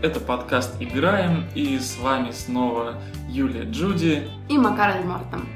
Это 0.00 0.20
подкаст 0.20 0.76
«Играем» 0.78 1.48
и 1.56 1.76
с 1.76 1.98
вами 1.98 2.30
снова 2.30 3.02
Юлия 3.28 3.64
Джуди 3.64 4.30
и 4.48 4.56
Макар 4.56 4.98
Альмартом. 4.98 5.48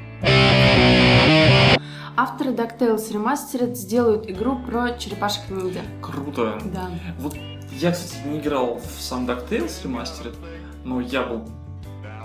Авторы 2.17 2.51
DuckTales 2.51 3.09
Remastered 3.13 3.75
сделают 3.75 4.29
игру 4.29 4.59
про 4.59 4.97
черепашек-ниндзя. 4.97 5.79
Круто! 6.01 6.59
Да. 6.73 6.91
Вот 7.19 7.37
я, 7.71 7.93
кстати, 7.93 8.17
не 8.27 8.39
играл 8.39 8.79
в 8.79 9.01
сам 9.01 9.25
DuckTales 9.25 9.81
Remastered, 9.85 10.35
но 10.83 10.99
я 10.99 11.23
был 11.23 11.47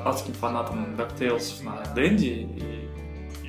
адским 0.05 0.33
фанатом 0.35 0.97
DuckTales 0.97 1.65
на 1.65 1.95
Денди, 1.95 2.27
и 2.27 2.88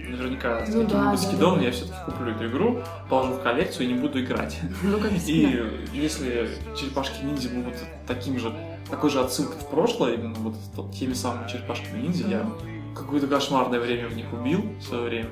наверняка 0.10 0.66
с 0.66 0.70
Ну 0.70 0.82
каким-нибудь 0.82 0.92
да, 0.92 1.12
да, 1.12 1.18
скидом 1.18 1.58
да. 1.58 1.66
я 1.66 1.72
все-таки 1.72 1.98
куплю 2.06 2.32
эту 2.32 2.48
игру, 2.48 2.84
положу 3.10 3.34
в 3.34 3.42
коллекцию 3.42 3.88
и 3.88 3.94
не 3.94 4.00
буду 4.00 4.22
играть. 4.22 4.60
Ну, 4.82 5.00
как 5.00 5.12
И 5.28 5.64
если 5.94 6.50
черепашки 6.78 7.24
ниндзя 7.24 7.50
будут 7.50 7.76
таким 8.08 8.40
же, 8.40 8.54
такой 8.90 9.10
же 9.10 9.20
отсылкой 9.20 9.60
в 9.60 9.70
прошлое, 9.70 10.16
именно 10.16 10.36
вот 10.36 10.56
теми 10.92 11.14
самыми 11.14 11.48
черепашками 11.48 12.02
ниндзя, 12.02 12.28
я 12.28 12.50
какое-то 12.96 13.28
кошмарное 13.28 13.80
время 13.80 14.08
в 14.08 14.16
них 14.16 14.32
убил 14.34 14.62
в 14.80 14.84
свое 14.84 15.04
время. 15.04 15.30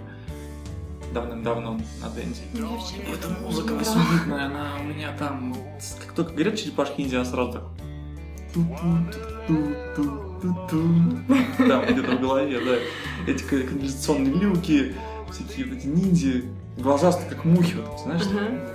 Давным-давно 1.14 1.80
на 2.02 2.10
Денди. 2.10 2.42
Ну, 2.54 2.78
Эта 3.14 3.30
музыка 3.42 3.72
восьмибитная, 3.74 4.48
она 4.48 4.74
у 4.80 4.84
меня 4.84 5.16
там... 5.18 5.56
Как 6.00 6.14
только 6.14 6.34
говорят 6.34 6.56
черепашки 6.56 7.02
ниндзя, 7.02 7.22
она 7.22 7.26
сразу 7.26 7.52
так... 7.54 7.64
Там 11.58 11.86
где-то 11.86 12.12
в 12.12 12.22
голове, 12.22 12.60
да. 12.60 13.32
Эти 13.32 13.44
канализационные 13.44 14.34
люки, 14.34 14.96
всякие 15.32 15.66
вот 15.66 15.78
эти 15.78 15.88
ниндзя. 15.88 16.44
Глаза 16.78 17.12
как 17.12 17.44
мухи, 17.44 17.76
вот, 17.76 18.00
знаешь? 18.02 18.24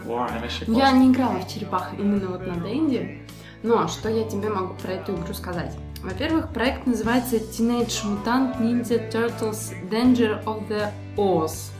Вау, 0.04 0.28
вообще 0.40 0.64
Я 0.66 0.90
не 0.92 1.12
играла 1.12 1.38
в 1.38 1.48
черепах 1.48 1.92
именно 1.96 2.30
вот 2.30 2.46
на 2.46 2.56
Денди, 2.56 3.22
но 3.62 3.86
что 3.86 4.08
я 4.08 4.28
тебе 4.28 4.48
могу 4.48 4.74
про 4.74 4.94
эту 4.94 5.14
игру 5.14 5.32
сказать? 5.34 5.76
Во-первых, 6.02 6.48
проект 6.52 6.84
называется 6.84 7.36
Teenage 7.36 8.02
Mutant 8.04 8.60
Ninja 8.60 9.08
Turtles 9.08 9.72
Danger 9.88 10.42
of 10.44 10.68
the 10.68 10.90
Oz. 11.16 11.70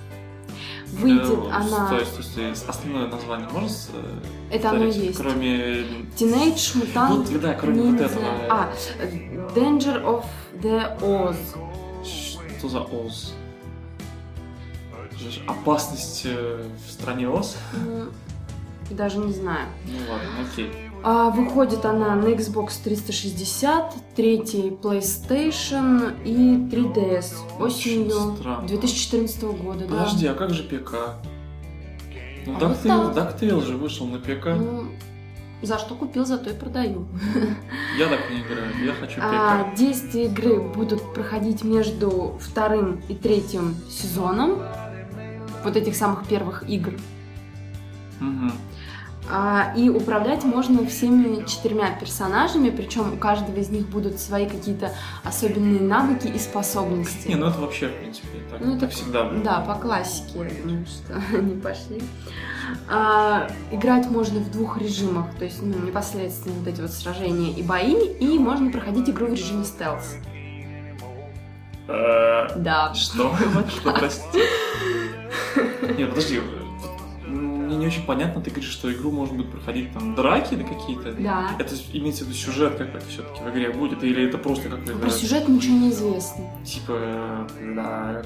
Выйдет 0.93 1.23
Э, 1.27 1.51
она... 1.51 1.87
Стой, 1.87 2.07
стой, 2.07 2.25
стой. 2.25 2.53
Основное 2.69 3.07
название 3.07 3.49
можно 3.49 3.69
э, 3.95 4.21
Это 4.51 4.71
оно 4.71 4.85
и 4.85 4.93
есть. 4.93 5.19
Кроме... 5.19 5.57
Teenage 6.17 6.77
Mutant 6.95 7.09
Вот, 7.09 7.41
да, 7.41 7.55
кроме 7.55 7.83
вот 7.83 7.95
Ninja- 8.01 8.05
этого. 8.05 8.25
А, 8.51 8.73
Danger 9.55 10.05
of 10.05 10.25
the 10.63 11.01
Oz. 11.01 11.37
Что 12.59 12.69
за 12.69 12.81
Оз? 12.81 13.35
Же 15.19 15.41
Опасность 15.47 16.23
э, 16.25 16.63
в 16.87 16.91
стране 16.91 17.29
Оз? 17.29 17.57
Ну, 17.73 18.07
Даже 18.91 19.19
не 19.19 19.33
знаю. 19.33 19.69
Ну 19.87 20.13
ладно, 20.13 20.29
окей. 20.53 20.71
А, 21.05 21.31
выходит 21.31 21.85
она 21.85 22.15
на 22.15 22.27
Xbox 22.27 22.75
360, 22.85 23.95
третий 24.15 24.71
PlayStation 24.71 26.23
и 26.25 26.57
3DS 26.75 27.35
Очень 27.59 28.03
осенью 28.07 28.37
странно. 28.37 28.69
2014 28.69 29.43
года. 29.43 29.81
да. 29.81 29.87
Подожди, 29.87 30.27
а 30.27 30.35
как 30.35 30.51
же 30.51 30.63
ПК? 30.63 30.93
Ну, 32.47 32.57
А 32.57 32.61
DuckTales, 32.61 33.07
вот. 33.07 33.17
DuckTales 33.17 33.65
же 33.67 33.77
вышел 33.77 34.07
на 34.07 34.19
ПК. 34.19 34.47
Ну, 34.47 34.85
за 35.63 35.79
что 35.79 35.95
купил, 35.95 36.25
зато 36.25 36.51
и 36.51 36.55
продаю. 36.55 37.07
Я 37.99 38.09
так 38.09 38.21
не 38.31 38.41
играю, 38.41 38.71
я 38.85 38.93
хочу 38.95 39.15
ПК. 39.21 39.25
А, 39.25 39.75
действия 39.77 40.27
игры 40.27 40.61
будут 40.61 41.15
проходить 41.15 41.65
между 41.65 42.39
вторым 42.41 43.01
и 43.09 43.15
третьим 43.15 43.75
сезоном 43.91 44.61
вот 45.65 45.77
этих 45.77 45.95
самых 45.97 46.27
первых 46.27 46.69
игр. 46.69 46.93
Мгм. 48.21 48.53
А, 49.31 49.73
и 49.77 49.89
управлять 49.89 50.43
можно 50.45 50.85
всеми 50.87 51.45
четырьмя 51.47 51.93
персонажами, 51.99 52.71
причем 52.71 53.15
у 53.15 53.17
каждого 53.17 53.57
из 53.57 53.71
них 53.71 53.89
будут 53.89 54.19
свои 54.19 54.47
какие-то 54.49 54.93
особенные 55.23 55.81
навыки 55.81 56.27
и 56.27 56.39
способности. 56.39 57.29
Не, 57.29 57.37
ну 57.37 57.47
это 57.47 57.61
вообще, 57.61 57.89
в 57.89 57.95
принципе, 57.95 58.27
так, 58.51 58.61
Ну, 58.61 58.73
так 58.79 58.89
это- 58.91 58.97
всегда 58.97 59.25
было. 59.25 59.39
Да, 59.43 59.61
по 59.61 59.75
классике, 59.77 60.39
я 60.39 60.63
думаю, 60.65 60.87
что 60.87 61.23
они 61.39 61.55
пошли. 61.61 62.03
А, 62.91 63.49
играть 63.71 64.11
можно 64.11 64.41
в 64.41 64.51
двух 64.51 64.79
режимах, 64.79 65.27
то 65.39 65.45
есть 65.45 65.63
ну, 65.63 65.79
непосредственно 65.87 66.55
вот 66.57 66.67
эти 66.67 66.81
вот 66.81 66.91
сражения 66.91 67.53
и 67.53 67.63
бои, 67.63 67.95
и 67.95 68.39
можно 68.39 68.71
проходить 68.71 69.09
игру 69.09 69.27
в 69.27 69.33
режиме 69.35 69.65
стелс. 69.65 70.17
Э, 71.89 72.49
Да. 72.57 72.93
Что? 72.95 73.35
Что, 73.69 73.93
простите? 73.93 74.45
Нет, 75.99 76.11
подожди. 76.11 76.41
Не 77.83 77.89
очень 77.89 78.05
понятно, 78.07 78.41
ты 78.41 78.51
говоришь, 78.51 78.71
что 78.71 78.93
игру 78.93 79.11
можно 79.11 79.37
будет 79.37 79.51
проходить 79.51 79.93
там 79.93 80.15
драки 80.15 80.55
или 80.55 80.63
какие-то. 80.63 81.13
Да. 81.13 81.51
Это 81.59 81.75
имеется 81.93 82.25
в 82.25 82.29
виду 82.29 82.37
сюжет 82.39 82.77
какой-то 82.77 83.07
все-таки 83.07 83.43
в 83.43 83.51
игре 83.51 83.71
будет, 83.71 84.03
или 84.05 84.27
это 84.27 84.39
просто 84.39 84.69
какой-то 84.69 84.97
Про 84.99 85.11
сюжет 85.11 85.49
ничего 85.49 85.77
не 85.77 85.91
известно. 85.91 86.45
типа 86.65 87.49
да, 87.75 88.23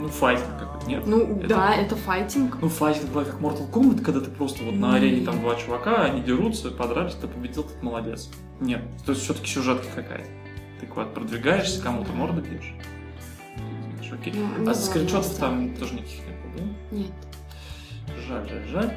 ну 0.00 0.08
файтинг 0.08 0.58
какой-то, 0.58 0.86
нет? 0.88 1.06
Ну 1.06 1.38
Это- 1.38 1.48
да, 1.48 1.74
это 1.74 1.96
файтинг. 1.96 2.58
Ну, 2.60 2.68
файтинг 2.68 3.08
бывает 3.08 3.28
как 3.28 3.40
Mortal 3.40 3.70
Kombat, 3.70 4.02
когда 4.02 4.20
ты 4.20 4.30
просто 4.30 4.64
вот 4.64 4.74
на 4.74 4.94
арене 4.94 5.24
там 5.24 5.40
два 5.40 5.56
чувака, 5.56 6.04
они 6.04 6.22
дерутся, 6.22 6.70
подрались, 6.70 7.14
ты 7.14 7.26
победил, 7.28 7.64
ты 7.64 7.84
молодец. 7.84 8.30
Нет, 8.60 8.82
то 9.04 9.12
есть 9.12 9.24
все-таки 9.24 9.48
сюжетка 9.48 9.86
какая-то. 9.94 10.28
Ты 10.80 10.86
куда-то 10.86 11.12
продвигаешься, 11.12 11.82
кому-то 11.82 12.12
морду 12.12 12.42
бьешь. 12.42 12.74
Окей. 14.12 14.32
Ну, 14.34 14.46
а 14.54 14.64
было 14.64 14.74
скриншотов 14.74 15.34
там 15.36 15.74
тоже 15.76 15.94
никаких 15.94 16.20
не 16.20 16.32
было, 16.32 16.68
да? 16.90 16.96
Нет. 16.96 17.10
Жаль, 18.28 18.48
жаль, 18.48 18.68
жаль. 18.72 18.92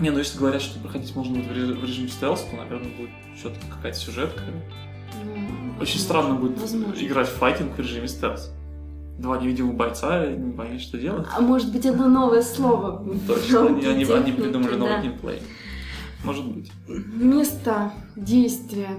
Не, 0.00 0.10
ну 0.10 0.18
если 0.18 0.38
говорят, 0.38 0.60
что 0.62 0.78
проходить 0.80 1.14
можно 1.14 1.34
будет 1.36 1.46
в 1.46 1.52
реж- 1.52 1.78
в 1.78 1.84
режиме 1.84 2.08
стелс, 2.08 2.40
то, 2.42 2.56
наверное, 2.56 2.90
будет 2.96 3.10
все-таки 3.36 3.66
какая-то 3.70 3.98
сюжетка. 3.98 4.42
Ну, 5.24 5.80
Очень 5.80 6.00
странно 6.00 6.34
будет 6.34 6.60
Возможно. 6.60 6.94
играть 7.00 7.28
в 7.28 7.32
файтинг 7.34 7.74
в 7.76 7.78
режиме 7.78 8.08
стелс. 8.08 8.50
Два 9.18 9.38
невидимых 9.38 9.76
бойца, 9.76 10.26
не 10.26 10.52
понять, 10.52 10.80
что 10.80 10.98
делать. 10.98 11.26
А 11.36 11.40
может 11.40 11.72
быть, 11.72 11.86
это 11.86 12.06
новое 12.08 12.42
слово? 12.42 13.00
Ну, 13.06 13.14
Точно, 13.26 13.66
они, 13.66 13.86
они, 13.86 14.04
они 14.04 14.32
придумали 14.32 14.74
новый 14.74 14.94
да. 14.96 15.02
геймплей. 15.02 15.40
Может 16.24 16.44
быть. 16.46 16.72
Место 16.88 17.92
действия. 18.16 18.90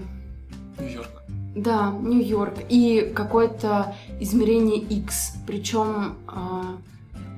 Нью-Йорк. 0.78 1.08
Да, 1.56 1.90
Нью-Йорк. 1.90 2.54
И 2.70 3.12
какое-то 3.14 3.94
измерение 4.20 4.78
X. 4.78 5.34
Причем 5.46 6.16
а, 6.28 6.76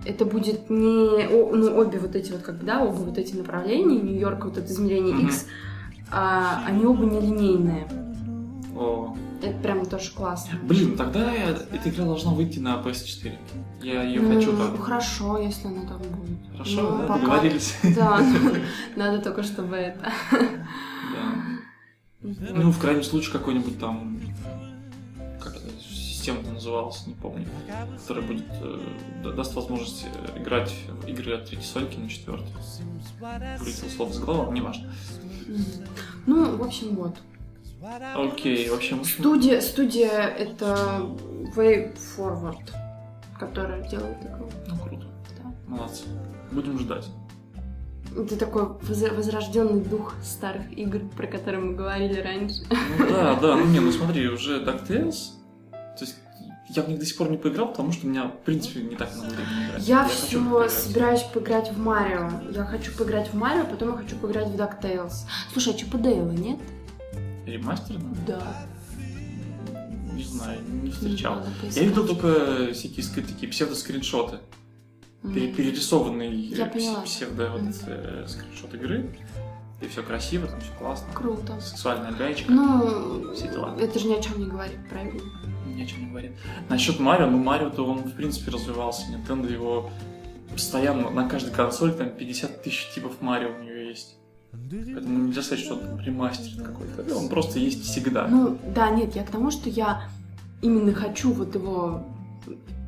это 0.08 0.24
будет 0.24 0.70
не... 0.70 1.26
о- 1.26 1.54
ну, 1.54 1.76
обе 1.78 1.98
вот 1.98 2.16
эти 2.16 2.32
вот, 2.32 2.42
как 2.42 2.58
бы, 2.58 2.64
да, 2.64 2.82
оба 2.82 2.92
вот 2.96 3.18
эти 3.18 3.34
направления, 3.36 4.00
Нью-Йорк, 4.00 4.44
вот 4.46 4.56
это 4.58 4.66
измерение 4.72 5.14
Мгм. 5.14 5.26
X, 5.26 5.46
а, 6.10 6.62
они 6.66 6.84
оба 6.86 7.04
нелинейные. 7.04 7.86
О, 8.74 9.14
Это 9.42 9.58
прям 9.60 9.84
тоже 9.84 10.10
классно. 10.12 10.58
блин, 10.62 10.96
тогда 10.96 11.30
я- 11.32 11.50
эта 11.50 11.88
игра 11.90 12.04
должна 12.06 12.32
выйти 12.32 12.58
на 12.58 12.76
PS4. 12.82 13.32
Я 13.82 14.02
ее 14.02 14.20
Ну, 14.20 14.34
хочу 14.34 14.56
так. 14.56 14.80
Хорошо, 14.80 15.38
если 15.38 15.68
оно 15.68 15.82
так 15.86 15.98
будет. 15.98 16.38
Хорошо, 16.52 16.82
Ну, 16.82 16.98
да, 16.98 17.06
пока- 17.06 17.20
договорились. 17.20 17.76
Да, 17.96 18.20
надо 18.96 19.18
только, 19.22 19.42
чтобы 19.42 19.76
это... 19.76 20.10
Да. 20.32 22.30
Ну, 22.54 22.70
в 22.72 22.78
крайнем 22.78 23.02
случае, 23.04 23.32
какой-нибудь 23.32 23.78
там... 23.78 24.18
Система-то 26.28 26.52
называлась, 26.52 27.06
не 27.06 27.14
помню. 27.14 27.46
Которая 28.00 28.26
будет... 28.26 28.44
э, 28.60 28.80
да- 29.24 29.32
даст 29.32 29.54
возможность 29.54 30.04
э, 30.04 30.38
играть 30.40 30.74
в 31.02 31.06
игры 31.06 31.34
от 31.34 31.46
третьей 31.46 31.64
сольки 31.66 31.96
на 31.96 32.08
четвертой. 32.08 32.48
Вылетел 33.58 33.88
слово 33.88 34.12
с 34.12 34.18
головы, 34.18 34.54
неважно. 34.54 34.92
Мгм. 35.46 35.64
Ну, 36.26 36.56
в 36.58 36.62
общем, 36.62 36.96
вот. 36.96 37.16
Окей, 38.14 38.68
в 38.68 38.74
общем... 38.74 39.04
Студия, 39.04 39.60
студия 39.62 40.10
это 40.28 41.06
Way 41.56 41.96
Forward, 42.16 42.70
которая 43.38 43.88
делает 43.88 44.18
игру. 44.22 44.50
Ну, 44.66 44.76
круто. 44.76 45.06
Да. 45.42 45.52
Молодцы. 45.66 46.04
Будем 46.52 46.78
ждать. 46.78 47.06
Это 48.16 48.36
такой 48.36 48.64
воз- 48.82 49.12
возрожденный 49.12 49.80
дух 49.80 50.14
старых 50.22 50.70
игр, 50.76 51.00
про 51.16 51.26
которые 51.26 51.62
мы 51.62 51.74
говорили 51.74 52.20
раньше. 52.20 52.62
Ну 52.98 53.06
да, 53.08 53.34
да, 53.36 53.56
ну 53.56 53.66
не, 53.66 53.80
ну 53.80 53.92
смотри, 53.92 54.26
уже 54.28 54.62
DuckTales, 54.64 55.34
я 56.70 56.82
в 56.82 56.88
них 56.88 56.98
до 56.98 57.06
сих 57.06 57.16
пор 57.16 57.30
не 57.30 57.36
поиграл, 57.38 57.68
потому 57.68 57.92
что 57.92 58.06
у 58.06 58.10
меня, 58.10 58.24
в 58.28 58.38
принципе, 58.44 58.80
не 58.82 58.94
так 58.96 59.14
много 59.14 59.30
времени 59.30 59.68
играть. 59.68 59.88
Я, 59.88 60.04
хочу 60.04 60.16
все 60.26 60.38
поиграть. 60.38 60.72
собираюсь 60.72 61.22
поиграть 61.22 61.72
в 61.72 61.78
Марио. 61.78 62.30
Я 62.54 62.64
хочу 62.64 62.92
поиграть 62.92 63.28
в 63.32 63.34
Марио, 63.34 63.64
потом 63.64 63.92
я 63.92 63.96
хочу 63.96 64.16
поиграть 64.16 64.48
в 64.48 64.54
DuckTales. 64.56 65.12
Слушай, 65.52 65.74
а 65.74 65.76
Чипа 65.78 65.98
Дейла 65.98 66.30
нет? 66.32 66.58
Ремастер? 67.46 67.96
Да. 68.26 68.42
Не 70.12 70.22
знаю, 70.24 70.60
не 70.82 70.90
встречал. 70.90 71.36
Надо 71.36 71.48
Я 71.70 71.82
видел 71.84 72.06
только 72.06 72.72
всякие 72.74 73.04
такие 73.24 73.48
псевдо-скриншоты. 73.50 74.38
М. 75.24 75.32
Пере- 75.34 75.52
Перерисованный 75.52 76.30
Я 76.36 76.66
э, 76.66 76.70
поняла. 76.70 77.00
псевдо 77.02 77.50
вот, 77.50 77.74
э, 77.86 78.24
скриншот 78.28 78.74
игры. 78.74 79.10
И 79.80 79.86
все 79.86 80.02
красиво, 80.02 80.48
там 80.48 80.60
все 80.60 80.72
классно. 80.76 81.06
Круто. 81.14 81.60
Сексуальная 81.60 82.10
гаечка. 82.12 82.50
Ну, 82.50 83.32
Все 83.32 83.48
дела. 83.48 83.76
это 83.80 83.96
же 83.98 84.08
ни 84.08 84.14
о 84.14 84.20
чем 84.20 84.38
не 84.40 84.46
говорит, 84.46 84.78
правильно? 84.90 85.20
Ни 85.78 85.84
о 85.84 85.86
чем 85.86 86.00
не 86.00 86.10
говорит. 86.10 86.32
Насчет 86.68 86.98
Марио, 86.98 87.30
ну 87.30 87.38
Марио-то 87.38 87.84
он, 87.86 87.98
в 87.98 88.12
принципе, 88.14 88.50
развивался. 88.50 89.02
Nintendo 89.12 89.50
его 89.50 89.90
постоянно 90.52 91.08
на 91.10 91.28
каждой 91.28 91.52
консоли 91.52 91.92
там 91.92 92.10
50 92.10 92.62
тысяч 92.64 92.88
типов 92.92 93.20
Марио 93.20 93.50
у 93.56 93.62
нее 93.62 93.88
есть. 93.88 94.16
Поэтому 94.50 95.26
нельзя 95.26 95.42
сказать, 95.42 95.64
что 95.64 95.74
он 95.74 96.00
ремастер 96.00 96.62
какой-то. 96.64 97.16
Он 97.16 97.28
просто 97.28 97.60
есть 97.60 97.84
всегда. 97.84 98.26
Ну, 98.26 98.58
да, 98.74 98.90
нет, 98.90 99.14
я 99.14 99.22
к 99.22 99.30
тому, 99.30 99.50
что 99.52 99.68
я 99.68 100.02
именно 100.62 100.92
хочу 100.92 101.32
вот 101.32 101.54
его 101.54 102.02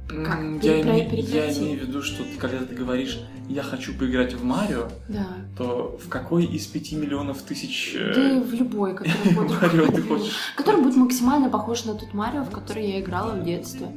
как? 0.08 0.40
Я, 0.62 0.80
име- 0.80 1.20
я 1.20 1.52
имею 1.56 1.78
в 1.78 1.82
виду, 1.84 2.02
что 2.02 2.24
ты, 2.24 2.36
когда 2.38 2.64
ты 2.64 2.74
говоришь 2.74 3.20
«я 3.50 3.62
хочу 3.62 3.92
поиграть 3.94 4.32
в 4.34 4.44
Марио», 4.44 4.88
Да. 5.08 5.26
то 5.58 5.98
в 6.02 6.08
какой 6.08 6.44
из 6.44 6.66
пяти 6.66 6.94
миллионов 6.96 7.42
тысяч 7.42 7.94
э, 7.98 8.12
Да 8.14 8.40
в 8.40 8.52
любой, 8.52 8.94
который 8.94 9.34
будет, 9.34 9.50
Марио 9.62 9.86
ты 9.88 10.02
хочешь? 10.02 10.34
который 10.56 10.82
будет 10.82 10.96
максимально 10.96 11.50
похож 11.50 11.84
на 11.84 11.94
тот 11.94 12.14
Марио, 12.14 12.44
в 12.44 12.50
который 12.50 12.86
я 12.88 13.00
играла 13.00 13.32
в 13.32 13.44
детстве. 13.44 13.88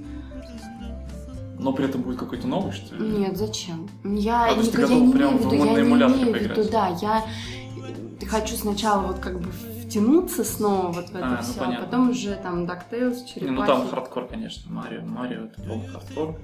Но 1.59 1.71
при 1.71 1.85
этом 1.85 2.01
будет 2.01 2.17
какой-то 2.17 2.47
новый, 2.47 2.73
что 2.73 2.95
ли? 2.95 3.07
Нет, 3.19 3.37
зачем? 3.37 3.87
Я, 4.03 4.45
А, 4.47 4.53
то 4.53 4.59
есть 4.59 4.71
ты 4.73 4.81
готова 4.81 4.99
не 4.99 5.13
прям 5.13 5.37
в 5.37 5.53
эмуляторе 5.53 6.31
поиграть? 6.33 6.71
да, 6.71 6.97
я 7.01 7.23
э, 8.19 8.25
хочу 8.25 8.55
сначала 8.55 9.07
вот 9.07 9.19
как 9.19 9.39
бы 9.39 9.49
втянуться 9.93 10.43
снова 10.43 10.87
вот 10.91 11.09
в 11.09 11.15
это 11.15 11.23
А, 11.25 11.29
ну, 11.37 11.43
все, 11.43 11.59
а 11.61 11.63
понятно. 11.65 11.85
потом 11.85 12.09
уже 12.09 12.35
там 12.41 12.63
DuckTales, 12.65 13.13
Не, 13.15 13.27
черепахи. 13.27 13.51
ну 13.51 13.65
там 13.65 13.87
хардкор, 13.87 14.27
конечно. 14.27 14.71
Марио, 14.71 15.01
Марио 15.05 15.45
это 15.45 15.61
полный 15.61 15.87
хардкор. 15.87 16.35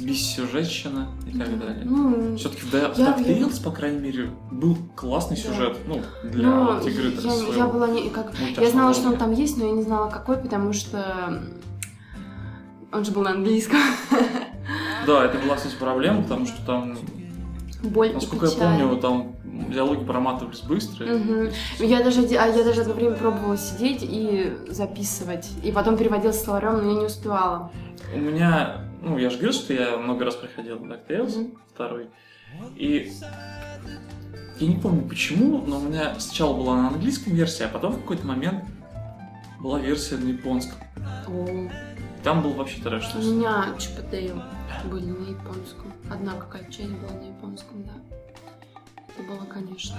Бессюжетщина 0.00 1.08
и 1.32 1.38
так 1.38 1.58
далее. 1.60 1.82
Ну, 1.84 2.36
Все-таки 2.36 2.62
в 2.62 2.70
в 2.70 2.74
Я- 2.74 2.88
DuckTales, 3.16 3.62
по 3.62 3.70
крайней 3.70 4.00
мере, 4.00 4.30
был 4.50 4.76
классный 4.96 5.36
Да. 5.36 5.42
сюжет. 5.42 5.76
Ну, 5.86 6.00
для 6.24 6.48
ну, 6.48 6.74
вот 6.74 6.86
игры 6.86 7.12
я, 7.12 7.20
своего 7.20 7.52
я 7.52 7.66
была 7.68 7.86
не 7.88 8.10
как 8.10 8.32
я 8.58 8.70
знала, 8.70 8.94
что 8.94 9.10
он 9.10 9.16
там 9.16 9.32
есть, 9.32 9.56
но 9.56 9.66
я 9.66 9.72
не 9.72 9.82
знала 9.82 10.10
какой, 10.10 10.36
потому 10.38 10.72
что 10.72 11.40
он 12.92 13.04
же 13.04 13.12
был 13.12 13.22
на 13.22 13.30
английском. 13.30 13.78
Да, 15.06 15.24
это 15.24 15.38
была, 15.38 15.54
кстати, 15.56 15.76
проблема, 15.76 16.22
потому 16.22 16.46
что 16.46 16.66
там, 16.66 16.98
Боль 17.82 18.12
насколько 18.12 18.46
я 18.46 18.52
помню, 18.52 18.96
там 18.96 19.36
диалоги 19.68 20.04
проматывались 20.04 20.60
быстро. 20.60 21.06
Мгм. 21.06 21.50
Я 21.78 22.02
даже, 22.02 22.22
а 22.22 22.46
я 22.46 22.64
даже 22.64 22.80
одно 22.82 22.94
время 22.94 23.16
пробовала 23.16 23.56
сидеть 23.56 24.00
и 24.02 24.52
записывать, 24.68 25.48
и 25.62 25.72
потом 25.72 25.96
переводила 25.96 26.32
словарем, 26.32 26.78
но 26.82 26.92
я 26.92 26.98
не 27.00 27.06
успевала. 27.06 27.70
У 28.14 28.18
меня, 28.18 28.84
ну, 29.02 29.18
я 29.18 29.30
же 29.30 29.36
говорил, 29.36 29.52
что 29.52 29.72
я 29.72 29.96
много 29.96 30.24
раз 30.24 30.34
проходил 30.36 30.76
DuckTales, 30.78 31.36
Мгм. 31.38 31.58
второй. 31.74 32.08
И 32.76 33.12
я 34.58 34.66
не 34.66 34.76
помню 34.76 35.08
почему, 35.08 35.62
но 35.66 35.78
у 35.78 35.82
меня 35.82 36.18
сначала 36.18 36.54
была 36.56 36.76
на 36.76 36.88
английском 36.88 37.32
версия, 37.34 37.66
а 37.66 37.68
потом 37.68 37.92
в 37.92 38.00
какой-то 38.00 38.26
момент 38.26 38.64
была 39.60 39.78
версия 39.78 40.16
на 40.16 40.28
японском. 40.28 40.78
О, 41.28 41.68
Там 42.24 42.42
был 42.42 42.52
вообще 42.54 42.82
трэш. 42.82 43.14
у 43.14 43.18
меня 43.18 43.66
Чип 43.78 43.92
были 44.90 45.06
на 45.06 45.30
японском. 45.30 45.92
Одна 46.10 46.32
какая-то 46.32 46.72
часть 46.72 46.90
была 46.90 47.12
на 47.12 47.26
японском, 47.28 47.84
да. 47.84 47.92
Это 49.20 49.28
было, 49.28 49.44
конечно. 49.44 49.96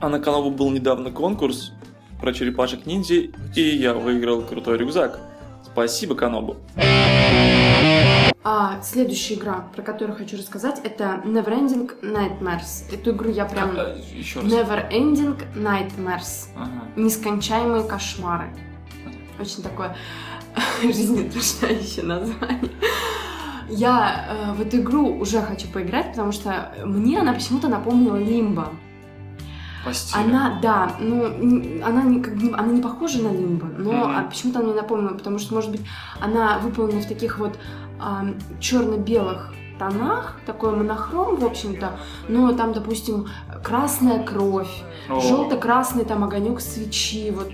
А 0.00 0.08
на 0.08 0.20
каналу 0.20 0.50
был 0.50 0.70
недавно 0.70 1.10
конкурс 1.10 1.72
про 2.20 2.32
черепашек 2.32 2.86
ниндзя, 2.86 3.28
и 3.54 3.60
я 3.60 3.94
выиграл 3.94 4.42
крутой 4.42 4.78
рюкзак. 4.78 5.20
Спасибо, 5.64 6.14
Канобу. 6.14 6.56
А 8.42 8.80
следующая 8.82 9.34
игра, 9.34 9.68
про 9.74 9.82
которую 9.82 10.16
хочу 10.16 10.36
рассказать, 10.36 10.80
это 10.82 11.22
Neverending 11.24 12.00
Nightmares. 12.02 12.92
Эту 12.92 13.12
игру 13.12 13.30
я 13.30 13.44
прям... 13.44 13.76
Еще 14.14 14.40
раз. 14.40 14.50
Neverending 14.50 15.38
Nightmares. 15.54 16.48
Ага. 16.56 16.88
Нескончаемые 16.96 17.84
кошмары. 17.84 18.50
Очень 19.38 19.62
такое 19.62 19.96
жизнеутверждающее 20.82 22.04
название. 22.04 22.70
Я 23.70 24.26
э, 24.28 24.52
в 24.52 24.60
эту 24.60 24.78
игру 24.78 25.18
уже 25.18 25.40
хочу 25.40 25.68
поиграть, 25.68 26.10
потому 26.10 26.32
что 26.32 26.72
мне 26.84 27.20
она 27.20 27.32
почему-то 27.32 27.68
напомнила 27.68 28.16
Лимбо. 28.16 28.68
По 29.84 29.94
стилю. 29.94 30.24
Она, 30.24 30.58
да, 30.60 30.92
ну, 30.98 31.24
она 31.82 32.02
не, 32.02 32.20
как 32.20 32.34
она 32.34 32.68
не 32.68 32.82
похожа 32.82 33.22
на 33.22 33.32
Лимбо, 33.32 33.66
но 33.78 34.10
а, 34.10 34.24
почему-то 34.24 34.58
она 34.58 34.68
мне 34.68 34.80
напомнила, 34.80 35.14
потому 35.14 35.38
что, 35.38 35.54
может 35.54 35.70
быть, 35.70 35.80
она 36.20 36.58
выполнена 36.58 37.00
в 37.00 37.06
таких 37.06 37.38
вот 37.38 37.58
черно-белых 38.60 39.54
тонах, 39.78 40.36
такой 40.44 40.76
монохром, 40.76 41.36
в 41.36 41.44
общем-то, 41.44 41.98
но 42.28 42.52
там, 42.52 42.74
допустим, 42.74 43.28
красная 43.64 44.22
кровь, 44.22 44.70
желто-красный 45.08 46.04
там 46.04 46.22
огонек 46.22 46.60
свечи, 46.60 47.30
вот 47.30 47.50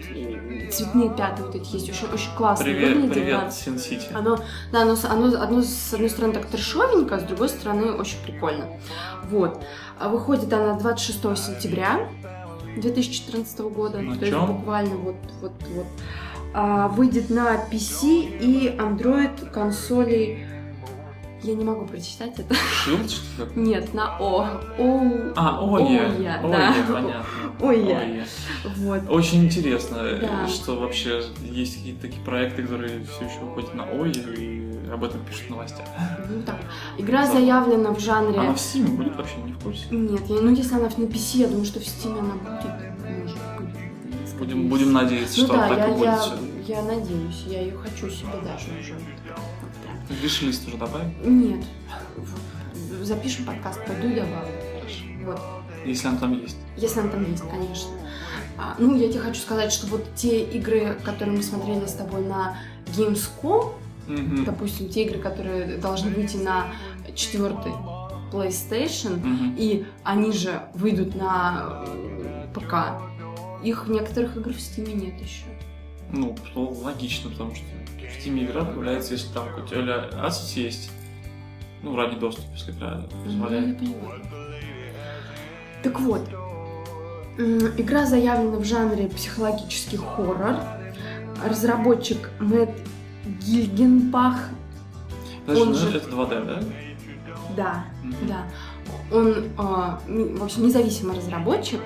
цветные 0.77 1.11
пятна 1.11 1.47
вот 1.47 1.55
эти 1.55 1.75
есть, 1.75 1.89
очень, 1.89 2.09
очень 2.13 2.31
классно 2.37 2.65
Привет, 2.65 2.97
выглядит, 2.97 3.09
да. 3.09 3.15
привет, 3.41 3.55
Син-Сити. 3.55 4.07
Оно, 4.13 4.39
да, 4.73 4.83
оно, 4.83 4.97
оно, 5.09 5.41
одно 5.41 5.63
с 5.63 5.95
одной 5.95 6.11
стороны 6.11 6.35
так 6.35 6.47
трешовенько, 6.47 7.17
а 7.17 7.21
с 7.21 7.23
другой 7.23 7.49
стороны 7.49 7.93
очень 7.93 8.19
прикольно. 8.25 8.67
Вот. 9.31 9.63
А 9.99 10.09
Выходит 10.09 10.53
она 10.53 10.75
26 10.79 11.21
сентября 11.39 12.09
2014 12.77 13.59
года, 13.61 13.99
На 13.99 14.15
то 14.17 14.21
есть 14.25 14.33
чём? 14.37 14.57
буквально 14.59 14.97
вот, 14.97 15.17
вот, 15.41 15.53
вот. 15.75 15.87
А, 16.55 16.89
выйдет 16.89 17.31
на 17.31 17.57
PC 17.71 18.39
и 18.41 18.77
Android 18.79 19.51
консолей. 19.51 20.47
Я 21.47 21.55
не 21.55 21.65
могу 21.65 21.87
прочитать 21.87 22.37
это. 22.39 22.55
Shield, 22.55 23.09
что 23.09 23.45
ли? 23.45 23.51
Нет, 23.55 23.95
на 23.95 24.17
О. 24.19 24.61
О. 24.79 25.33
А. 25.37 25.65
Ойя, 25.65 26.11
Ойя, 26.11 26.41
да. 26.43 26.75
понятно. 26.93 27.25
Ойя. 27.61 28.27
Вот. 28.79 29.03
Очень 29.09 29.45
интересно, 29.45 29.99
Да. 30.21 30.49
что 30.49 30.75
вообще 30.75 31.23
есть 31.45 31.77
какие-то 31.77 32.03
такие 32.03 32.21
проекты, 32.25 32.63
которые 32.65 33.05
все 33.05 33.27
еще 33.27 33.39
выходят 33.45 33.73
на 33.77 33.85
Ойя 33.85 34.13
и 34.37 34.91
об 34.93 35.05
этом 35.05 35.21
пишут 35.25 35.47
в 35.47 35.51
новостях. 35.51 35.87
Ну, 36.29 36.43
так. 36.43 36.59
Игра 36.99 37.27
заявлена 37.27 37.91
в 37.93 38.01
жанре... 38.01 38.41
Она 38.41 38.53
в 38.53 38.57
Steam 38.57 38.97
будет 38.97 39.15
вообще 39.17 39.37
не 39.45 39.53
в 39.53 39.59
курсе? 39.61 39.87
Нет, 39.93 40.23
я, 40.29 40.41
ну 40.41 40.51
если 40.51 40.75
она 40.75 40.85
на 40.97 41.05
PC, 41.05 41.39
я 41.39 41.47
думаю, 41.47 41.65
что 41.65 41.79
в 41.79 41.83
Steam 41.85 42.19
она 42.19 42.35
будет. 42.35 42.73
Может 43.23 43.37
быть. 43.37 44.29
скорее 44.29 44.39
Будем, 44.39 44.69
будем 44.69 44.93
надеяться, 44.93 45.41
Ну 45.41 45.47
что 45.47 45.57
да, 45.57 45.69
так 45.69 45.79
я, 45.79 45.87
и 45.87 45.93
будет. 45.93 46.05
я. 46.05 46.25
Я 46.67 46.83
надеюсь, 46.83 47.45
я 47.47 47.61
ее 47.63 47.77
хочу 47.77 48.09
себе 48.11 48.33
даже 48.45 48.67
уже. 48.81 48.95
Прям. 49.25 49.39
Виш-лист 50.23 50.67
уже 50.69 50.77
добавим? 50.77 51.13
Нет. 51.25 51.65
Запишем 53.03 53.45
подкаст, 53.45 53.85
пойду 53.87 54.09
и 54.09 54.15
добавлю. 54.15 54.53
Вот. 55.25 55.41
Если 55.85 56.09
она 56.09 56.19
там 56.19 56.33
есть. 56.41 56.57
Если 56.77 57.01
она 57.01 57.09
там 57.11 57.31
есть, 57.31 57.43
конечно. 57.49 57.91
А, 58.59 58.75
ну, 58.79 58.97
я 58.97 59.09
тебе 59.09 59.21
хочу 59.21 59.41
сказать, 59.41 59.73
что 59.73 59.87
вот 59.89 60.05
те 60.15 60.43
игры, 60.45 60.97
которые 61.05 61.37
мы 61.37 61.43
смотрели 61.43 61.85
с 61.87 61.93
тобой 61.93 62.25
на 62.25 62.57
Gamescom, 62.97 63.75
Мгм. 64.09 64.45
допустим, 64.45 64.89
те 64.89 65.05
игры, 65.05 65.19
которые 65.19 65.79
должны 65.79 66.11
выйти 66.11 66.37
на 66.37 66.69
четвертый 67.15 67.73
PlayStation, 68.33 69.17
Мгм. 69.17 69.55
и 69.59 69.85
они 70.05 70.33
же 70.33 70.63
выйдут 70.75 71.15
на 71.17 71.85
э, 71.87 72.47
ПК, 72.55 73.01
их 73.65 73.87
некоторых 73.89 74.37
игр 74.37 74.53
в 74.53 74.57
Steam 74.57 74.93
нет 74.95 75.21
еще. 75.21 75.45
Ну, 76.13 76.35
логично, 76.55 77.31
потому 77.31 77.55
что 77.55 77.65
в 77.65 78.25
Steam 78.27 78.45
игра 78.45 78.65
появляется, 78.65 79.15
если 79.15 79.33
там 79.33 79.47
какой-то 79.49 80.11
access 80.15 80.53
есть. 80.57 80.91
Ну, 81.83 81.97
ради 81.97 82.17
доступа, 82.19 82.47
если 82.55 82.73
игра 82.73 83.03
я 83.11 83.23
позволяет. 83.25 83.79
Так 85.83 86.01
вот, 86.01 86.23
игра 87.39 88.07
заявлена 88.07 88.57
в 88.57 88.65
жанре 88.65 89.09
психологический 89.09 89.97
хоррор. 89.99 90.57
Разработчик 91.47 92.31
Мэтт 92.41 92.71
Гильгенбах, 93.45 94.49
Подожди, 95.45 95.63
он 95.63 95.69
ну 95.69 95.75
же- 95.75 95.99
это 95.99 96.09
2D, 96.09 96.45
да? 96.47 96.63
да, 97.57 97.85
Мгм. 98.03 98.17
да, 98.27 98.47
он, 99.13 100.37
в 100.39 100.43
общем, 100.45 100.65
независимый 100.65 101.15
разработчик, 101.19 101.81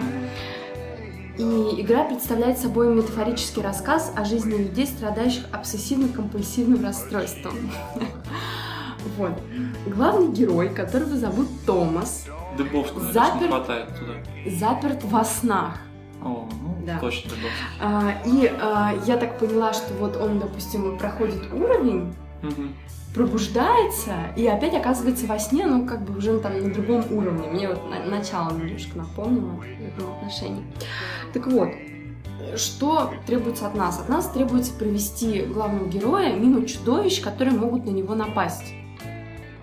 и 1.41 1.81
игра 1.81 2.05
представляет 2.05 2.59
собой 2.59 2.95
метафорический 2.95 3.63
рассказ 3.63 4.13
о 4.15 4.25
жизни 4.27 4.57
людей, 4.59 4.87
страдающих 4.87 5.45
обсессивно-компульсивным 5.53 6.83
расстройством. 6.85 7.55
Вот. 9.17 9.33
Главный 9.87 10.31
герой, 10.31 10.69
которого 10.69 11.17
зовут 11.17 11.49
Томас, 11.65 12.27
Дыбовского 12.59 13.01
здесь 13.05 13.17
Запер- 13.17 13.41
не 13.41 13.49
хватает 13.49 13.89
туда. 13.99 14.13
заперт 14.59 15.03
во 15.05 15.25
снах. 15.25 15.79
О, 16.23 16.47
ну, 16.63 16.77
Да. 16.87 16.99
точно 16.99 17.31
Дыбовский. 17.31 17.65
А, 17.81 18.13
И 18.27 18.53
а, 18.61 18.93
я 19.07 19.17
так 19.17 19.39
поняла, 19.39 19.73
что 19.73 19.95
вот 19.95 20.19
он, 20.19 20.39
допустим, 20.39 20.99
проходит 20.99 21.51
уровень, 21.51 22.15
Мгм. 22.43 22.75
Пробуждается 23.15 24.15
и 24.37 24.47
опять 24.47 24.75
оказывается 24.75 25.27
во 25.27 25.39
сне, 25.39 25.67
ну, 25.67 25.87
как 25.87 26.03
бы 26.03 26.17
уже 26.17 26.39
там 26.39 26.59
на 26.63 26.73
другом 26.73 27.05
уровне. 27.11 27.49
Мне 27.49 27.69
вот 27.69 27.81
на- 27.91 28.05
начало 28.05 28.51
немножко 28.57 28.99
напомнило 28.99 29.51
в 29.53 29.63
этом 29.63 30.13
отношении. 30.17 30.63
Так 31.33 31.47
вот, 31.49 31.71
что 32.57 33.13
требуется 33.27 33.67
от 33.67 33.75
нас? 33.75 33.99
От 34.01 34.09
нас 34.09 34.31
требуется 34.31 34.73
провести 34.75 35.43
главного 35.43 35.89
героя 35.89 36.35
мимо 36.35 36.65
чудовищ, 36.67 37.21
которые 37.21 37.57
могут 37.57 37.85
на 37.87 37.91
него 37.91 38.15
напасть. 38.15 38.73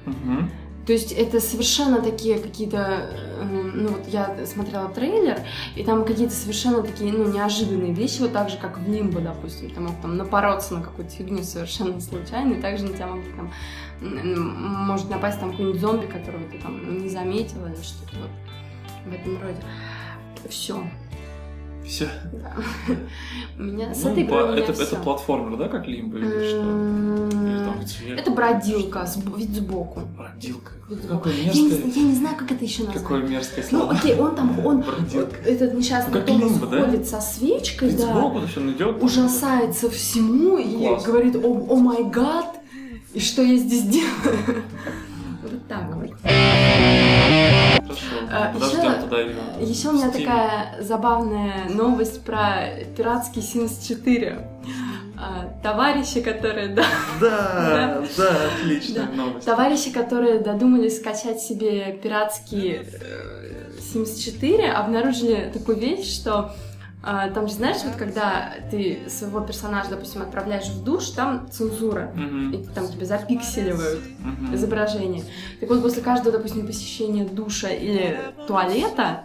Мгм. 0.06 0.50
То 0.88 0.94
есть 0.94 1.12
это 1.12 1.42
совершенно 1.42 2.02
такие 2.02 2.40
какие-то, 2.40 3.10
э, 3.12 3.44
ну 3.44 3.90
вот 3.90 4.08
я 4.08 4.46
смотрела 4.46 4.88
трейлер, 4.88 5.38
и 5.76 5.84
там 5.84 6.06
какие-то 6.06 6.34
совершенно 6.34 6.82
такие, 6.82 7.12
ну, 7.12 7.26
неожиданные 7.30 7.94
вещи, 7.94 8.22
вот 8.22 8.32
так 8.32 8.50
же, 8.50 8.58
как 8.58 8.80
в 8.80 8.90
Лимбо, 8.90 9.20
допустим, 9.20 9.70
ты 9.70 9.82
мог 9.82 10.00
там 10.02 10.16
напороться 10.16 10.76
на 10.76 10.82
какую-то 10.82 11.14
фигню 11.14 11.44
совершенно 11.44 12.00
случайно, 12.00 12.54
и 12.54 12.62
также 12.62 12.86
на 12.86 12.94
тебя 12.94 13.08
могут 13.08 13.26
там, 13.36 13.52
может 14.00 15.10
напасть 15.10 15.42
там 15.42 15.52
какой-нибудь 15.52 15.82
зомби, 15.82 16.06
которого 16.06 16.44
ты 16.46 16.58
там 16.58 17.00
не 17.00 17.10
заметила 17.10 17.68
или 17.68 17.82
что-то 17.82 18.16
вот 18.22 19.12
в 19.12 19.14
этом 19.14 19.42
роде. 19.42 19.62
Все. 20.48 20.82
Все. 21.88 22.10
Да. 22.34 22.54
У 23.58 23.64
меня 23.64 23.94
с 23.96 24.04
Ну, 24.04 24.12
этой 24.12 24.24
игрой 24.24 24.60
это, 24.60 24.74
всё. 24.74 24.84
это 24.84 24.96
платформер, 24.98 25.58
да, 25.58 25.68
как 25.70 25.88
Лимбо 25.88 26.18
или 26.18 26.26
что? 26.28 26.58
Или 26.60 27.60
там 27.60 27.74
М, 27.74 27.80
вид 27.80 27.88
сверху? 27.90 28.22
Это 28.22 28.32
бродилка, 28.32 29.08
вид 29.38 29.50
сбоку. 29.56 30.02
Бродилка. 30.18 30.72
Какое 31.10 31.34
Я 31.34 31.54
не, 31.54 31.70
мерзкое, 31.70 31.92
я 31.96 32.02
не 32.04 32.14
знаю, 32.16 32.36
как 32.38 32.52
это 32.52 32.64
еще 32.66 32.84
назвать. 32.84 33.02
какое 33.04 33.22
мерзкое 33.24 33.66
Ну, 33.72 33.80
слово. 33.80 33.94
окей, 33.94 34.16
он 34.20 34.36
там, 34.36 34.66
он, 34.66 34.84
этот 35.46 35.74
несчастный 35.74 36.20
Ну, 36.20 36.26
Томас 36.26 36.60
ходит 36.60 37.08
со 37.08 37.22
свечкой, 37.22 37.92
да, 37.94 38.26
ужасается 39.02 39.90
всему 39.90 40.58
и 40.58 40.86
говорит, 41.06 41.36
о, 41.44 41.76
май 41.78 42.04
гад, 42.04 42.58
и 43.14 43.20
что 43.20 43.42
я 43.42 43.58
здесь 43.58 43.84
делаю? 43.84 44.64
Вот 45.50 45.66
так 45.70 45.96
вот. 45.96 46.10
Хорошо. 47.88 48.16
А, 48.30 48.54
ее. 49.16 49.36
Еще 49.60 49.90
у 49.90 49.94
меня 49.94 50.12
такая 50.12 50.82
забавная 50.82 51.70
новость 51.70 52.24
про 52.24 52.70
пиратский 52.96 53.42
Sims 53.42 53.86
4. 53.88 54.48
А, 55.20 55.52
Товарищи, 55.64 56.22
которые, 56.22 56.68
да, 56.68 56.86
Да, 57.20 58.04
да, 58.18 58.36
отличная 58.56 59.08
новость. 59.08 59.46
Товарищи, 59.46 59.92
которые 59.92 60.40
додумались 60.40 60.98
скачать 61.00 61.42
себе 61.42 61.98
пиратский 62.04 62.82
э, 62.84 63.72
Sims 63.80 64.16
4, 64.24 64.72
обнаружили 64.72 65.50
такую 65.52 65.80
вещь, 65.80 66.14
что 66.14 66.54
там 67.34 67.48
же, 67.48 67.54
знаешь, 67.54 67.78
вот 67.86 67.96
когда 67.96 68.54
ты 68.70 69.00
своего 69.08 69.40
персонажа, 69.40 69.90
допустим, 69.92 70.22
отправляешь 70.22 70.68
в 70.68 70.84
душ, 70.84 71.10
там 71.12 71.48
цензура, 71.50 72.12
Мгм, 72.14 72.54
и 72.54 72.66
там 72.74 72.88
тебе 72.88 73.06
запикселивают 73.06 74.02
мгм. 74.20 74.56
изображение. 74.56 75.24
Так 75.60 75.70
вот, 75.70 75.82
после 75.82 76.02
каждого, 76.02 76.32
допустим, 76.38 76.68
посещения 76.68 77.24
душа 77.24 77.70
или 77.70 78.20
туалета, 78.46 79.24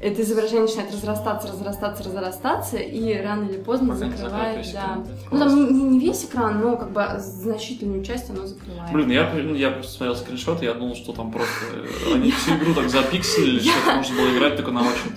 это 0.00 0.20
изображение 0.20 0.62
начинает 0.62 0.92
разрастаться, 0.92 1.48
разрастаться, 1.48 2.02
разрастаться, 2.02 2.76
и 2.76 3.16
рано 3.22 3.48
или 3.48 3.56
поздно 3.58 3.94
Пока 3.94 4.06
закрывает, 4.06 4.66
да. 4.74 4.98
Ну 5.30 5.38
там 5.38 5.92
не, 5.92 5.98
весь 5.98 6.24
экран, 6.24 6.60
но 6.60 6.76
как 6.76 6.92
бы 6.92 7.06
значительную 7.18 8.04
часть 8.04 8.28
оно 8.28 8.44
закрывает. 8.44 8.92
Блин, 8.92 9.10
я, 9.10 9.32
ну, 9.32 9.54
я 9.54 9.82
смотрел 9.82 10.16
скриншоты, 10.16 10.66
я 10.66 10.74
думал, 10.74 10.94
что 10.94 11.12
там 11.12 11.32
просто 11.32 11.54
э, 11.72 12.14
они 12.16 12.32
всю 12.32 12.56
игру 12.56 12.74
так 12.74 12.90
запикселили, 12.90 13.60
что 13.60 13.94
можно 13.96 14.16
было 14.16 14.36
играть 14.36 14.56
только 14.56 14.72
на 14.72 14.80
очень 14.82 15.12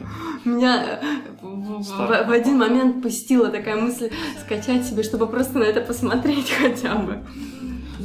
Меня 0.46 1.00
э, 1.01 1.06
в, 1.41 1.82
в- 2.27 2.32
один 2.32 2.58
момент 2.58 3.01
посетила 3.03 3.50
такая 3.50 3.75
мысль 3.82 4.10
скачать 4.46 4.86
себе, 4.86 5.03
чтобы 5.03 5.27
просто 5.27 5.60
на 5.60 5.63
это 5.63 5.82
посмотреть 5.82 6.50
хотя 6.62 6.96
бы. 6.96 7.24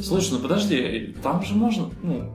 Слушай, 0.01 0.33
ну 0.33 0.39
подожди, 0.39 1.15
там 1.21 1.43
же 1.43 1.53
можно, 1.55 1.89
ну, 2.01 2.31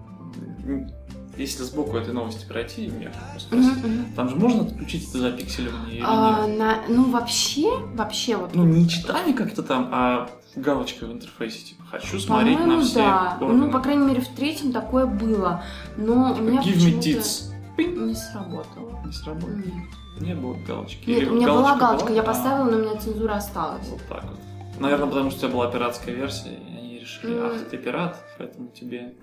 если 1.36 1.62
сбоку 1.62 1.96
этой 1.96 2.12
новости 2.14 2.46
пройти, 2.46 2.88
мне 2.88 3.10
Мгм, 3.50 3.62
мгм. 3.70 4.04
там 4.16 4.28
же 4.28 4.36
можно 4.36 4.62
отключить 4.62 5.08
это 5.08 5.18
запикселивание 5.18 5.96
или 5.98 6.04
А, 6.06 6.46
нет? 6.46 6.58
на- 6.58 6.78
ну 6.88 7.10
вообще, 7.10 7.78
вообще 7.94 8.36
вот. 8.36 8.54
Ну, 8.54 8.64
не 8.64 8.88
читание 8.88 9.34
как-то 9.34 9.62
там, 9.62 9.88
а 9.92 10.28
галочка 10.56 11.04
в 11.06 11.12
интерфейсе, 11.12 11.60
типа, 11.64 11.84
хочу 11.90 12.18
смотреть 12.18 12.58
на 12.64 12.80
все 12.80 12.94
да. 12.96 13.38
органы. 13.40 13.66
Ну, 13.66 13.70
по 13.70 13.78
крайней 13.80 14.06
мере, 14.06 14.20
в 14.20 14.28
третьем 14.28 14.72
такое 14.72 15.06
было. 15.06 15.62
Но 15.96 16.32
у 16.32 16.34
Типа, 16.34 16.42
меня 16.44 16.60
give 16.60 16.76
me 16.76 16.98
tits. 17.00 17.52
Пинь. 17.78 17.94
не 18.08 18.14
сработало. 18.14 19.00
Не 19.06 19.12
сработало. 19.12 19.50
Нет. 19.56 19.74
Не 20.20 20.34
было 20.34 20.56
галочки. 20.66 21.08
Нет, 21.08 21.22
Или 21.22 21.28
у 21.30 21.34
меня 21.36 21.46
была 21.46 21.76
галочка, 21.76 22.12
я 22.12 22.22
А, 22.22 22.24
поставила, 22.24 22.64
но 22.68 22.76
у 22.76 22.80
меня 22.80 22.96
цензура 23.00 23.34
осталась. 23.36 23.86
Вот 23.88 24.00
так 24.08 24.24
вот. 24.24 24.40
Наверное, 24.80 25.06
потому 25.06 25.30
что 25.30 25.38
у 25.38 25.48
тебя 25.48 25.56
была 25.56 25.70
пиратская 25.70 26.14
версия, 26.14 26.54
и 26.54 26.76
они 26.76 26.98
решили, 26.98 27.34
М. 27.36 27.46
ах, 27.46 27.68
ты 27.70 27.76
пират, 27.78 28.16
поэтому 28.36 28.68
тебе... 28.68 29.14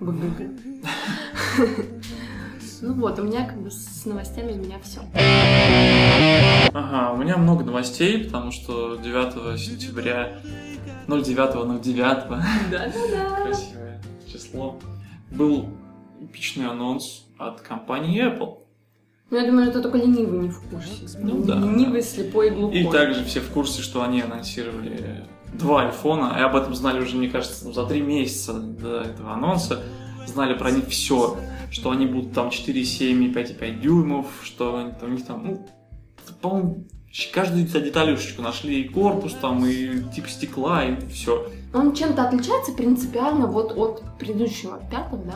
Ну 2.82 2.92
вот, 2.92 3.18
у 3.18 3.22
меня 3.22 3.46
как 3.46 3.58
бы 3.62 3.70
с 3.70 4.04
новостями 4.04 4.52
у 4.52 4.56
меня 4.56 4.76
все. 4.82 5.00
Ага, 6.74 7.12
у 7.12 7.16
меня 7.16 7.38
много 7.38 7.64
новостей, 7.64 8.24
потому 8.24 8.52
что 8.52 8.96
9 8.96 9.58
сентября 9.58 10.40
09.09 11.08 11.94
Да-да-да. 12.70 13.36
красивое 13.44 14.02
число, 14.30 14.78
был 15.30 15.70
эпичный 16.20 16.66
анонс 16.66 17.25
от 17.38 17.60
компании 17.60 18.24
Apple. 18.24 18.58
Ну, 19.30 19.38
я 19.38 19.46
думаю, 19.46 19.68
это 19.68 19.82
только 19.82 19.98
ленивый 19.98 20.38
не 20.38 20.48
в 20.48 20.60
курсе. 20.60 21.18
Ну 21.18 21.42
да, 21.42 21.56
Ленивый, 21.56 22.00
да. 22.00 22.06
слепой 22.06 22.48
и 22.48 22.50
глупой. 22.50 22.80
И 22.80 22.90
также 22.90 23.24
все 23.24 23.40
в 23.40 23.50
курсе, 23.50 23.82
что 23.82 24.02
они 24.02 24.20
анонсировали 24.20 25.24
два 25.52 25.86
айфона, 25.86 26.36
и 26.38 26.42
об 26.42 26.54
этом 26.54 26.74
знали 26.74 27.00
уже, 27.00 27.16
мне 27.16 27.28
кажется, 27.28 27.72
за 27.72 27.86
три 27.86 28.02
месяца 28.02 28.52
до 28.54 29.00
этого 29.00 29.32
анонса. 29.32 29.82
Знали 30.26 30.54
про 30.54 30.70
них 30.70 30.88
все, 30.88 31.38
что 31.70 31.90
они 31.90 32.06
будут 32.06 32.34
там 32.34 32.48
4,7 32.48 33.24
и 33.24 33.32
5,5 33.32 33.80
дюймов, 33.80 34.26
что 34.42 34.76
они 34.76 34.92
там, 34.92 35.10
у 35.10 35.12
них 35.12 35.26
там, 35.26 35.44
ну, 35.44 35.66
по-моему, 36.40 36.84
каждую 37.32 37.64
деталюшечку 37.64 38.42
нашли, 38.42 38.82
и 38.82 38.88
корпус 38.88 39.34
там, 39.34 39.64
и 39.64 40.02
тип 40.14 40.28
стекла, 40.28 40.84
и 40.84 41.06
все. 41.08 41.48
Он 41.74 41.94
чем-то 41.94 42.24
отличается 42.28 42.72
принципиально 42.72 43.46
вот 43.46 43.72
от 43.76 44.02
предыдущего 44.18 44.80
пятого, 44.90 45.22
да? 45.24 45.34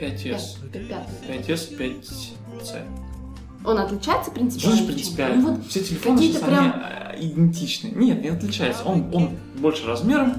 5S, 0.00 0.58
Пят- 0.72 0.88
Пятого. 0.88 1.06
5S, 1.28 1.76
5C. 1.78 2.82
Он 3.64 3.78
отличается 3.78 4.30
Что 4.30 4.34
принципиально? 4.34 4.76
же 4.76 4.76
чем-то? 4.78 4.92
принципиально? 4.92 5.42
Ну, 5.42 5.54
вот 5.54 5.66
Все 5.66 5.80
телефоны 5.80 6.18
сейчас 6.18 6.42
прям- 6.42 6.64
они 6.74 7.22
э, 7.22 7.26
идентичны. 7.32 7.88
Нет, 7.94 8.22
не 8.22 8.28
отличается. 8.28 8.84
Он, 8.84 9.08
он 9.14 9.30
больше 9.58 9.86
размером, 9.86 10.34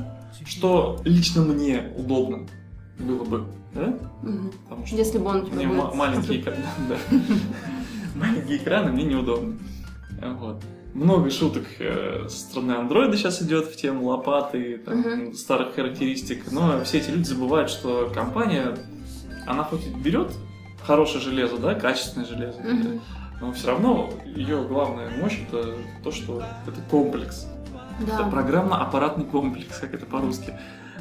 что 0.45 1.01
лично 1.05 1.41
мне 1.41 1.91
удобно 1.97 2.45
было 2.99 3.23
бы, 3.23 3.45
да? 3.73 3.97
мгм. 4.21 4.51
Потому 4.69 4.85
что 4.85 4.95
Если 4.95 5.17
бы 5.17 5.25
он 5.25 5.37
у 5.41 5.47
мне 5.47 5.67
будет- 5.67 5.77
ма- 5.79 5.93
маленькие 5.95 6.41
экраны, 6.41 6.63
да. 6.89 6.97
маленькие 8.15 8.57
экраны 8.57 8.91
мне 8.91 9.03
неудобно. 9.05 9.57
Вот. 10.21 10.61
Много 10.93 11.29
шуток 11.29 11.65
э, 11.79 12.27
со 12.29 12.37
стороны 12.37 12.73
андроида 12.73 13.17
сейчас 13.17 13.41
идет 13.41 13.65
в 13.67 13.75
тему 13.75 14.05
лопаты, 14.07 14.77
там, 14.77 14.99
Мгм. 14.99 15.33
старых 15.33 15.73
характеристик, 15.75 16.51
но 16.51 16.83
все 16.85 16.99
эти 16.99 17.09
люди 17.09 17.25
забывают, 17.27 17.69
что 17.69 18.09
компания, 18.13 18.77
она 19.45 19.63
хоть 19.63 19.85
и 19.85 19.89
берет 19.89 20.31
хорошее 20.81 21.19
железо, 21.23 21.57
да, 21.57 21.73
качественное 21.75 22.27
железо, 22.27 22.59
Мгм. 22.61 23.01
но 23.41 23.51
все 23.53 23.67
равно 23.67 24.09
ее 24.25 24.63
главная 24.67 25.09
мощь 25.17 25.39
это 25.49 25.75
то, 26.03 26.11
что 26.11 26.43
это 26.67 26.79
комплекс. 26.89 27.47
Это 28.01 28.17
Да. 28.17 28.29
программно-аппаратный 28.29 29.25
комплекс, 29.25 29.77
как 29.79 29.93
это 29.93 30.05
по-русски. 30.05 30.53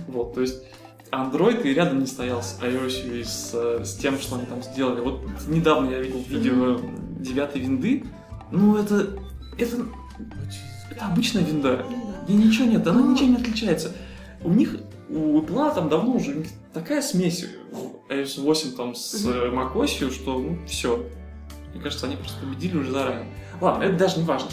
Вот, 0.06 0.34
то 0.34 0.40
есть 0.40 0.62
Android 1.10 1.62
и 1.62 1.74
рядом 1.74 2.00
не 2.00 2.06
стоял 2.06 2.42
с 2.42 2.58
iOS 2.60 3.20
и 3.20 3.24
с, 3.24 3.50
э, 3.54 3.84
с 3.84 3.94
тем, 3.96 4.18
что 4.18 4.36
они 4.36 4.46
там 4.46 4.62
сделали. 4.62 5.00
Вот 5.00 5.20
недавно 5.48 5.90
я 5.90 5.98
видел 6.00 6.22
видео 6.28 6.80
девятой 7.20 7.60
винды. 7.60 8.04
Ну, 8.50 8.76
это, 8.76 9.08
это, 9.58 9.76
это 10.90 11.04
обычная 11.06 11.42
винда. 11.42 11.84
Ну 11.88 12.14
И 12.28 12.32
ничего 12.34 12.66
нет, 12.66 12.86
она 12.86 13.00
Ну. 13.00 13.12
ничем 13.12 13.30
не 13.30 13.36
отличается. 13.36 13.92
У 14.42 14.50
них, 14.52 14.76
у 15.08 15.40
Apple 15.40 15.74
там 15.74 15.88
давно 15.88 16.12
уже 16.14 16.30
у 16.32 16.34
них 16.38 16.48
такая 16.72 17.00
смесь 17.02 17.46
iOS 18.08 18.40
8 18.40 18.72
там 18.72 18.94
с 18.94 19.24
э, 19.26 19.50
macOS, 19.50 20.10
что 20.12 20.38
ну 20.38 20.58
все. 20.66 21.04
Мне 21.72 21.82
кажется, 21.82 22.06
они 22.06 22.16
просто 22.16 22.38
победили 22.40 22.76
уже 22.76 22.92
заранее. 22.92 23.26
Ладно, 23.60 23.82
это 23.84 23.96
даже 23.96 24.18
не 24.18 24.24
важно. 24.24 24.50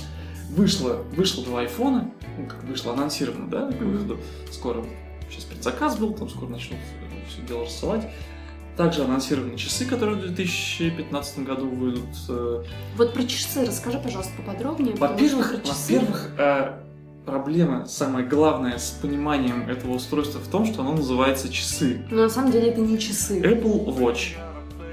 Вышло, 0.50 1.03
вышло 1.15 1.43
два 1.46 1.62
айфона, 1.62 2.12
ну 2.38 2.46
как 2.48 2.63
вышло, 2.63 2.93
анонсировано, 2.93 3.48
да, 3.50 3.72
к 3.72 3.79
выходу. 3.79 4.20
Скоро 4.51 4.84
сейчас 5.29 5.46
предзаказ 5.46 5.98
был, 5.98 6.13
там 6.13 6.29
скоро 6.29 6.50
начнут 6.50 6.79
все 7.29 7.41
дело 7.43 7.63
рассылать. 7.63 8.10
Также 8.77 9.03
анонсированы 9.03 9.58
часы, 9.58 9.86
которые 9.86 10.17
в 10.17 10.22
2015 10.22 11.39
году 11.39 11.70
выйдут. 11.70 12.08
э, 12.29 12.63
Вот 12.96 13.13
про 13.13 13.24
часы 13.24 13.65
расскажи, 13.65 14.00
пожалуйста, 14.00 14.31
поподробнее. 14.38 14.96
во-первых, 14.96 15.55
во-первых, 15.65 16.31
э, 16.38 16.79
проблема, 17.25 17.85
самая 17.85 18.25
главная 18.25 18.77
с 18.77 18.91
пониманием 18.91 19.69
этого 19.69 19.93
устройства 19.93 20.39
в 20.39 20.47
том, 20.47 20.65
что 20.65 20.81
оно 20.81 20.93
называется 20.93 21.51
часы. 21.51 22.05
Но 22.09 22.23
на 22.23 22.29
самом 22.29 22.51
деле 22.51 22.69
это 22.69 22.81
не 22.81 22.97
часы. 22.99 23.39
Apple 23.41 23.85
Watch. 23.97 24.35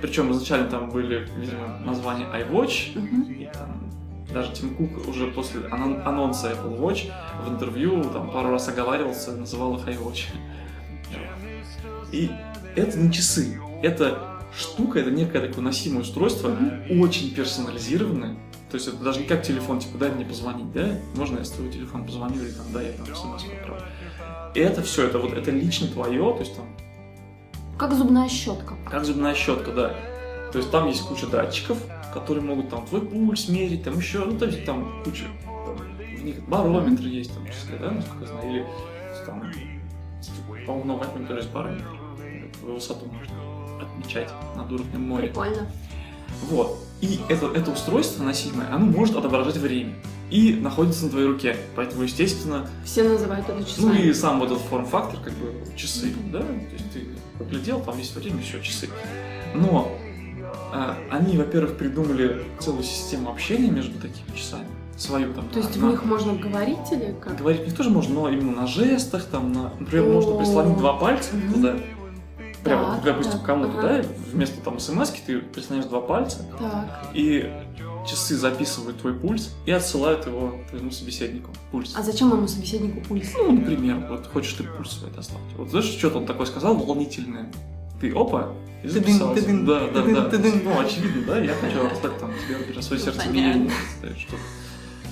Причем 0.03 0.31
изначально 0.33 0.69
там 0.69 0.91
были, 0.91 1.29
видимо, 1.37 1.79
названия 1.85 2.27
iWatch. 2.27 2.99
Мгм. 2.99 3.23
И 3.33 3.49
там 3.53 3.91
даже 4.33 4.53
Тим 4.53 4.75
Кук 4.75 5.09
уже 5.09 5.27
после 5.29 5.61
анон- 5.71 6.03
анонса 6.07 6.53
Apple 6.53 6.79
Watch 6.79 7.11
в 7.45 7.49
интервью 7.51 8.05
там 8.05 8.31
пару 8.31 8.51
раз 8.51 8.69
оговаривался, 8.69 9.33
называл 9.33 9.77
их 9.79 9.87
iWatch. 9.89 10.27
И 12.13 12.31
это 12.77 12.99
не 12.99 13.13
часы. 13.13 13.59
Это 13.83 14.19
штука, 14.57 14.99
это 15.01 15.11
некое 15.11 15.41
такое 15.47 15.63
носимое 15.65 16.03
устройство, 16.03 16.49
Мгм. 16.49 17.01
очень 17.01 17.35
персонализированное. 17.35 18.37
То 18.71 18.75
есть 18.75 18.89
это 18.89 18.99
даже 18.99 19.21
не 19.21 19.27
как 19.27 19.43
телефон, 19.43 19.81
типа, 19.81 19.99
дай 19.99 20.11
мне 20.11 20.27
позвонить, 20.27 20.71
да? 20.73 20.99
Можно 21.15 21.39
я 21.39 21.45
с 21.45 21.51
твоего 21.51 21.73
телефона 21.73 22.05
позвоню 22.05 22.43
или 22.43 22.51
там, 22.51 22.67
да, 22.73 22.83
я 22.83 22.93
там 22.93 23.07
смс 23.07 23.45
отправлю. 23.45 23.85
И 24.55 24.61
это 24.61 24.83
все, 24.83 25.07
это 25.07 25.19
вот, 25.19 25.33
это 25.33 25.51
лично 25.51 25.89
твое, 25.89 26.33
то 26.35 26.41
есть 26.41 26.55
там 26.55 26.67
Как 27.79 27.93
зубная 27.95 28.29
щетка. 28.29 28.75
Как 28.85 29.05
зубная 29.05 29.35
щетка, 29.35 29.73
да. 29.73 29.95
То 30.53 30.59
есть 30.59 30.71
там 30.71 30.87
есть 30.87 31.03
куча 31.03 31.27
датчиков, 31.27 31.79
которые 32.13 32.45
могут 32.45 32.69
там 32.69 32.87
твой 32.87 33.01
пульс 33.01 33.49
мерить, 33.49 33.85
там 33.85 33.97
еще, 33.97 34.25
ну, 34.25 34.39
то 34.39 34.47
есть 34.47 34.65
там 34.65 35.03
куча, 35.03 35.25
там, 35.45 35.77
в 36.17 36.25
них 36.25 36.47
барометры 36.49 37.09
есть, 37.09 37.33
там, 37.35 37.47
числе, 37.47 37.79
да, 37.79 37.91
насколько 37.91 38.25
я 38.25 38.31
знаю, 38.31 38.51
или 38.51 38.67
там, 39.25 39.53
по-моему, 40.67 40.99
на 40.99 41.27
тоже 41.27 41.41
есть 41.41 41.53
барометр, 41.53 41.85
высоту 42.63 43.07
можно 43.07 43.83
отмечать 43.83 44.31
над 44.57 44.71
уровнем 44.73 45.03
моря. 45.03 45.29
Прикольно. 45.29 45.71
Вот. 46.51 46.79
И 47.01 47.21
это, 47.29 47.47
это 47.55 47.71
устройство 47.71 48.25
носимое, 48.25 48.67
оно 48.73 48.87
может 48.87 49.17
отображать 49.17 49.57
время 49.57 49.95
и 50.31 50.53
находится 50.55 51.05
на 51.05 51.11
твоей 51.11 51.27
руке. 51.29 51.57
Поэтому, 51.77 52.03
естественно, 52.03 52.69
Все 52.85 53.03
называют 53.05 53.49
это 53.49 53.65
часами. 53.65 53.87
ну 53.87 53.95
и 53.95 54.13
сам 54.13 54.41
вот 54.41 54.51
этот 54.51 54.63
форм-фактор, 54.65 55.21
как 55.21 55.33
бы 55.35 55.55
часы, 55.77 56.13
да, 56.33 56.41
то 56.41 56.47
есть 56.73 56.91
ты 56.93 57.07
поглядел, 57.39 57.81
там 57.81 57.97
есть 57.99 58.15
время, 58.17 58.41
еще 58.41 58.61
часы. 58.63 58.89
Но 59.55 59.93
а, 60.73 60.97
они, 61.11 61.37
во-первых, 61.39 61.77
придумали 61.79 62.43
целую 62.59 62.83
систему 62.83 63.31
общения 63.31 63.71
между 63.71 63.95
такими 64.01 64.37
часами, 64.37 64.67
свою 64.97 65.33
там. 65.33 65.49
То 65.51 65.61
есть 65.61 65.77
на- 65.77 65.87
в 65.87 65.91
них 65.93 66.05
можно 66.05 66.35
говорить 66.35 66.79
или 66.93 67.15
как? 67.21 67.39
Говорить 67.39 67.63
в 67.63 67.65
них 67.67 67.77
тоже 67.77 67.91
можно, 67.91 68.15
но 68.15 68.29
именно 68.29 68.53
на 68.63 68.67
жестах, 68.67 69.25
там, 69.27 69.53
на, 69.53 69.73
например, 69.79 70.07
можно 70.09 70.37
прислонить 70.37 70.77
два 70.77 70.95
пальца 70.95 71.37
Мгм. 71.37 71.53
туда. 71.55 71.77
Прямо, 72.65 72.95
Так, 72.97 73.05
допустим, 73.05 73.33
так, 73.33 73.45
кому-то, 73.45 73.79
ага. 73.79 74.03
да, 74.03 74.09
вместо 74.33 74.61
там 74.61 74.79
смс 74.81 75.11
ты 75.27 75.39
прислоняешь 75.39 75.87
два 75.87 76.01
пальца, 76.01 76.45
Так. 76.59 77.11
и 77.15 77.51
часы 78.09 78.37
записывают 78.37 79.01
твой 79.01 79.15
пульс 79.15 79.55
и 79.67 79.71
отсылают 79.71 80.27
его 80.27 80.55
твоему 80.71 80.91
собеседнику. 80.91 81.51
Пульс. 81.71 81.95
А 81.97 82.03
зачем 82.03 82.29
моему 82.29 82.49
собеседнику 82.49 83.01
пульс? 83.07 83.33
Ну, 83.37 83.53
например, 83.53 84.07
вот 84.09 84.27
хочешь 84.27 84.55
ты 84.55 84.65
пульс 84.65 84.91
свой 84.93 85.11
достать. 85.11 85.39
Вот 85.57 85.69
знаешь, 85.71 85.87
что-то 85.87 86.19
он 86.19 86.27
такое 86.27 86.47
сказал 86.47 86.75
волнительное. 86.77 87.51
Ты 88.01 88.13
опа, 88.13 88.53
и 88.83 88.89
Тыдын, 88.89 89.03
записался. 89.03 89.43
тыдын, 89.43 89.67
Да, 89.67 89.81
да, 89.81 90.03
тыдын, 90.03 90.15
да. 90.15 90.31
тыдын. 90.31 90.61
Ну, 90.65 90.81
очевидно, 90.81 91.23
да, 91.27 91.39
я 91.41 91.53
хочу 91.55 91.83
раздать 91.83 92.19
там 92.19 92.31
тебе, 92.47 92.59
например, 92.59 92.83
свое 92.83 93.03
сердцебиение. 93.03 93.71
Что 94.19 94.37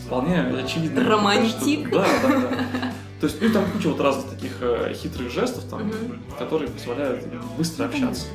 вполне 0.06 0.40
очевидно. 0.40 1.04
Романтик. 1.08 1.88
что- 1.88 1.98
Да, 1.98 2.06
да, 2.22 2.28
да. 2.40 2.92
То 3.20 3.26
есть, 3.26 3.40
ну, 3.40 3.48
там 3.50 3.64
куча 3.72 3.88
вот 3.88 4.00
разных 4.00 4.28
таких 4.30 4.52
э, 4.60 4.92
хитрых 4.94 5.30
жестов, 5.32 5.64
там, 5.64 5.86
Мгм. 5.88 6.20
которые 6.38 6.70
позволяют 6.70 7.24
быстро 7.56 7.86
общаться. 7.86 8.26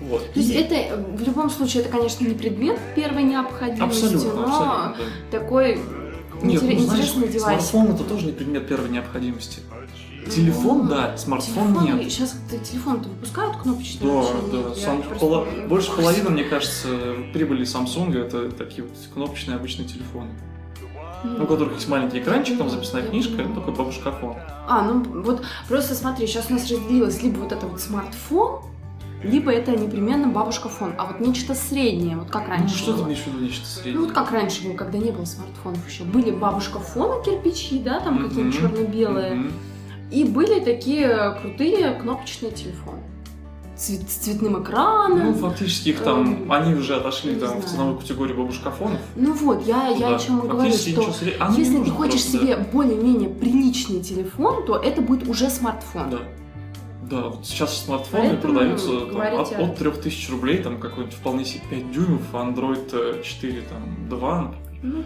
Вот. 0.00 0.32
То 0.32 0.40
есть 0.40 0.50
И- 0.50 0.54
это 0.54 0.74
э, 0.74 0.96
в 1.16 1.22
любом 1.22 1.50
случае 1.50 1.82
это, 1.82 1.92
конечно, 1.92 2.26
не 2.26 2.34
предмет 2.34 2.78
первой 2.96 3.22
необходимости, 3.22 4.04
Абсолютно, 4.04 4.32
но 4.32 4.42
абсолютно, 4.44 4.94
да. 5.30 5.38
такой 5.38 5.80
Нет, 6.42 6.62
интерес- 6.62 6.78
ну, 6.78 6.84
знаешь, 6.86 7.04
интересный 7.04 7.28
девайс. 7.28 7.66
смартфон 7.66 7.94
это 7.94 8.04
тоже 8.04 8.26
не 8.26 8.32
предмет 8.32 8.66
первой 8.66 8.88
необходимости. 8.88 9.60
Телефон, 10.30 10.86
да, 10.86 11.16
смартфон 11.16 11.68
Телефон, 11.74 11.98
нет. 11.98 12.10
Сейчас 12.12 12.36
телефон-то 12.70 13.08
выпускают 13.08 13.56
кнопочные 13.56 14.00
Да, 14.10 14.16
вообще? 14.16 14.34
да. 14.52 14.74
Сам- 14.74 15.02
просто 15.02 15.18
пола- 15.26 15.46
больше 15.66 15.90
половины, 15.92 16.30
мне 16.30 16.44
кажется, 16.44 16.88
прибыли 17.32 17.64
Samsung 17.64 18.16
это 18.16 18.50
такие 18.52 18.82
вот 18.84 18.92
кнопочные 19.12 19.56
обычные 19.56 19.88
телефоны. 19.88 20.30
Мгм. 21.24 21.42
У 21.42 21.46
которых 21.46 21.74
есть 21.74 21.88
маленький 21.88 22.18
экранчик, 22.20 22.58
там 22.58 22.70
записная 22.70 23.02
книжка, 23.02 23.42
ну, 23.42 23.54
такой 23.54 23.74
бабушкафон. 23.74 24.36
А, 24.68 24.82
ну 24.82 25.02
вот 25.22 25.42
просто 25.68 25.94
смотри, 25.94 26.26
сейчас 26.26 26.46
у 26.50 26.54
нас 26.54 26.62
разделилось 26.70 27.22
либо 27.22 27.38
вот 27.40 27.52
это 27.52 27.66
вот 27.66 27.80
смартфон, 27.80 28.62
либо 29.22 29.50
это 29.52 29.72
непременно 29.72 30.28
бабушка-фон, 30.28 30.94
а 30.96 31.04
вот 31.06 31.20
нечто 31.20 31.54
среднее, 31.54 32.16
вот 32.16 32.30
как 32.30 32.44
Ну, 32.48 32.50
раньше 32.54 32.76
что 32.78 32.92
ты 32.92 32.98
было. 32.98 33.06
имеешь 33.08 33.20
в 33.20 33.26
виду 33.26 33.38
нечто 33.44 33.66
среднее? 33.66 33.94
Ну 33.96 34.04
вот 34.06 34.14
как 34.14 34.30
раньше 34.32 34.64
было, 34.66 34.74
когда 34.76 34.96
не 34.98 35.10
было 35.10 35.26
смартфонов 35.26 35.86
еще. 35.88 36.04
Были 36.04 36.30
бабушка-фоны 36.30 37.22
кирпичи, 37.22 37.80
да, 37.80 38.00
там 38.00 38.14
Мгм. 38.14 38.28
какие-то 38.30 38.52
черно-белые. 38.56 39.34
Мгм. 39.34 39.52
И 40.10 40.24
были 40.24 40.58
такие 40.60 41.36
крутые 41.40 41.90
кнопочные 42.00 42.50
телефоны. 42.50 43.02
Цвет- 43.80 44.10
с 44.10 44.14
цветным 44.16 44.62
экраном. 44.62 45.18
Ну, 45.24 45.34
фактически 45.34 45.88
их 45.88 46.00
там, 46.02 46.42
Эм, 46.42 46.52
они 46.52 46.74
уже 46.74 46.96
отошли 46.96 47.34
там 47.36 47.62
в 47.62 47.64
ценовую 47.64 47.98
категорию 47.98 48.36
бабушкафонов. 48.36 48.98
Ну 49.16 49.32
вот, 49.32 49.66
я, 49.66 49.88
я 49.88 50.10
Да, 50.10 50.16
о 50.16 50.18
чем 50.18 50.40
и 50.40 50.48
говорю, 50.48 50.70
что 50.72 51.14
оно 51.38 51.54
не 51.54 51.60
если 51.62 51.82
ты 51.82 51.90
хочешь 51.90 52.20
просто, 52.26 52.38
себе 52.38 52.56
более-менее 52.72 53.30
приличный 53.30 54.02
телефон, 54.02 54.66
то 54.66 54.76
это 54.76 55.00
будет 55.00 55.26
уже 55.26 55.48
смартфон. 55.48 56.10
Да. 56.10 56.18
Да, 57.10 57.28
вот 57.30 57.46
сейчас 57.46 57.84
смартфоны 57.84 58.28
Поэтому 58.28 58.54
продаются 58.54 59.00
там, 59.06 59.20
от, 59.40 59.52
от 59.52 59.76
3000 59.78 60.30
рублей, 60.30 60.58
там 60.58 60.78
какой-нибудь 60.78 61.14
вполне 61.14 61.44
себе 61.46 61.62
5 61.70 61.92
дюймов, 61.92 62.22
Android 62.34 62.88
э, 62.92 63.22
4, 63.24 63.62
там, 63.62 64.08
2, 64.10 64.42
например. 64.42 64.60
Ну, 64.82 65.04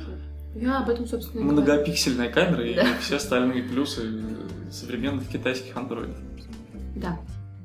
я 0.60 0.78
об 0.80 0.88
этом, 0.90 1.06
собственно, 1.06 1.40
и 1.40 1.44
многопиксельная 1.44 2.28
камера 2.28 2.66
и 2.66 2.74
Да. 2.74 2.86
все 3.00 3.16
остальные 3.16 3.62
плюсы 3.62 4.02
современных 4.70 5.28
китайских 5.28 5.76
андроидов. 5.76 6.16
Да. 6.96 7.18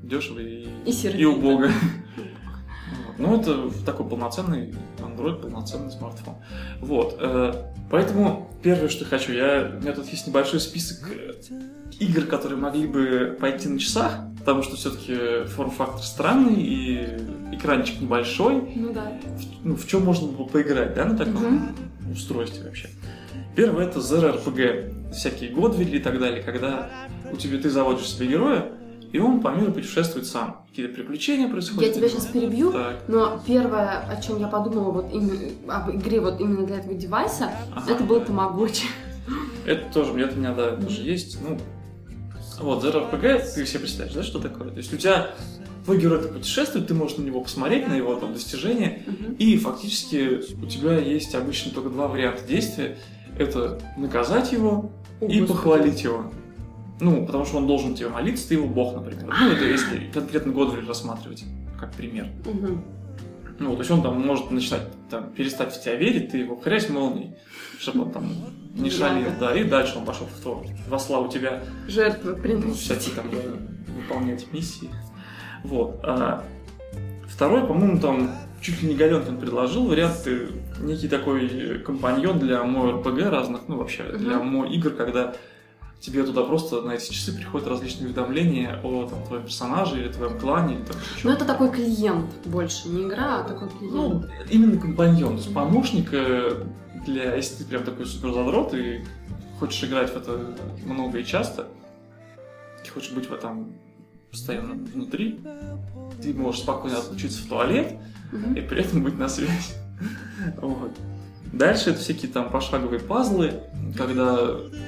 Дешево 0.09 0.39
и, 0.39 0.67
И 0.85 0.91
и 1.17 1.25
убого. 1.25 1.67
Ну, 3.17 3.39
это 3.39 3.69
такой 3.85 4.07
полноценный 4.07 4.73
Android, 4.99 5.41
полноценный 5.41 5.91
смартфон. 5.91 6.35
Вот. 6.79 7.17
э, 7.19 7.53
Поэтому 7.91 8.49
первое, 8.63 8.87
что 8.87 9.03
хочу, 9.03 9.33
я, 9.33 9.73
у 9.77 9.81
меня 9.81 9.91
тут 9.93 10.07
есть 10.07 10.25
небольшой 10.25 10.59
список 10.61 11.09
игр, 11.99 12.21
которые 12.25 12.57
могли 12.57 12.87
бы 12.87 13.37
пойти 13.39 13.67
на 13.67 13.77
часах, 13.77 14.19
потому 14.39 14.63
что 14.63 14.77
все-таки 14.77 15.43
форм-фактор 15.47 16.01
странный 16.01 16.55
и 16.61 17.07
экранчик 17.51 17.99
небольшой. 17.99 18.61
Ну 18.75 18.93
да. 18.93 19.11
В- 19.25 19.65
ну, 19.65 19.75
в 19.75 19.85
чем 19.85 20.05
можно 20.05 20.27
было 20.27 20.45
поиграть, 20.45 20.93
да, 20.93 21.03
на 21.05 21.17
таком 21.17 21.75
устройстве 22.13 22.63
вообще. 22.63 22.89
Первое 23.55 23.85
это 23.87 23.99
ZRPG, 23.99 25.11
всякие 25.11 25.49
Годвилли 25.51 25.97
и 25.97 25.99
так 25.99 26.19
далее, 26.19 26.41
когда 26.41 26.89
у 27.31 27.35
тебя 27.35 27.57
ты 27.59 27.69
заводишь 27.69 28.07
себе 28.09 28.27
героя, 28.27 28.71
и 29.11 29.19
он 29.19 29.41
по 29.41 29.49
миру 29.49 29.71
путешествует 29.71 30.27
сам. 30.27 30.65
Какие-то 30.69 30.93
приключения 30.93 31.47
происходят. 31.47 31.83
Я 31.83 31.93
тебя 31.93 32.09
сейчас 32.09 32.27
перебью, 32.27 32.71
Так, 32.71 33.03
но 33.07 33.41
первое, 33.45 33.99
о 33.99 34.21
чем 34.21 34.39
я 34.39 34.47
подумала 34.47 34.91
вот 34.91 35.11
именно 35.11 35.49
об 35.67 35.89
игре 35.91 36.21
вот 36.21 36.39
именно 36.39 36.65
для 36.65 36.77
этого 36.77 36.93
девайса, 36.93 37.51
ага. 37.73 37.91
это 37.91 38.03
был 38.03 38.21
Тамагочи. 38.21 38.87
Это 39.65 39.91
тоже, 39.93 40.19
это 40.19 40.35
у 40.35 40.37
меня, 40.37 40.53
да, 40.53 40.75
тоже 40.75 41.01
есть. 41.01 41.37
Ну, 41.41 41.59
вот, 42.59 42.83
ZRPG, 42.83 43.53
ты 43.53 43.65
себе 43.65 43.79
представляешь, 43.79 44.15
да, 44.15 44.23
что 44.23 44.39
такое? 44.39 44.69
То 44.69 44.77
есть 44.77 44.93
у 44.93 44.97
тебя 44.97 45.31
твой 45.85 45.99
герой 45.99 46.21
путешествует, 46.21 46.87
ты 46.87 46.93
можешь 46.93 47.17
на 47.17 47.23
него 47.23 47.41
посмотреть, 47.41 47.87
на 47.87 47.93
его 47.93 48.15
там 48.15 48.33
достижения, 48.33 49.03
И 49.39 49.57
фактически 49.57 50.41
у 50.61 50.65
тебя 50.67 50.97
есть 50.97 51.33
обычно 51.35 51.71
только 51.71 51.89
два 51.89 52.07
варианта 52.07 52.43
действия. 52.45 52.97
Это 53.37 53.79
наказать 53.97 54.51
его 54.51 54.91
О, 55.21 55.25
и 55.25 55.39
Господи. 55.39 55.47
похвалить 55.47 56.03
его. 56.03 56.31
Ну, 57.01 57.25
потому 57.25 57.45
что 57.45 57.57
он 57.57 57.67
должен 57.67 57.95
тебе 57.95 58.09
молиться, 58.09 58.47
ты 58.49 58.55
его 58.55 58.67
бог, 58.67 58.95
например. 58.95 59.33
Ну, 59.39 59.51
это 59.51 59.65
если 59.65 60.09
конкретно 60.13 60.51
Годвиль 60.51 60.85
рассматривать, 60.87 61.45
как 61.79 61.93
пример. 61.93 62.27
Ну, 63.59 63.73
то 63.73 63.79
есть 63.79 63.91
он 63.91 64.01
там 64.01 64.21
может 64.21 64.51
начинать 64.51 64.83
там, 65.09 65.31
перестать 65.31 65.73
в 65.73 65.81
тебя 65.83 65.95
верить, 65.95 66.31
ты 66.31 66.37
его 66.37 66.55
хрясь 66.55 66.89
молнией, 66.89 67.35
чтобы 67.77 68.03
он 68.03 68.11
там 68.11 68.31
не 68.75 68.89
шалил, 68.89 69.31
да, 69.39 69.53
и 69.53 69.63
дальше 69.65 69.97
он 69.97 70.05
пошел 70.05 70.27
в 70.27 70.41
то, 70.41 70.63
во 70.87 70.97
славу 70.99 71.27
тебя 71.29 71.63
Жертвы 71.87 72.35
ну, 72.35 72.41
приносить. 72.41 72.77
всякие 72.79 73.15
там 73.15 73.25
да, 73.31 73.37
выполнять 73.93 74.51
миссии. 74.53 74.89
Вот. 75.65 75.99
А 76.03 76.45
второй, 77.27 77.65
по-моему, 77.67 77.99
там 77.99 78.31
чуть 78.61 78.81
ли 78.81 78.89
не 78.89 78.95
Галенкин 78.95 79.37
предложил 79.37 79.87
вариант 79.87 80.23
ты 80.23 80.47
некий 80.79 81.09
такой 81.09 81.79
компаньон 81.79 82.39
для 82.39 82.63
МО-РПГ 82.63 83.29
разных, 83.29 83.61
ну 83.67 83.77
вообще 83.77 84.03
для 84.03 84.37
Мгм. 84.37 84.47
МО-игр, 84.47 84.91
когда 84.91 85.33
тебе 85.99 86.23
туда 86.23 86.43
просто 86.43 86.81
на 86.81 86.91
эти 86.91 87.11
часы 87.11 87.33
приходят 87.35 87.67
различные 87.67 88.07
уведомления 88.07 88.79
о 88.83 89.07
там, 89.09 89.23
твоем 89.25 89.43
персонаже 89.43 90.01
или 90.01 90.11
твоем 90.11 90.39
клане 90.39 90.75
или 90.75 90.83
там 90.83 90.95
Ну 91.23 91.31
это 91.31 91.45
такой 91.45 91.69
клиент 91.71 92.29
больше, 92.45 92.87
не 92.89 93.03
игра, 93.03 93.39
а 93.39 93.43
такой 93.43 93.69
клиент. 93.69 93.93
ну, 93.95 94.23
именно 94.49 94.79
компаньон, 94.79 95.37
то 95.37 95.41
есть 95.43 95.53
помощник 95.53 96.09
для, 97.05 97.35
если 97.35 97.63
ты 97.63 97.65
прям 97.69 97.83
такой 97.83 98.05
супер 98.05 98.33
задрот 98.33 98.73
и 98.73 99.03
хочешь 99.59 99.83
играть 99.83 100.11
в 100.13 100.17
это 100.17 100.55
много 100.85 101.19
и 101.19 101.25
часто, 101.25 101.67
и 102.85 102.87
хочешь 102.89 103.11
быть 103.11 103.29
в 103.29 103.33
этом 103.33 103.73
постоянно 104.31 104.75
внутри, 104.75 105.39
ты 106.21 106.33
можешь 106.33 106.61
спокойно 106.61 106.97
отключиться 106.99 107.41
в 107.43 107.47
туалет 107.47 107.93
Мгм. 108.31 108.53
и 108.53 108.61
при 108.61 108.81
этом 108.81 109.03
быть 109.03 109.17
на 109.17 109.27
связи. 109.27 109.73
Вот. 110.61 110.91
Дальше 111.53 111.91
это 111.91 111.99
всякие 111.99 112.31
там 112.31 112.49
пошаговые 112.49 112.99
пазлы, 112.99 113.63
когда 113.97 114.35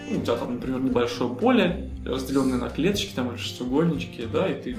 ну, 0.09 0.19
у 0.19 0.21
тебя 0.21 0.35
там, 0.35 0.55
например, 0.55 0.79
небольшое 0.79 1.33
поле, 1.33 1.91
разделенное 2.05 2.57
на 2.57 2.69
клеточки 2.69 3.13
там 3.15 3.29
или 3.29 3.37
шестиугольнички, 3.37 4.27
да, 4.31 4.47
и 4.47 4.61
ты 4.61 4.77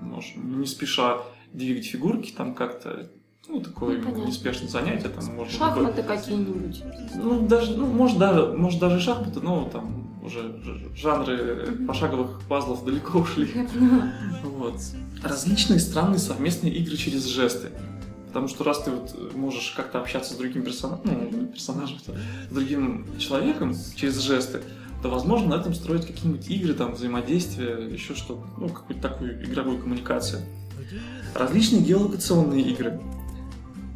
можешь 0.00 0.34
не 0.36 0.66
спеша 0.66 1.18
двигать 1.52 1.86
фигурки 1.86 2.32
там 2.32 2.54
как-то, 2.54 3.08
ну, 3.48 3.60
такое 3.60 4.00
Ну, 4.00 4.26
неспешное 4.26 4.68
занятие, 4.68 5.08
там 5.08 5.24
можно... 5.34 5.52
Шахматы 5.52 6.02
какие-нибудь. 6.02 6.82
Ну, 7.16 7.46
даже, 7.46 7.76
ну, 7.76 7.86
может, 7.86 8.18
даже, 8.18 8.56
может, 8.56 8.80
даже 8.80 9.00
шахматы, 9.00 9.40
но 9.40 9.68
там 9.72 10.04
уже 10.24 10.56
жанры 10.96 11.66
пошаговых 11.86 12.40
пазлов 12.48 12.84
далеко 12.84 13.18
ушли. 13.18 13.46
Поняла. 13.46 14.12
Вот. 14.44 14.80
Различные 15.22 15.80
странные 15.80 16.18
совместные 16.18 16.72
игры 16.74 16.96
через 16.96 17.24
жесты. 17.26 17.70
Потому 18.34 18.48
что 18.48 18.64
раз 18.64 18.82
ты 18.82 18.90
вот 18.90 19.32
можешь 19.36 19.70
как-то 19.76 20.00
общаться 20.00 20.34
с 20.34 20.36
другим 20.36 20.64
персонажем, 20.64 21.28
ну, 21.30 21.46
персонажем, 21.46 21.98
с 22.00 22.52
другим 22.52 23.06
человеком 23.16 23.76
через 23.94 24.18
жесты, 24.18 24.60
то 25.02 25.08
возможно 25.08 25.56
на 25.56 25.60
этом 25.60 25.72
строить 25.72 26.04
какие-нибудь 26.04 26.50
игры, 26.50 26.74
там, 26.74 26.94
взаимодействие, 26.94 27.92
еще 27.92 28.16
что-то, 28.16 28.44
ну, 28.58 28.68
какую-то 28.70 29.00
такую 29.00 29.40
игровую 29.44 29.78
коммуникацию. 29.78 30.42
Различные 31.32 31.82
геолокационные 31.82 32.62
игры. 32.62 33.00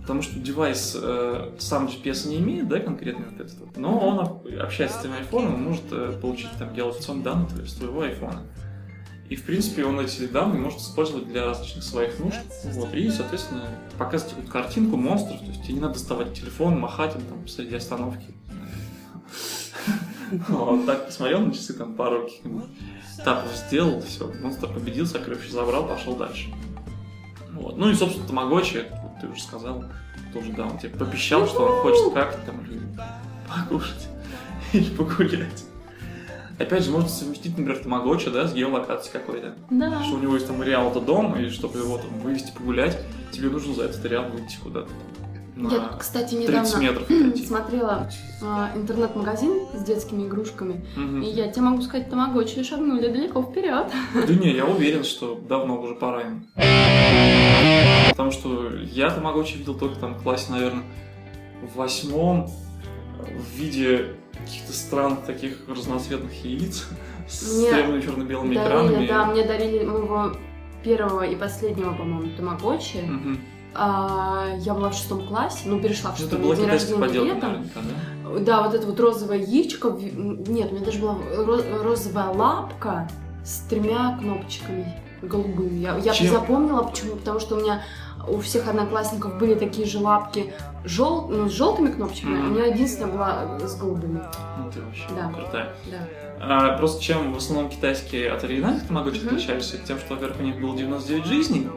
Потому 0.02 0.22
что 0.22 0.38
девайс 0.38 0.96
э, 0.96 1.50
сам 1.58 1.88
GPS 1.88 2.28
не 2.28 2.38
имеет, 2.38 2.68
да, 2.68 2.78
конкретно 2.78 3.24
вот 3.32 3.40
этот 3.40 3.58
вот, 3.58 3.76
но 3.76 3.98
он 3.98 4.20
общается 4.60 4.98
с 4.98 5.00
твоим 5.00 5.16
айфоном 5.16 5.54
и 5.54 5.56
может 5.56 5.82
э, 5.90 6.16
получить 6.22 6.52
там 6.60 6.72
геолокационные 6.74 7.24
данные 7.24 7.66
твоего 7.76 8.02
айфона. 8.02 8.42
И, 9.28 9.36
в 9.36 9.44
принципе, 9.44 9.84
он 9.84 10.00
эти 10.00 10.26
данные 10.26 10.60
может 10.60 10.80
использовать 10.80 11.28
для 11.28 11.44
различных 11.44 11.84
своих 11.84 12.18
нужд. 12.18 12.38
Вот, 12.64 12.94
и, 12.94 13.10
соответственно, 13.10 13.68
показывать 13.98 14.32
какую-то 14.32 14.52
картинку 14.52 14.96
монстров. 14.96 15.40
То 15.40 15.46
есть 15.46 15.62
тебе 15.64 15.74
не 15.74 15.80
надо 15.80 15.94
доставать 15.94 16.34
телефон, 16.34 16.80
махать 16.80 17.14
им 17.14 17.22
там 17.22 17.46
среди 17.46 17.76
остановки. 17.76 18.34
Вот 20.48 20.84
так 20.84 21.06
посмотрел 21.06 21.40
на 21.40 21.54
часы, 21.54 21.72
там 21.72 21.94
пару 21.94 22.24
каких-нибудь 22.24 22.66
этапов 23.18 23.50
сделал, 23.56 24.02
все, 24.02 24.30
монстр 24.42 24.68
победил, 24.68 25.06
сокровище 25.06 25.50
забрал, 25.50 25.88
пошел 25.88 26.16
дальше. 26.16 26.52
Вот. 27.52 27.78
Ну 27.78 27.88
и, 27.90 27.94
собственно, 27.94 28.26
Тамагочи, 28.26 28.84
ты 29.20 29.26
уже 29.26 29.40
сказал, 29.40 29.84
тоже, 30.32 30.52
да, 30.52 30.66
он 30.66 30.78
тебе 30.78 30.90
попищал, 30.90 31.46
что 31.46 31.60
он 31.60 31.80
хочет 31.80 32.12
как-то 32.12 32.38
там 32.44 32.60
покушать 33.48 34.08
или 34.72 34.94
погулять. 34.94 35.64
Опять 36.58 36.84
же, 36.84 36.90
можно 36.90 37.08
совместить, 37.08 37.56
например, 37.56 37.78
Тамагочи, 37.82 38.30
да, 38.30 38.48
с 38.48 38.52
геолокацией 38.52 39.12
какой-то. 39.12 39.54
Да. 39.70 40.02
Что 40.02 40.16
у 40.16 40.18
него 40.18 40.34
есть 40.34 40.46
там 40.48 40.62
реал 40.62 40.90
это 40.90 41.00
дом, 41.00 41.38
и 41.38 41.48
чтобы 41.50 41.78
его 41.78 41.98
там 41.98 42.18
вывести 42.20 42.52
погулять, 42.52 42.98
тебе 43.30 43.48
нужно 43.48 43.74
за 43.74 43.84
этот 43.84 44.04
реал 44.06 44.24
выйти 44.30 44.58
куда-то. 44.62 44.88
Я, 45.56 45.90
кстати, 45.98 46.34
30 46.46 46.80
недавно 46.80 47.36
смотрела 47.46 48.08
а, 48.42 48.70
интернет-магазин 48.76 49.66
с 49.74 49.82
детскими 49.82 50.26
игрушками, 50.26 50.84
Мгм. 50.94 51.22
и 51.22 51.30
я 51.30 51.48
тебе 51.48 51.62
могу 51.62 51.82
сказать, 51.82 52.08
тамагочи 52.08 52.62
шагнули 52.62 53.08
далеко 53.08 53.42
вперед. 53.42 53.86
Да 54.14 54.34
не, 54.34 54.52
я 54.52 54.66
уверен, 54.66 55.02
что 55.02 55.34
давно 55.48 55.80
уже 55.80 55.94
пора 55.96 56.22
им. 56.22 56.46
Потому 58.10 58.30
что 58.32 58.72
я 58.92 59.10
Тамагочи 59.10 59.58
видел 59.58 59.74
только 59.74 59.96
там 59.98 60.14
в 60.14 60.22
классе, 60.22 60.50
наверное, 60.52 60.84
в 61.72 61.76
восьмом 61.76 62.48
в 63.18 63.56
виде 63.58 64.14
каких-то 64.44 64.72
странных 64.72 65.20
таких 65.24 65.58
разноцветных 65.68 66.32
яиц 66.44 66.86
с 67.28 67.58
Мне 67.58 67.70
темными 67.70 68.00
черно-белыми 68.00 68.54
экранами. 68.54 69.06
Да, 69.06 69.26
мне 69.26 69.44
дарили 69.44 69.84
моего 69.84 70.32
первого 70.82 71.22
и 71.22 71.36
последнего, 71.36 71.92
по-моему, 71.92 72.30
тамагочи. 72.36 72.98
Мгм. 72.98 73.40
А, 73.74 74.46
я 74.58 74.74
была 74.74 74.90
в 74.90 74.94
шестом 74.94 75.26
классе, 75.26 75.64
ну, 75.66 75.80
перешла 75.80 76.10
в 76.12 76.18
Ну, 76.18 76.26
это 76.26 76.36
шестом, 76.36 76.42
была 76.42 76.56
китайская 76.56 76.96
рождения 76.98 77.30
поделка 77.30 77.46
наверняка, 77.46 77.80
да? 77.80 78.38
Да, 78.40 78.62
вот 78.62 78.74
это 78.74 78.86
вот 78.86 79.00
розовое 79.00 79.38
яичко. 79.38 79.90
Нет, 79.90 80.72
у 80.72 80.74
меня 80.74 80.84
даже 80.84 80.98
была 80.98 81.14
ро- 81.14 81.82
розовая 81.82 82.30
лапка 82.30 83.08
с 83.44 83.60
тремя 83.68 84.18
кнопочками 84.20 84.94
голубыми. 85.22 85.78
Я, 85.78 85.96
я 85.98 86.12
Чем? 86.14 86.32
запомнила, 86.32 86.82
почему? 86.82 87.16
Потому 87.16 87.40
что 87.40 87.56
у 87.56 87.60
меня 87.60 87.82
у 88.30 88.40
всех 88.40 88.68
одноклассников 88.68 89.38
были 89.38 89.54
такие 89.54 89.86
же 89.86 89.98
лапки 89.98 90.52
жел... 90.84 91.26
ну, 91.28 91.48
с 91.48 91.52
желтыми 91.52 91.90
кнопочками, 91.90 92.40
а 92.40 92.44
у 92.44 92.50
меня 92.50 92.66
единственная 92.66 93.12
была 93.12 93.58
с 93.66 93.76
голубыми. 93.76 94.20
Ну 94.58 94.70
ты 94.70 94.80
вообще 94.82 95.04
Да. 95.16 95.32
крутая. 95.32 95.74
Да. 95.90 95.98
А, 96.40 96.78
просто 96.78 97.02
чем 97.02 97.32
в 97.32 97.36
основном 97.38 97.68
китайские 97.70 98.30
от 98.30 98.44
оригинальных 98.44 98.86
тамагочи 98.86 99.18
Мгм. 99.20 99.28
отличались, 99.36 99.72
это 99.74 99.86
тем, 99.86 99.98
что, 99.98 100.14
во-первых, 100.14 100.38
у 100.40 100.42
них 100.42 100.60
было 100.60 100.76
99 100.76 101.24
жизней, 101.26 101.68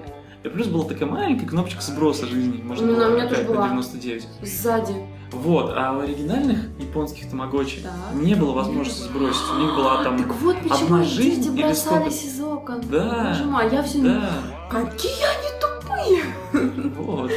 и 0.44 0.50
плюс 0.50 0.68
была 0.68 0.86
такая 0.86 1.10
маленькая 1.10 1.48
кнопочка 1.48 1.82
сброса 1.82 2.26
жизней, 2.28 2.62
можно 2.64 2.86
Ну, 2.88 2.96
было 2.96 3.08
у 3.08 3.12
меня 3.12 3.24
тоже 3.28 3.42
опять 3.42 3.50
на 3.50 3.56
была. 3.56 3.70
99. 3.70 4.28
Сзади. 4.44 4.94
Вот, 5.32 5.72
а 5.78 5.94
у 5.94 6.02
оригинальных 6.02 6.60
японских 6.78 7.30
тамагочи 7.30 7.82
Да. 7.84 7.94
не 8.14 8.36
было 8.36 8.52
возможности 8.52 9.04
сбросить. 9.04 9.42
У 9.56 9.60
них 9.62 9.76
была 9.76 10.04
там... 10.04 10.18
Так 10.18 10.34
вот 10.36 10.58
почему 10.62 10.96
одна 10.96 11.04
жизнь 11.06 11.42
дети 11.44 11.54
или 11.54 11.64
бросались 11.64 12.24
из 12.26 12.42
окон. 12.42 12.82
Да. 12.90 13.38
А 13.58 13.64
я 13.64 13.82
все 13.82 14.00
Да, 14.00 14.30
Какие 14.70 15.12
они! 15.24 15.61
Вот. 16.98 17.32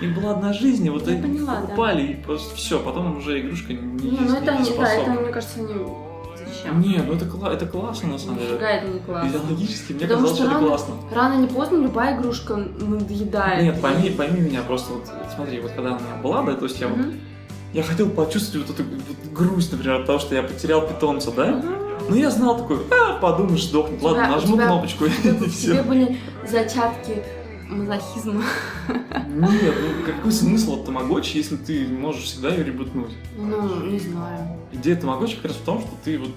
И 0.00 0.06
была 0.06 0.32
одна 0.32 0.52
жизнь, 0.52 0.86
и 0.86 0.90
вот 0.90 1.06
Я 1.06 1.14
они 1.14 1.22
поняла, 1.22 1.54
да. 1.56 1.60
покупали, 1.62 2.02
и 2.02 2.14
просто 2.14 2.54
все, 2.54 2.78
потом 2.78 3.16
уже 3.18 3.40
игрушка 3.40 3.72
не, 3.72 3.78
Не, 4.10 4.18
ну 4.20 4.36
это, 4.36 4.52
не, 4.52 4.58
да, 4.58 4.64
способна. 4.64 5.12
это, 5.12 5.20
мне 5.22 5.32
кажется, 5.32 5.60
не... 5.60 5.74
Зачем? 5.74 6.80
Не, 6.80 6.96
ну 6.98 7.14
это, 7.14 7.24
кла- 7.24 7.52
это 7.52 7.66
классно 7.66 8.10
на 8.10 8.18
самом 8.18 8.38
деле. 8.38 8.50
Нифига 8.52 8.68
это 8.70 8.88
не 8.88 9.00
классно. 9.00 9.28
Идеологически 9.28 9.92
мне 9.92 10.00
Потому 10.02 10.20
казалось, 10.22 10.36
что 10.36 10.44
что 10.44 10.44
это 10.46 10.54
рано- 10.54 10.68
классно. 10.68 10.94
Рано 11.12 11.40
или 11.42 11.46
поздно 11.52 11.76
любая 11.78 12.16
игрушка 12.18 12.56
надоедает. 12.56 13.62
Нет, 13.64 13.80
пойми, 13.82 14.10
пойми 14.10 14.40
меня 14.40 14.62
просто, 14.62 14.92
вот 14.94 15.02
смотри, 15.34 15.60
вот 15.60 15.72
когда 15.72 15.90
она 15.90 15.98
у 15.98 16.00
меня 16.00 16.22
была, 16.22 16.42
да, 16.44 16.54
то 16.54 16.64
есть 16.64 16.80
я 16.80 16.86
вот. 16.88 16.98
Я 17.74 17.82
хотел 17.82 18.08
почувствовать 18.08 18.68
вот 18.68 18.80
эту 18.80 18.88
вот 18.88 19.32
грусть, 19.34 19.72
например, 19.72 20.00
от 20.00 20.06
того, 20.06 20.18
что 20.20 20.34
я 20.34 20.42
потерял 20.42 20.86
питомца, 20.86 21.30
да? 21.32 21.46
Мгм. 21.46 21.74
Ну 22.08 22.16
я 22.16 22.30
знал 22.30 22.56
такой, 22.56 22.78
а, 22.90 23.18
подумаешь, 23.18 23.64
сдохнет. 23.64 24.00
Ладно, 24.02 24.22
тебя- 24.24 24.32
нажму 24.36 24.54
тебя- 24.56 24.66
кнопочку 24.66 25.04
тебе 25.08 25.48
все. 25.50 25.82
были 25.82 26.18
зачатки 26.48 27.22
мазохизма. 27.68 28.42
Нет, 28.88 29.74
ну 29.80 30.04
какой 30.04 30.32
смысл 30.32 30.80
от 30.80 30.86
тамагочи, 30.86 31.36
если 31.36 31.56
ты 31.56 31.86
можешь 31.86 32.24
всегда 32.24 32.50
ее 32.50 32.64
ребутнуть? 32.64 33.12
Ну, 33.36 33.86
не 33.86 33.98
знаю. 33.98 34.58
Идея 34.72 34.96
тамагочи 34.96 35.36
как 35.36 35.46
раз 35.46 35.56
в 35.56 35.64
том, 35.64 35.80
что 35.80 35.90
ты 36.04 36.18
вот 36.18 36.30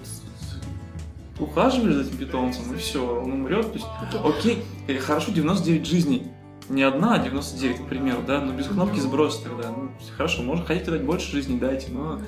ухаживаешь 1.39 1.95
за 1.95 2.01
этим 2.01 2.17
питомцем, 2.17 2.73
и 2.73 2.77
все, 2.77 3.21
он 3.21 3.31
умрет. 3.31 3.67
То 3.67 3.73
есть, 3.73 3.87
Окей. 4.01 4.21
окей, 4.23 4.65
э, 4.87 4.97
хорошо, 4.99 5.31
99 5.31 5.85
жизней. 5.85 6.27
Не 6.69 6.83
одна, 6.83 7.15
а 7.15 7.19
99, 7.19 7.81
к 7.81 7.89
примеру, 7.89 8.21
да, 8.25 8.39
но 8.39 8.53
без 8.53 8.67
кнопки 8.67 8.99
сброс 8.99 9.41
тогда. 9.41 9.71
Ну, 9.71 9.89
хорошо, 10.15 10.43
может, 10.43 10.67
хотите 10.67 10.91
дать 10.91 11.03
больше 11.03 11.31
жизней, 11.31 11.59
дайте, 11.59 11.91
но... 11.91 12.21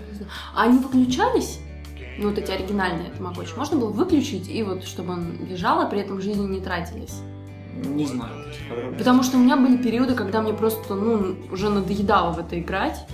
А 0.55 0.63
они 0.63 0.79
выключались? 0.79 1.59
Ну, 2.17 2.29
вот 2.29 2.37
эти 2.37 2.51
оригинальные 2.51 3.11
тамагочи. 3.11 3.53
Можно 3.55 3.77
было 3.77 3.89
выключить, 3.89 4.49
и 4.49 4.61
вот 4.63 4.83
чтобы 4.83 5.13
он 5.13 5.45
лежал, 5.45 5.79
а 5.81 5.85
при 5.85 6.01
этом 6.01 6.21
жизни 6.21 6.45
не 6.45 6.59
тратились. 6.59 7.21
Не 7.75 8.05
знаю. 8.05 8.31
Потому 8.97 9.23
что 9.23 9.37
у 9.37 9.39
меня 9.39 9.57
были 9.57 9.77
периоды, 9.77 10.15
когда 10.15 10.41
мне 10.41 10.53
просто, 10.53 10.95
ну, 10.95 11.35
уже 11.51 11.69
надоедало 11.69 12.33
в 12.33 12.39
это 12.39 12.59
играть. 12.59 13.05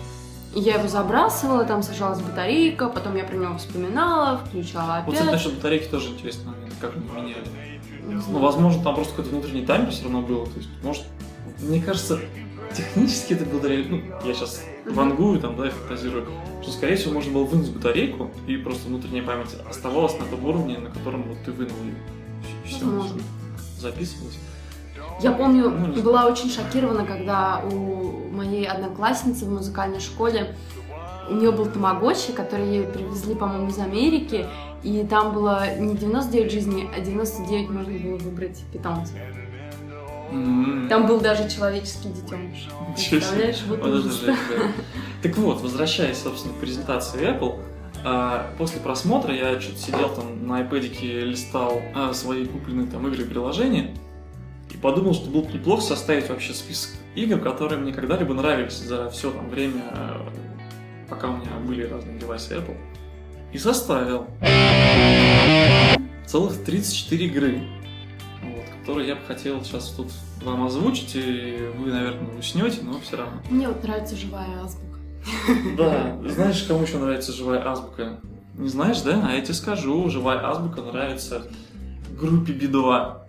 И 0.55 0.59
я 0.59 0.75
его 0.75 0.87
забрасывала, 0.87 1.63
там 1.63 1.83
сажалась 1.83 2.19
батарейка, 2.21 2.89
потом 2.89 3.15
я 3.15 3.23
про 3.23 3.35
него 3.35 3.57
вспоминала, 3.57 4.37
включала 4.37 5.03
Вот, 5.05 5.13
опять. 5.13 5.19
кстати, 5.19 5.31
насчет 5.31 5.55
батарейки 5.55 5.87
тоже 5.89 6.09
интересный 6.09 6.51
момент, 6.51 6.73
как 6.81 6.93
они 6.95 7.05
меняли. 7.21 7.43
Ну, 8.03 8.39
возможно, 8.39 8.83
там 8.83 8.95
просто 8.95 9.13
какой-то 9.15 9.35
внутренний 9.35 9.65
таймер 9.65 9.91
все 9.91 10.03
равно 10.03 10.21
был. 10.21 10.45
То 10.47 10.57
есть, 10.57 10.69
может, 10.83 11.03
мне 11.59 11.79
кажется, 11.81 12.19
технически 12.75 13.33
это 13.33 13.45
было. 13.45 13.61
Ну, 13.61 14.01
я 14.25 14.33
сейчас 14.33 14.63
вангую, 14.85 15.39
там, 15.39 15.55
да, 15.55 15.67
и 15.67 15.69
фантазирую, 15.69 16.25
что, 16.63 16.71
скорее 16.71 16.95
всего, 16.95 17.13
можно 17.13 17.31
было 17.31 17.43
вынуть 17.43 17.71
батарейку, 17.71 18.31
и 18.47 18.57
просто 18.57 18.87
внутренняя 18.87 19.23
память 19.23 19.55
оставалась 19.69 20.17
на 20.17 20.25
том 20.25 20.43
уровне, 20.45 20.79
на 20.79 20.89
котором 20.89 21.23
вот 21.23 21.37
ты 21.45 21.51
вынул 21.51 21.75
ее. 21.83 21.95
Все, 22.65 22.85
Возможно. 22.85 23.21
записывалось. 23.79 24.37
Я 25.21 25.31
помню, 25.31 25.69
была 26.01 26.25
очень 26.25 26.49
шокирована, 26.49 27.05
когда 27.05 27.61
у 27.71 28.29
моей 28.31 28.65
одноклассницы 28.65 29.45
в 29.45 29.51
музыкальной 29.51 29.99
школе 29.99 30.55
у 31.29 31.33
нее 31.33 31.51
был 31.51 31.65
тамагочи, 31.65 32.31
который 32.31 32.67
ей 32.67 32.83
привезли, 32.83 33.35
по-моему, 33.35 33.69
из 33.69 33.77
Америки, 33.79 34.45
и 34.83 35.05
там 35.07 35.33
было 35.33 35.77
не 35.77 35.95
99 35.95 36.51
жизней, 36.51 36.89
а 36.95 37.01
99 37.01 37.69
можно 37.69 37.93
было 37.93 38.17
выбрать 38.17 38.59
питомцев. 38.71 39.15
М. 40.31 40.87
Там 40.89 41.07
был 41.07 41.19
даже 41.19 41.49
человеческий 41.49 42.09
детеныш. 42.09 42.69
Представляешь, 42.95 43.63
вот 43.67 43.83
ужас. 43.83 44.21
Так 45.21 45.37
вот, 45.37 45.61
возвращаясь, 45.61 46.21
собственно, 46.21 46.53
к 46.53 46.57
презентации 46.57 47.21
Apple, 47.21 47.59
а, 48.05 48.51
после 48.57 48.79
просмотра 48.79 49.33
я 49.33 49.59
что-то 49.59 49.79
сидел 49.79 50.09
там 50.09 50.47
на 50.47 50.61
iPad 50.61 51.25
листал 51.25 51.81
а, 51.93 52.13
свои 52.13 52.45
купленные 52.45 52.87
там 52.87 53.05
игры 53.07 53.23
и 53.23 53.25
приложения 53.25 53.93
и 54.71 54.77
подумал, 54.77 55.13
что 55.13 55.29
было 55.29 55.41
бы 55.41 55.51
неплохо 55.51 55.81
составить 55.81 56.29
вообще 56.29 56.53
список 56.53 56.91
игр, 57.15 57.39
которые 57.39 57.79
мне 57.79 57.93
когда-либо 57.93 58.33
нравились 58.33 58.77
за 58.77 59.09
все 59.09 59.31
там 59.31 59.49
время, 59.49 59.83
а, 59.91 60.29
пока 61.09 61.29
у 61.29 61.37
меня 61.37 61.51
были 61.65 61.83
разные 61.83 62.19
девайсы 62.19 62.55
Apple. 62.55 62.77
И 63.51 63.57
составил 63.57 64.27
целых 66.25 66.63
34 66.63 67.25
игры, 67.25 67.63
вот, 68.43 68.65
которые 68.79 69.07
я 69.07 69.15
бы 69.15 69.21
хотел 69.27 69.63
сейчас 69.63 69.89
тут 69.89 70.11
вам 70.43 70.63
озвучить, 70.63 71.15
и 71.15 71.57
вы, 71.77 71.91
наверное, 71.91 72.37
уснете, 72.37 72.81
но 72.83 72.99
все 72.99 73.17
равно. 73.17 73.41
Мне 73.49 73.67
вот 73.67 73.83
нравится 73.83 74.15
живая 74.15 74.63
азбука. 74.63 74.99
Да, 75.77 76.17
знаешь, 76.29 76.63
кому 76.63 76.83
еще 76.83 76.97
нравится 76.97 77.33
живая 77.33 77.67
азбука? 77.67 78.19
Не 78.55 78.69
знаешь, 78.69 79.01
да? 79.01 79.25
А 79.27 79.33
я 79.33 79.41
тебе 79.41 79.53
скажу, 79.53 80.09
живая 80.09 80.45
азбука 80.45 80.81
нравится 80.81 81.47
группе 82.11 82.53
Би-2. 82.53 82.83
О, 82.83 83.23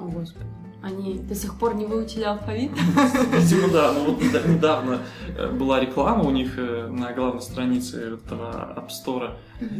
Господи. 0.00 0.53
Они 0.84 1.14
до 1.14 1.34
сих 1.34 1.58
пор 1.58 1.74
не 1.76 1.86
выучили 1.86 2.24
алфавит. 2.24 2.70
Видимо, 3.32 3.68
да. 3.72 3.92
Но 3.94 4.04
вот 4.04 4.20
неда- 4.20 4.46
недавно 4.46 4.98
э, 5.36 5.50
была 5.50 5.80
реклама 5.80 6.24
у 6.24 6.30
них 6.30 6.58
э, 6.58 6.88
на 6.88 7.12
главной 7.14 7.40
странице 7.40 8.14
этого 8.14 8.76
App 8.76 8.90
Store, 8.90 9.30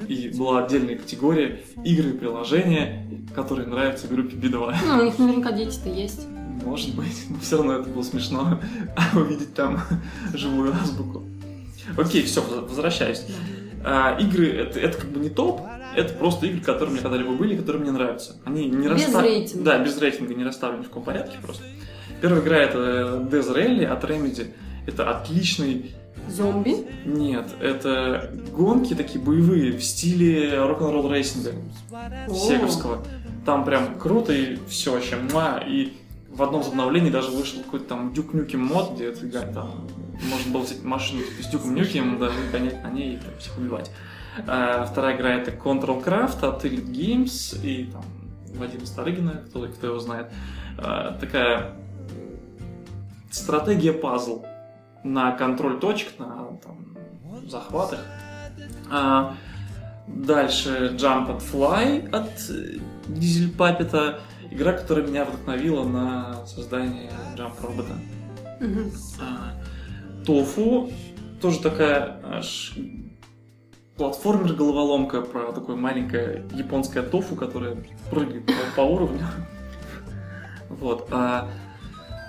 и 0.09 0.31
была 0.35 0.65
отдельная 0.65 0.97
категория 0.97 1.63
игры 1.85 2.11
и 2.11 2.13
приложения, 2.17 3.07
которые 3.35 3.67
нравятся 3.69 4.09
группе 4.09 4.35
Би-2. 4.35 4.77
Ну, 4.87 4.99
у 4.99 5.05
них 5.05 5.19
наверняка 5.19 5.53
дети-то 5.53 5.91
есть. 5.91 6.27
Может 6.65 6.95
быть, 6.95 7.27
но 7.29 7.39
все 7.41 7.59
равно 7.59 7.75
это 7.75 7.91
было 7.91 8.03
смешно 8.03 8.59
увидеть 9.15 9.53
там 9.53 9.83
живую 10.33 10.73
азбуку. 10.73 11.23
Окей, 11.99 12.23
все, 12.23 12.43
возвращаюсь. 12.43 13.27
А, 13.85 14.17
игры 14.19 14.49
это, 14.49 14.81
это 14.81 14.97
как 14.97 15.11
бы 15.11 15.21
не 15.21 15.29
топ, 15.29 15.61
это 15.97 16.15
просто 16.15 16.47
игры, 16.47 16.61
которые 16.61 16.93
мне 16.93 17.01
когда-либо 17.03 17.33
были, 17.33 17.57
которые 17.57 17.83
мне 17.83 17.93
нравятся. 17.93 18.37
Они 18.45 18.67
не 18.69 18.89
Без 18.89 19.05
расстав- 19.07 19.23
рейтинга. 19.23 19.65
Да, 19.65 19.79
без 19.79 19.99
рейтинга, 19.99 20.35
не 20.35 20.45
расставлены 20.45 20.83
в 20.85 20.89
каком 20.89 21.03
порядке 21.05 21.37
просто. 21.43 21.65
Первая 22.21 22.43
игра 22.43 22.57
это 22.59 22.79
Death 23.31 23.55
Rally 23.55 23.85
от 23.85 24.05
Remedy. 24.05 24.53
Это 24.87 25.11
отличный... 25.11 25.95
Зомби. 26.29 26.87
Нет, 27.05 27.47
это 27.61 28.31
гонки 28.51 28.95
такие 28.95 29.23
боевые 29.23 29.73
в 29.73 29.85
стиле 29.85 30.59
Rock 30.65 30.84
n' 30.84 30.94
Roll 30.94 31.13
Racing 31.13 31.45
а 31.45 31.51
О. 31.93 32.33
сеговского. 32.35 33.05
Там 33.45 33.65
прям 33.67 33.99
круто 33.99 34.33
и 34.33 34.57
все 34.67 34.93
вообще. 34.93 35.17
муа. 35.17 35.59
И 35.67 35.93
в 36.31 36.43
одном 36.43 36.63
из 36.63 36.69
обновлений 36.69 37.11
даже 37.11 37.31
вышел 37.31 37.61
какой-то 37.63 37.87
там 37.87 38.15
Duke 38.15 38.33
Nukem 38.33 38.65
мод, 38.65 38.95
где 38.95 39.11
ты 39.11 39.29
там 39.29 39.87
можно 40.31 40.53
было 40.53 40.63
взять 40.63 40.83
машину 40.83 41.21
с 41.43 41.47
Дюком 41.49 41.75
Нюкем, 41.75 42.19
да, 42.19 42.29
и 42.29 42.51
гонять 42.53 42.83
на 42.83 42.91
ней 42.91 43.15
и 43.15 43.17
там, 43.19 43.31
всех 43.39 43.59
убивать. 43.59 43.91
А, 44.47 44.85
вторая 44.85 45.17
игра 45.17 45.35
это 45.35 45.53
Control 45.53 46.05
Craft 46.05 46.45
от 46.47 46.65
Elite 46.65 46.91
Games 46.91 47.61
и 47.63 47.85
там 47.91 48.05
Вадима 48.57 48.87
Старыгина, 48.87 49.43
кто, 49.49 49.67
кто 49.67 49.87
его 49.87 49.99
знает. 49.99 50.33
А, 50.79 51.17
такая 51.19 51.73
стратегия 53.31 53.93
пазл 53.93 54.45
на 55.03 55.33
контроль 55.33 55.79
точек, 55.79 56.19
на 56.19 56.59
там, 56.63 56.97
захватах. 57.47 58.01
А, 58.91 59.35
дальше 60.07 60.95
Jump 60.97 61.29
and 61.29 61.43
Fly 61.53 62.11
от 62.11 62.31
Дизель 63.07 63.53
Папета. 63.53 64.21
Игра, 64.51 64.73
которая 64.73 65.07
меня 65.07 65.25
вдохновила 65.25 65.85
на 65.85 66.47
создание 66.47 67.11
Jump 67.37 67.61
робота. 67.63 67.95
А, 69.21 69.53
Тофу, 70.25 70.91
тоже 71.41 71.61
такая 71.61 72.21
аж 72.25 72.75
платформер-головоломка 73.97 75.21
про 75.23 75.53
такое 75.53 75.77
маленькое 75.77 76.45
японское 76.53 77.03
тофу, 77.03 77.37
которое 77.37 77.77
прыгает 78.11 78.45
по, 78.47 78.53
по 78.77 78.81
уровню. 78.83 79.21
Вот. 80.71 81.09
А 81.13 81.49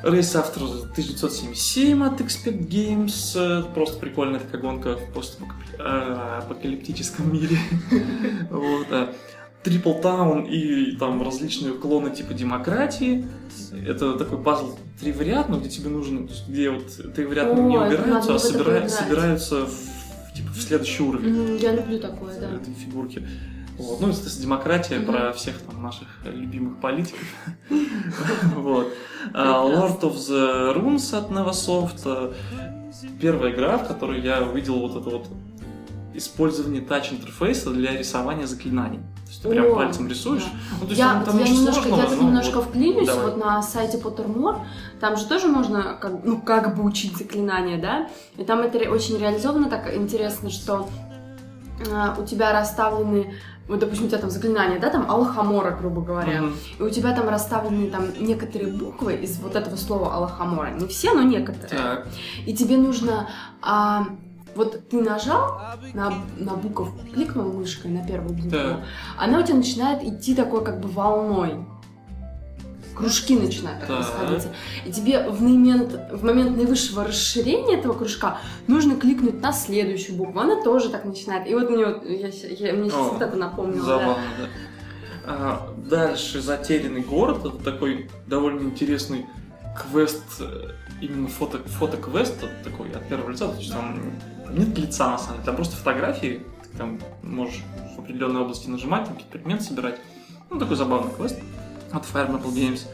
Race 0.03 0.35
After 0.35 0.61
1977 0.91 2.03
от 2.03 2.19
Expect 2.21 2.67
Games. 2.67 3.35
э, 3.35 3.63
Просто 3.73 3.97
прикольная 3.99 4.39
такая 4.39 4.61
гонка 4.61 4.97
в 4.97 5.11
постапокалиптическом 5.13 7.33
мире. 7.33 7.57
Вот. 8.51 8.87
а 8.91 9.09
Triple 9.63 10.01
Town 10.03 10.47
и 10.47 10.95
там 10.97 11.23
различные 11.23 11.73
клоны 11.73 12.11
типа 12.11 12.35
демократии. 12.35 13.25
Это 13.87 14.13
такой 14.13 14.37
пазл 14.37 14.77
тривариат, 14.99 15.49
но 15.49 15.57
где 15.59 15.69
тебе 15.69 15.89
нужно, 15.89 16.27
где 16.47 16.69
вот 16.69 16.85
тривариат 17.15 17.51
О, 17.51 17.55
не 17.55 17.75
убираются, 17.75 18.35
а 18.35 18.39
собираются 18.39 19.65
в, 19.65 19.71
типа, 20.35 20.49
в 20.51 20.61
следующий 20.61 21.03
уровень 21.03 21.57
Я 21.57 21.73
люблю 21.73 21.99
такое, 21.99 22.39
да. 22.39 22.51
этой 22.55 22.73
фигурки. 22.73 23.27
Вот. 23.77 23.99
Ну, 23.99 24.09
это 24.09 24.41
демократия 24.41 24.99
Мгм. 24.99 25.05
про 25.05 25.33
всех 25.33 25.59
там 25.59 25.81
наших 25.83 26.07
любимых 26.25 26.79
политиков. 26.79 27.27
Вот. 28.55 28.93
А. 29.33 29.63
Lord 29.65 29.99
of 30.01 30.15
the 30.15 30.73
Runes 30.75 31.13
от 31.17 31.29
Neversoft. 31.31 32.01
э, 32.05 32.33
Первая 33.19 33.51
игра, 33.53 33.77
в 33.77 33.87
которой 33.87 34.21
я 34.21 34.41
увидел 34.43 34.79
вот 34.79 34.91
это 35.01 35.09
вот 35.09 35.27
использование 36.17 36.81
тач-интерфейса 36.81 37.71
для 37.71 37.97
рисования 37.97 38.45
заклинаний. 38.47 38.99
То 38.99 39.29
есть 39.31 39.41
ты 39.41 39.49
прям 39.49 39.65
О, 39.67 39.75
пальцем 39.75 40.07
рисуешь. 40.07 40.43
да. 40.43 40.49
Ну, 40.73 40.79
то 40.81 40.85
есть 40.87 40.99
Я, 40.99 41.13
там, 41.13 41.23
там 41.25 41.37
я 41.39 41.47
немножко, 41.47 41.81
сложного, 41.81 42.01
я 42.01 42.07
тут 42.09 42.17
но 42.21 42.23
немножко 42.27 42.55
вот- 42.57 42.65
вклинюсь, 42.65 43.07
давай. 43.07 43.25
вот 43.25 43.37
на 43.37 43.61
сайте 43.63 43.97
Pottermore, 43.97 44.59
там 44.99 45.17
же 45.17 45.25
тоже 45.25 45.47
можно, 45.47 45.97
как, 45.99 46.23
ну, 46.23 46.39
как 46.41 46.75
бы 46.75 46.83
учить 46.83 47.17
заклинания, 47.17 47.81
да, 47.81 48.07
и 48.37 48.43
там 48.43 48.59
это 48.59 48.77
очень 48.89 49.17
реализовано, 49.17 49.69
так 49.69 49.93
интересно, 49.95 50.49
что 50.49 50.87
э, 51.85 52.21
у 52.21 52.25
тебя 52.25 52.53
расставлены, 52.53 53.33
вот, 53.67 53.79
допустим, 53.79 54.05
у 54.05 54.07
тебя 54.09 54.19
там 54.19 54.29
заклинание, 54.29 54.79
да, 54.79 54.89
там 54.89 55.09
Алхамора, 55.09 55.71
грубо 55.75 56.01
говоря, 56.01 56.43
Мгм. 56.43 56.53
и 56.79 56.83
у 56.83 56.89
тебя 56.89 57.13
там 57.13 57.27
расставлены 57.27 57.87
там 57.89 58.05
некоторые 58.19 58.71
буквы 58.71 59.15
из 59.15 59.39
вот 59.39 59.55
этого 59.55 59.75
слова 59.75 60.13
Алхамора, 60.15 60.69
не 60.71 60.87
все, 60.87 61.13
но 61.13 61.23
некоторые, 61.23 61.67
Так. 61.69 62.07
и 62.45 62.53
тебе 62.55 62.77
нужно, 62.77 63.27
а, 63.61 64.05
вот 64.55 64.87
ты 64.89 65.01
нажал 65.01 65.59
на, 65.93 66.13
на 66.37 66.55
буковку, 66.55 66.99
кликнул 67.13 67.51
мышкой 67.53 67.91
на 67.91 68.05
первую 68.07 68.33
букву, 68.33 68.49
Так. 68.51 68.79
она 69.17 69.39
у 69.39 69.43
тебя 69.43 69.55
начинает 69.57 70.03
идти 70.03 70.33
такой 70.35 70.63
как 70.63 70.79
бы 70.79 70.87
волной. 70.87 71.65
Кружки 72.95 73.37
начинают 73.37 73.81
так 73.81 73.89
Так. 73.89 73.99
расходиться. 73.99 74.53
И 74.85 74.91
тебе 74.91 75.27
в 75.29 75.41
момент, 75.41 75.99
в 76.13 76.23
момент 76.23 76.55
наивысшего 76.55 77.03
расширения 77.03 77.75
этого 77.77 77.91
кружка 77.91 78.37
нужно 78.67 78.95
кликнуть 78.95 79.41
на 79.41 79.51
следующую 79.51 80.15
букву. 80.15 80.39
Она 80.39 80.63
тоже 80.63 80.87
так 80.89 81.03
начинает. 81.03 81.45
И 81.45 81.53
вот 81.53 81.69
мне, 81.69 81.85
вот, 81.85 82.05
я, 82.05 82.27
я- 82.29 82.73
мне 82.73 82.89
сейчас 82.89 83.01
О, 83.09 83.13
вот 83.13 83.21
это 83.21 83.35
напомнило. 83.35 83.85
да. 83.85 83.97
Забавно, 83.99 84.23
да. 84.39 84.47
А, 85.27 85.73
дальше 85.89 86.39
«Затерянный 86.39 87.01
город»— 87.01 87.39
это 87.45 87.57
такой 87.57 88.09
довольно 88.27 88.61
интересный 88.61 89.25
квест, 89.75 90.23
э, 90.39 90.69
именно 91.01 91.27
фото, 91.27 91.57
фотоквест 91.65 92.41
от 92.43 92.63
такой 92.63 92.91
от 92.91 93.05
первого 93.09 93.31
лица, 93.31 93.47
то 93.49 93.57
есть 93.57 93.73
там 93.73 93.99
нет 94.55 94.77
лица 94.77 95.11
на 95.11 95.17
самом 95.17 95.33
деле, 95.35 95.45
там 95.45 95.55
просто 95.55 95.75
фотографии, 95.75 96.45
ты 96.63 96.77
там 96.77 96.99
можешь 97.21 97.61
в 97.95 97.99
определенной 97.99 98.41
области 98.41 98.67
нажимать, 98.69 99.05
там 99.05 99.13
какие-то 99.13 99.33
предметы 99.33 99.63
собирать. 99.63 99.99
Ну, 100.49 100.59
такой 100.59 100.75
забавный 100.75 101.13
квест 101.13 101.39
от 101.91 102.03
Fire 102.03 102.29
Maple 102.29 102.53
Games. 102.53 102.87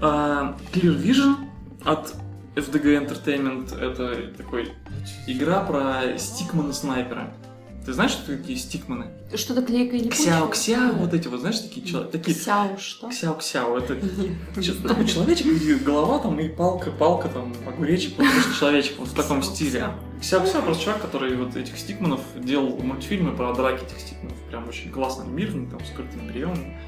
А, 0.00 0.56
Clear 0.72 1.00
Vision 1.00 1.34
от 1.84 2.14
FDG 2.54 3.06
Entertainment— 3.06 3.78
это 3.80 4.36
такой 4.36 4.72
игра 5.26 5.60
про 5.60 6.16
стикмана-снайпера. 6.16 7.30
Ты 7.88 7.94
знаешь, 7.94 8.10
что 8.10 8.36
такие 8.36 8.58
стикманы? 8.58 9.06
Что-то 9.34 9.62
клейка 9.62 9.96
и 9.96 10.10
Ксяо-ксяо, 10.10 10.92
вот 10.98 11.14
эти 11.14 11.26
вот, 11.26 11.40
знаешь, 11.40 11.58
такие, 11.58 11.86
чело- 11.86 12.04
такие 12.04 12.36
Ксяо 12.36 12.76
что? 12.76 13.08
это 13.78 13.94
не 13.94 14.62
Че- 14.62 14.74
знаю. 14.74 14.88
такой 14.90 15.06
человечек, 15.06 15.46
где 15.46 15.74
голова 15.76 16.18
там 16.18 16.38
и 16.38 16.50
палка, 16.50 16.90
палка 16.90 17.30
там, 17.30 17.54
огуречек, 17.66 18.18
вот 18.18 18.26
просто 18.30 18.54
человечек 18.60 18.98
вот 18.98 19.08
в 19.08 19.14
таком 19.14 19.42
стиле. 19.42 19.88
Ксяо-ксяо 20.20 20.60
просто 20.60 20.84
чувак, 20.84 21.00
который 21.00 21.34
вот 21.36 21.56
этих 21.56 21.78
стикманов 21.78 22.20
делал 22.36 22.76
мультфильмы 22.76 23.34
про 23.34 23.54
драки 23.54 23.82
этих 23.82 24.00
стикманов. 24.00 24.36
Прям 24.50 24.68
очень 24.68 24.90
классно 24.90 25.24
анимированный, 25.24 25.70
там, 25.70 25.82
с 25.82 25.88
крутыми 25.88 26.30
приемами. 26.30 26.78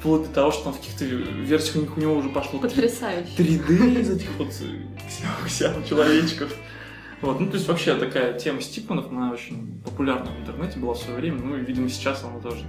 Вплоть 0.00 0.24
до 0.26 0.34
того, 0.34 0.50
что 0.50 0.64
там 0.64 0.72
в 0.72 0.78
каких-то 0.78 1.04
версиях 1.04 1.76
у 1.76 1.80
них 1.82 1.96
у 1.96 2.00
него 2.00 2.14
уже 2.16 2.28
пошло 2.30 2.58
Потрясающе. 2.58 3.30
3D 3.38 4.00
из 4.00 4.10
этих 4.10 4.30
вот 4.36 4.48
э, 4.48 4.82
ксяо-ксяо 5.08 5.88
человечков. 5.88 6.52
Вот, 7.24 7.40
ну, 7.40 7.46
то 7.46 7.54
есть 7.54 7.66
вообще 7.66 7.94
такая 7.94 8.38
тема 8.38 8.60
стикманов, 8.60 9.10
она 9.10 9.32
очень 9.32 9.80
популярна 9.82 10.30
в 10.30 10.40
интернете 10.40 10.78
была 10.78 10.92
в 10.92 10.98
свое 10.98 11.18
время, 11.18 11.40
ну, 11.42 11.56
и, 11.56 11.60
видимо, 11.60 11.88
сейчас 11.88 12.22
она 12.22 12.38
тоже 12.38 12.64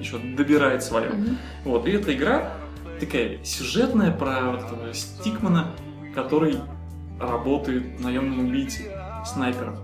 еще 0.00 0.18
добирает 0.18 0.82
свое. 0.82 1.10
Мгм. 1.10 1.36
Вот, 1.64 1.86
и 1.86 1.90
эта 1.90 2.14
игра 2.14 2.54
такая 2.98 3.44
сюжетная 3.44 4.12
про 4.12 4.52
вот 4.52 4.62
этого 4.62 4.94
Стикмана, 4.94 5.74
который 6.14 6.56
работает 7.20 8.00
наемным 8.00 8.48
убийцей, 8.48 8.86
снайпером. 9.26 9.76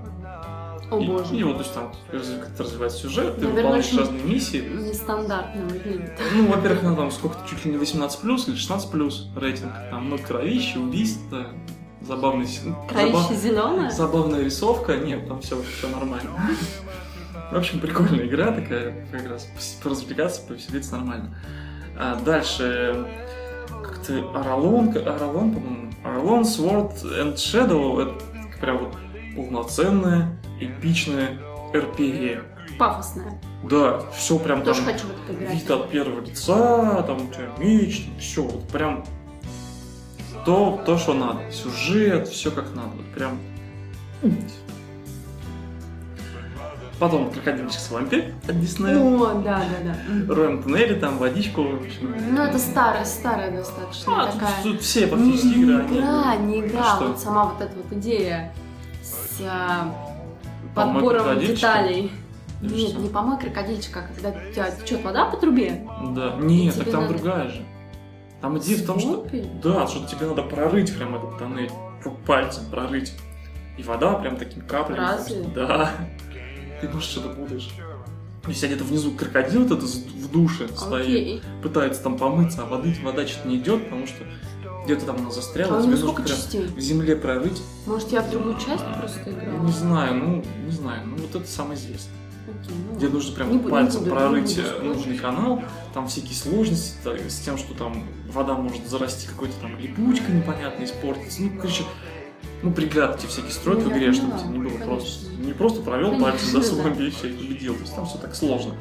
О 0.90 0.98
и, 0.98 1.06
боже. 1.06 1.36
и 1.36 1.42
вот, 1.42 1.56
то 1.56 1.62
есть 1.62 1.74
там 1.74 1.92
как-то 2.40 2.64
развивается 2.64 2.98
сюжет, 2.98 3.36
ты 3.36 3.46
Наверное, 3.46 3.62
выполняешь 3.62 3.94
разные 3.94 4.22
миссии. 4.24 4.58
Нестандартно 4.58 5.62
выглядит. 5.64 6.12
Ну, 6.34 6.46
во-первых, 6.46 6.82
она 6.84 6.96
там 6.96 7.10
сколько-то, 7.10 7.46
чуть 7.46 7.64
ли 7.66 7.72
не 7.72 7.76
18+, 7.76 8.48
или 8.48 8.56
16+, 8.56 9.38
рейтинг. 9.38 9.72
Там 9.90 10.06
много 10.06 10.22
кровища, 10.22 10.78
убийств, 10.78 11.20
забавный, 12.06 12.46
забав- 12.46 13.34
зеленое? 13.34 13.90
забавная 13.90 14.42
рисовка. 14.42 14.96
Нет, 14.96 15.28
там 15.28 15.40
все, 15.40 15.60
все 15.62 15.88
нормально. 15.88 16.30
В 17.50 17.56
общем, 17.56 17.80
прикольная 17.80 18.26
игра 18.26 18.50
такая, 18.52 19.06
как 19.10 19.28
раз 19.28 19.48
поразвлекаться, 19.82 20.42
повеселиться 20.42 20.96
нормально. 20.96 21.34
А 21.98 22.16
дальше 22.16 23.06
как-то 23.82 24.30
Аралон, 24.34 24.88
Аралон, 24.96 25.52
по-моему, 25.52 25.92
Аралон, 26.04 26.42
Sword 26.42 27.02
and 27.02 27.34
Shadow, 27.34 28.00
это 28.02 28.14
прям 28.60 28.78
вот 28.78 28.96
полноценная, 29.36 30.38
эпичная 30.60 31.38
RPG. 31.72 32.42
Пафосное. 32.78 33.40
Да, 33.68 34.00
все 34.16 34.38
прям 34.38 34.62
Тоже 34.62 34.82
там 34.82 34.92
хочу 34.94 35.06
вид 35.28 35.70
от 35.70 35.90
первого 35.90 36.20
лица, 36.20 37.02
там 37.02 37.28
у 37.28 37.32
тебя 37.32 37.50
меч, 37.58 38.08
все, 38.18 38.42
вот 38.42 38.66
прям 38.68 39.04
то, 40.44 40.80
то, 40.84 40.98
что 40.98 41.14
надо. 41.14 41.50
Сюжет, 41.50 42.28
все 42.28 42.50
как 42.50 42.74
надо. 42.74 42.88
Вот 42.96 43.06
прям. 43.14 43.38
Потом 46.98 47.32
крокодильчик 47.32 47.80
с 47.80 47.90
вампир 47.90 48.32
от 48.46 48.60
Диснея. 48.60 48.96
О, 48.96 49.34
да, 49.42 49.60
да, 49.84 49.92
да. 50.28 50.34
Роем 50.34 50.62
туннели, 50.62 50.94
там 50.94 51.18
водичку. 51.18 51.62
в 51.64 51.74
общем. 51.82 52.14
Ну, 52.30 52.42
это 52.42 52.58
старая, 52.60 53.04
старая 53.04 53.50
достаточно 53.50 54.22
А, 54.22 54.26
тут, 54.26 54.34
такая. 54.40 54.62
тут 54.62 54.80
все 54.82 55.00
Не, 55.00 55.06
практически 55.06 55.46
не 55.46 55.62
игры. 55.64 55.82
они- 55.82 55.98
игра, 55.98 56.36
не 56.36 56.60
игра, 56.60 56.96
что? 56.96 57.08
вот 57.08 57.18
сама 57.18 57.44
вот 57.46 57.60
эта 57.60 57.72
вот 57.76 57.92
идея 57.98 58.52
с 59.02 59.40
а, 59.44 59.92
подбором 60.76 61.40
деталей. 61.40 62.12
Или 62.60 62.72
Нет, 62.82 62.90
что? 62.90 63.00
не 63.00 63.08
помой 63.08 63.36
крокодильчика, 63.40 64.00
а 64.00 64.14
когда 64.14 64.28
у 64.28 64.52
тебя 64.52 64.70
течет 64.70 65.02
вода 65.02 65.24
по 65.24 65.36
трубе. 65.36 65.84
Да. 66.14 66.36
Нет, 66.38 66.76
так 66.76 66.88
там 66.88 67.02
надо- 67.02 67.14
другая 67.14 67.48
же. 67.48 67.62
Там 68.42 68.58
идея 68.58 68.76
в 68.76 68.86
том, 68.86 68.98
что? 68.98 69.26
Да, 69.62 69.86
что 69.86 70.06
тебе 70.06 70.26
надо 70.26 70.42
прорыть 70.42 70.94
прям 70.94 71.14
этот 71.14 71.38
тоннель, 71.38 71.70
пальцем 72.26 72.64
прорыть. 72.70 73.14
И 73.78 73.82
вода 73.84 74.14
прям 74.14 74.36
такими 74.36 74.62
каплями. 74.64 74.98
Разве? 74.98 75.44
Да. 75.54 75.92
ты, 76.80 76.88
может, 76.88 77.08
что-то 77.08 77.30
путаешь. 77.30 77.70
Если 78.48 78.66
где-то 78.66 78.82
внизу 78.82 79.12
крокодил 79.12 79.64
этот 79.64 79.84
в 79.84 80.30
душе 80.32 80.66
стоит, 80.74 81.06
Окей. 81.06 81.42
пытается 81.62 82.02
там 82.02 82.18
помыться, 82.18 82.62
а 82.62 82.66
воды, 82.66 82.94
вода 83.04 83.24
что-то 83.24 83.48
не 83.48 83.56
идет, 83.58 83.84
потому 83.84 84.06
что 84.08 84.24
где-то 84.84 85.06
там 85.06 85.16
она 85.18 85.30
застряла, 85.30 85.78
А 85.78 85.82
тебе 85.82 85.92
нужно 85.96 86.26
частей? 86.26 86.66
в 86.66 86.80
земле 86.80 87.14
прорыть. 87.14 87.62
Может, 87.86 88.10
я 88.10 88.20
в 88.20 88.30
другую 88.30 88.56
часть 88.58 88.82
просто 88.98 89.30
играла? 89.30 89.62
не 89.64 89.70
знаю, 89.70 90.14
ну, 90.16 90.44
не 90.64 90.72
знаю, 90.72 91.06
ну 91.06 91.16
вот 91.18 91.32
это 91.36 91.46
самое 91.48 91.78
известное. 91.78 92.16
Окей, 92.46 92.74
ну 92.90 92.96
Где 92.96 93.08
нужно 93.08 93.34
прям 93.34 93.50
Не 93.50 93.56
буду- 93.58 93.68
не 93.68 93.70
пальцем 93.72 94.00
буду, 94.00 94.10
не 94.10 94.16
прорыть 94.16 94.56
буду 94.56 94.68
э, 94.68 94.82
нужный 94.82 95.18
канал, 95.18 95.62
там 95.94 96.08
всякие 96.08 96.34
сложности 96.34 96.96
так, 97.04 97.20
с 97.20 97.38
тем, 97.40 97.56
что 97.58 97.74
там 97.74 98.04
вода 98.32 98.54
может 98.54 98.86
зарасти 98.88 99.26
какой-то 99.28 99.54
там 99.60 99.78
липучкой 99.78 100.34
непонятной, 100.34 100.86
испортиться. 100.86 101.42
Ну, 101.42 101.50
короче, 101.56 101.84
ну, 102.62 102.72
преградки 102.72 103.26
всякие 103.26 103.52
строят 103.52 103.84
Ну, 103.84 103.90
в 103.90 103.92
игре, 103.92 104.12
чтобы 104.12 104.38
тебе 104.38 104.48
не 104.50 104.58
было 104.58 104.68
конечно. 104.70 104.86
просто... 104.86 105.30
Не 105.42 105.52
просто 105.52 105.82
провел 105.82 106.10
Конечно, 106.10 106.30
пальцем 106.32 106.62
своего 106.62 106.88
да. 106.88 106.94
вещи 106.94 107.26
и 107.26 107.32
победил. 107.32 107.74
То 107.74 107.80
есть 107.80 107.94
там 107.96 108.06
все 108.06 108.18
так 108.18 108.34
сложно. 108.34 108.74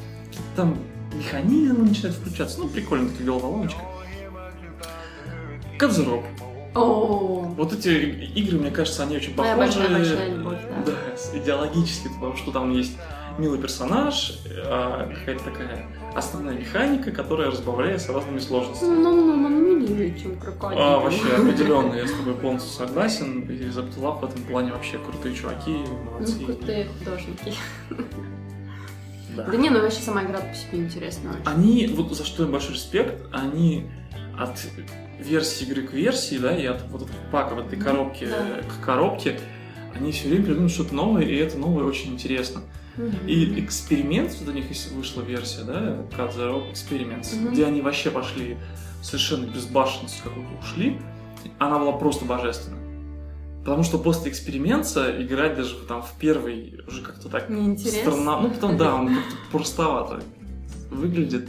Там 0.55 0.77
механизмы 1.13 1.85
начинают 1.85 2.17
включаться. 2.17 2.59
Ну, 2.59 2.67
прикольно, 2.69 3.09
такая 3.09 3.25
головоломочка. 3.27 3.81
Кадзероп. 5.77 6.23
О, 6.73 7.53
Вот 7.57 7.73
эти 7.73 7.89
игры, 7.89 8.57
мне 8.59 8.71
кажется, 8.71 9.03
они 9.03 9.17
очень 9.17 9.35
моя 9.35 9.55
похожи. 9.57 9.79
большая-большая 9.79 10.29
любовь, 10.35 10.59
да. 10.85 10.91
Да, 11.33 11.37
идеологически, 11.37 12.07
потому 12.07 12.35
что 12.37 12.51
там 12.51 12.71
есть 12.71 12.93
милый 13.41 13.59
персонаж, 13.59 14.39
а, 14.65 15.11
какая-то 15.13 15.43
такая 15.45 15.87
основная 16.15 16.55
механика, 16.55 17.11
которая 17.11 17.49
разбавляется 17.49 18.13
разными 18.13 18.39
сложностями. 18.39 18.89
Ну, 18.89 19.15
ну, 19.15 19.35
ну, 19.35 19.49
ну, 19.49 19.79
милее, 19.79 20.17
чем 20.19 20.37
крокодил. 20.39 20.79
А, 20.79 20.99
вообще, 20.99 21.33
определенно, 21.35 21.93
я 21.95 22.07
с 22.07 22.11
тобой 22.11 22.35
полностью 22.35 22.71
согласен. 22.71 23.41
И 23.49 23.69
Заптулав 23.69 24.21
в 24.21 24.25
этом 24.25 24.43
плане 24.43 24.71
вообще 24.71 24.99
крутые 24.99 25.35
чуваки, 25.35 25.75
молодцы. 26.05 26.35
Ну, 26.39 26.45
крутые 26.45 26.87
художники. 26.99 27.53
Да. 29.35 29.45
Да 29.45 29.55
не, 29.57 29.69
ну 29.69 29.81
вообще 29.81 30.01
сама 30.01 30.23
игра 30.25 30.39
по 30.41 30.53
себе 30.53 30.79
интересная 30.79 31.31
очень. 31.31 31.43
Они, 31.45 31.87
вот 31.87 32.11
за 32.11 32.25
что 32.25 32.43
им 32.43 32.51
большой 32.51 32.73
респект, 32.75 33.23
они 33.31 33.85
от 34.37 34.59
версии 35.19 35.65
игры 35.65 35.83
к 35.83 35.93
версии, 35.93 36.37
да, 36.37 36.55
и 36.55 36.65
от 36.65 36.81
вот 36.89 37.03
этого 37.03 37.15
пака, 37.31 37.55
вот 37.55 37.67
этой 37.67 37.79
коробки 37.79 38.25
Да. 38.25 38.61
к 38.67 38.85
коробке, 38.85 39.39
они 39.95 40.11
все 40.11 40.27
время 40.27 40.43
придумывают 40.43 40.73
что-то 40.73 40.93
новое, 40.95 41.23
и 41.23 41.35
это 41.35 41.57
новое 41.57 41.85
очень 41.85 42.11
интересно. 42.13 42.61
И 43.27 43.59
эксперимент, 43.63 44.35
вот 44.39 44.49
у 44.49 44.51
них 44.51 44.65
вышла 44.93 45.21
версия, 45.21 45.63
да, 45.63 45.97
Cut 46.17 46.35
the 46.35 46.49
Rope 46.49 46.71
Experiments, 46.71 47.35
Мгм. 47.35 47.53
где 47.53 47.65
они 47.65 47.81
вообще 47.81 48.11
пошли 48.11 48.57
совершенно 49.01 49.45
безбашенность 49.45 50.21
какую-то 50.23 50.51
ушли, 50.59 50.97
она 51.57 51.79
была 51.79 51.93
просто 51.93 52.25
божественна. 52.25 52.77
Потому 53.63 53.83
что 53.83 53.97
после 53.99 54.31
эксперимента 54.31 55.21
играть 55.23 55.55
даже 55.55 55.75
там 55.87 56.01
в 56.01 56.13
первый 56.19 56.79
уже 56.87 57.01
как-то 57.03 57.29
так 57.29 57.47
странно. 57.77 58.41
Ну, 58.41 58.49
потом, 58.49 58.77
да, 58.77 58.95
он 58.95 59.07
как-то 59.07 59.35
простовато 59.51 60.23
выглядит. 60.89 61.47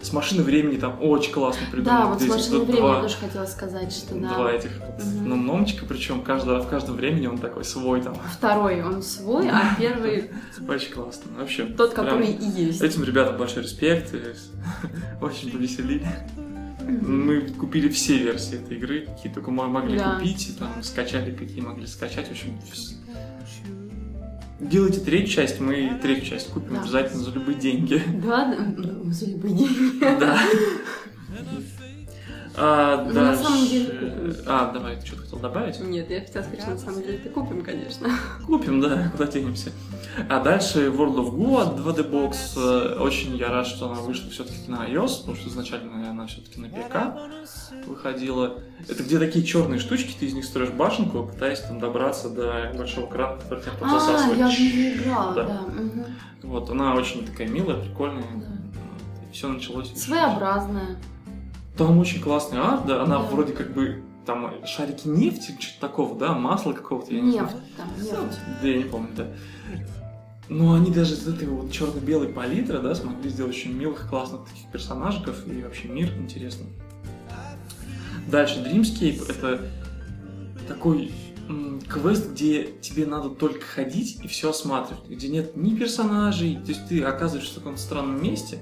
С 0.00 0.12
машины 0.12 0.42
времени 0.42 0.76
там 0.78 0.96
очень 1.02 1.32
классно 1.32 1.66
придумали. 1.72 2.02
Да, 2.02 2.06
вот 2.06 2.20
с 2.20 2.22
эти 2.22 2.30
машиной 2.30 2.58
д- 2.60 2.64
времени 2.66 2.80
два- 2.80 2.94
я 2.96 3.02
тоже 3.02 3.16
хотела 3.16 3.46
сказать, 3.46 3.92
что 3.92 4.14
да. 4.14 4.28
Два 4.34 4.52
этих 4.52 4.70
вот 4.80 5.26
номчика, 5.26 5.84
причем 5.86 6.22
каждого, 6.22 6.60
в 6.62 6.68
каждом 6.68 6.96
времени 6.96 7.26
он 7.26 7.38
такой 7.38 7.64
свой 7.64 8.00
там. 8.00 8.14
Второй 8.32 8.82
он 8.82 9.02
свой, 9.02 9.48
а 9.50 9.74
первый 9.78 10.30
Очень 10.68 10.92
классно. 10.92 11.32
Вообще. 11.36 11.64
тот, 11.64 11.94
который 11.94 12.30
и 12.30 12.44
есть. 12.44 12.80
Этим 12.80 13.02
ребятам 13.04 13.36
большой 13.38 13.62
респект. 13.64 14.14
и 14.14 14.18
Очень 15.20 15.50
повеселили. 15.50 16.06
Мы 16.86 17.40
купили 17.58 17.88
все 17.88 18.16
версии 18.18 18.54
этой 18.62 18.76
игры, 18.78 19.06
какие 19.14 19.30
только 19.32 19.50
мо- 19.50 19.66
могли 19.66 19.98
Да. 19.98 20.14
купить, 20.14 20.48
и 20.48 20.52
там 20.52 20.70
скачали, 20.82 21.32
какие 21.34 21.60
могли 21.60 21.86
скачать. 21.86 22.28
В 22.28 22.30
общем, 22.30 22.58
делайте 24.60 25.00
третью 25.00 25.28
часть, 25.28 25.60
мы 25.60 25.98
третью 26.02 26.24
часть 26.26 26.50
купим 26.50 26.74
Да. 26.74 26.80
обязательно 26.82 27.22
за 27.22 27.30
любые 27.30 27.58
деньги. 27.58 28.02
Да, 28.22 28.56
за 29.10 29.26
любые 29.26 29.54
деньги. 29.54 30.00
Да. 30.00 30.38
А, 32.60 33.04
Ну, 33.04 33.12
на 33.12 33.36
самом 33.36 33.58
дальше- 33.58 33.70
деле 33.70 33.86
купим. 33.98 34.34
А, 34.46 34.72
давай, 34.72 34.96
ты 34.96 35.06
что-то 35.06 35.22
хотел 35.22 35.38
добавить? 35.38 35.80
Нет, 35.80 36.10
я 36.10 36.20
хотела 36.20 36.42
сказать, 36.42 36.60
что 36.60 36.70
на 36.70 36.78
самом 36.78 37.02
деле 37.02 37.14
это 37.18 37.28
купим, 37.30 37.62
конечно. 37.62 38.08
Купим, 38.46 38.80
да, 38.80 39.10
куда 39.12 39.26
денемся. 39.26 39.70
А 40.28 40.40
дальше 40.40 40.88
World 40.88 41.16
of 41.16 41.30
Go 41.36 41.60
от 41.62 41.78
2D 41.78 42.10
Box. 42.10 42.36
Э, 42.56 42.98
Очень 43.00 43.36
я 43.36 43.48
рад, 43.50 43.66
что 43.66 43.90
она 43.90 44.00
вышла 44.00 44.28
все-таки 44.30 44.68
на 44.70 44.86
iOS, 44.88 45.20
потому 45.20 45.36
что 45.36 45.48
изначально 45.48 46.10
она 46.10 46.26
все-таки 46.26 46.60
на 46.60 46.68
ПК 46.68 46.96
выходила. 47.86 48.58
Это 48.88 49.02
где 49.02 49.18
такие 49.18 49.44
черные 49.44 49.78
штучки, 49.78 50.16
ты 50.18 50.26
из 50.26 50.34
них 50.34 50.44
строишь 50.44 50.70
башенку, 50.70 51.24
пытаясь 51.26 51.60
там 51.60 51.78
добраться 51.78 52.28
до 52.30 52.72
большого 52.76 53.06
крана, 53.06 53.38
который 53.40 53.60
тебя 53.62 53.72
там 53.78 53.88
А, 53.94 54.00
засасывает. 54.00 54.38
я 54.38 54.48
в 54.48 54.58
нее 54.58 54.94
играла, 54.96 55.34
Да. 55.34 55.60
Вот, 56.42 56.70
она 56.70 56.94
очень 56.94 57.26
такая 57.26 57.48
милая, 57.48 57.76
прикольная. 57.80 58.22
Да. 58.36 58.46
Все 59.32 59.48
началось. 59.48 59.92
Своеобразная. 59.96 60.96
Там 61.78 61.98
очень 61.98 62.20
классный 62.20 62.60
арт, 62.60 62.86
да, 62.86 63.02
она 63.04 63.18
Да. 63.18 63.24
вроде 63.24 63.52
как 63.52 63.72
бы 63.72 64.02
там 64.26 64.52
шарики 64.66 65.06
нефти, 65.08 65.54
что-то 65.58 65.80
такого, 65.88 66.18
да, 66.18 66.34
масла 66.34 66.72
какого-то, 66.72 67.14
я 67.14 67.20
не 67.22 67.32
знаю. 67.32 67.46
Нефть 67.46 67.76
там, 67.76 67.88
нефть. 68.26 68.38
Да, 68.60 68.68
я 68.68 68.76
не 68.76 68.84
помню, 68.84 69.08
да. 69.16 69.26
Но 70.50 70.74
они 70.74 70.90
даже 70.90 71.14
из 71.14 71.26
этой 71.28 71.46
вот 71.46 71.70
черно-белой 71.70 72.28
палитры, 72.28 72.80
да, 72.80 72.94
смогли 72.94 73.30
сделать 73.30 73.54
очень 73.54 73.72
милых, 73.72 74.08
классных 74.10 74.46
таких 74.48 74.70
персонажиков 74.70 75.46
и 75.46 75.62
вообще 75.62 75.88
мир 75.88 76.12
интересный. 76.18 76.66
Дальше 78.30 78.58
Dreamscape— 78.60 79.22
это 79.30 79.62
такой 80.66 81.12
м, 81.48 81.80
квест, 81.88 82.30
где 82.32 82.64
тебе 82.82 83.06
надо 83.06 83.30
только 83.30 83.64
ходить 83.64 84.20
и 84.22 84.28
все 84.28 84.50
осматривать, 84.50 85.08
где 85.08 85.28
нет 85.28 85.56
ни 85.56 85.74
персонажей, 85.74 86.56
то 86.56 86.68
есть 86.68 86.86
ты 86.88 87.02
оказываешься 87.02 87.52
в 87.52 87.62
таком 87.62 87.78
странном 87.78 88.22
месте, 88.22 88.58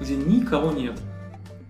где 0.00 0.16
никого 0.16 0.72
нет. 0.72 0.98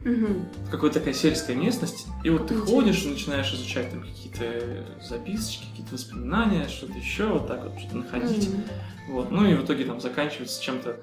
Мгм. 0.09 0.47
Какая-то 0.71 0.99
такая 1.01 1.15
сельская 1.15 1.55
местность, 1.55 2.07
и 2.25 2.31
вот 2.31 2.41
Как 2.41 2.49
ты 2.49 2.55
интересно. 2.55 2.75
ходишь 2.81 3.03
и 3.05 3.09
начинаешь 3.11 3.53
изучать 3.55 3.91
там 3.91 4.01
какие-то 4.03 4.87
записочки, 5.03 5.67
какие-то 5.71 5.95
воспоминания, 5.95 6.69
что-то 6.69 6.95
еще, 6.99 7.27
вот 7.27 7.47
так 7.47 7.65
вот 7.65 7.79
что-то 7.79 7.97
находить. 7.99 8.49
Мгм. 8.49 8.63
Вот. 9.11 9.31
Ну 9.31 9.47
и 9.49 9.55
в 9.55 9.65
итоге 9.65 9.85
там 9.85 10.01
заканчивается 10.01 10.63
чем-то 10.63 10.97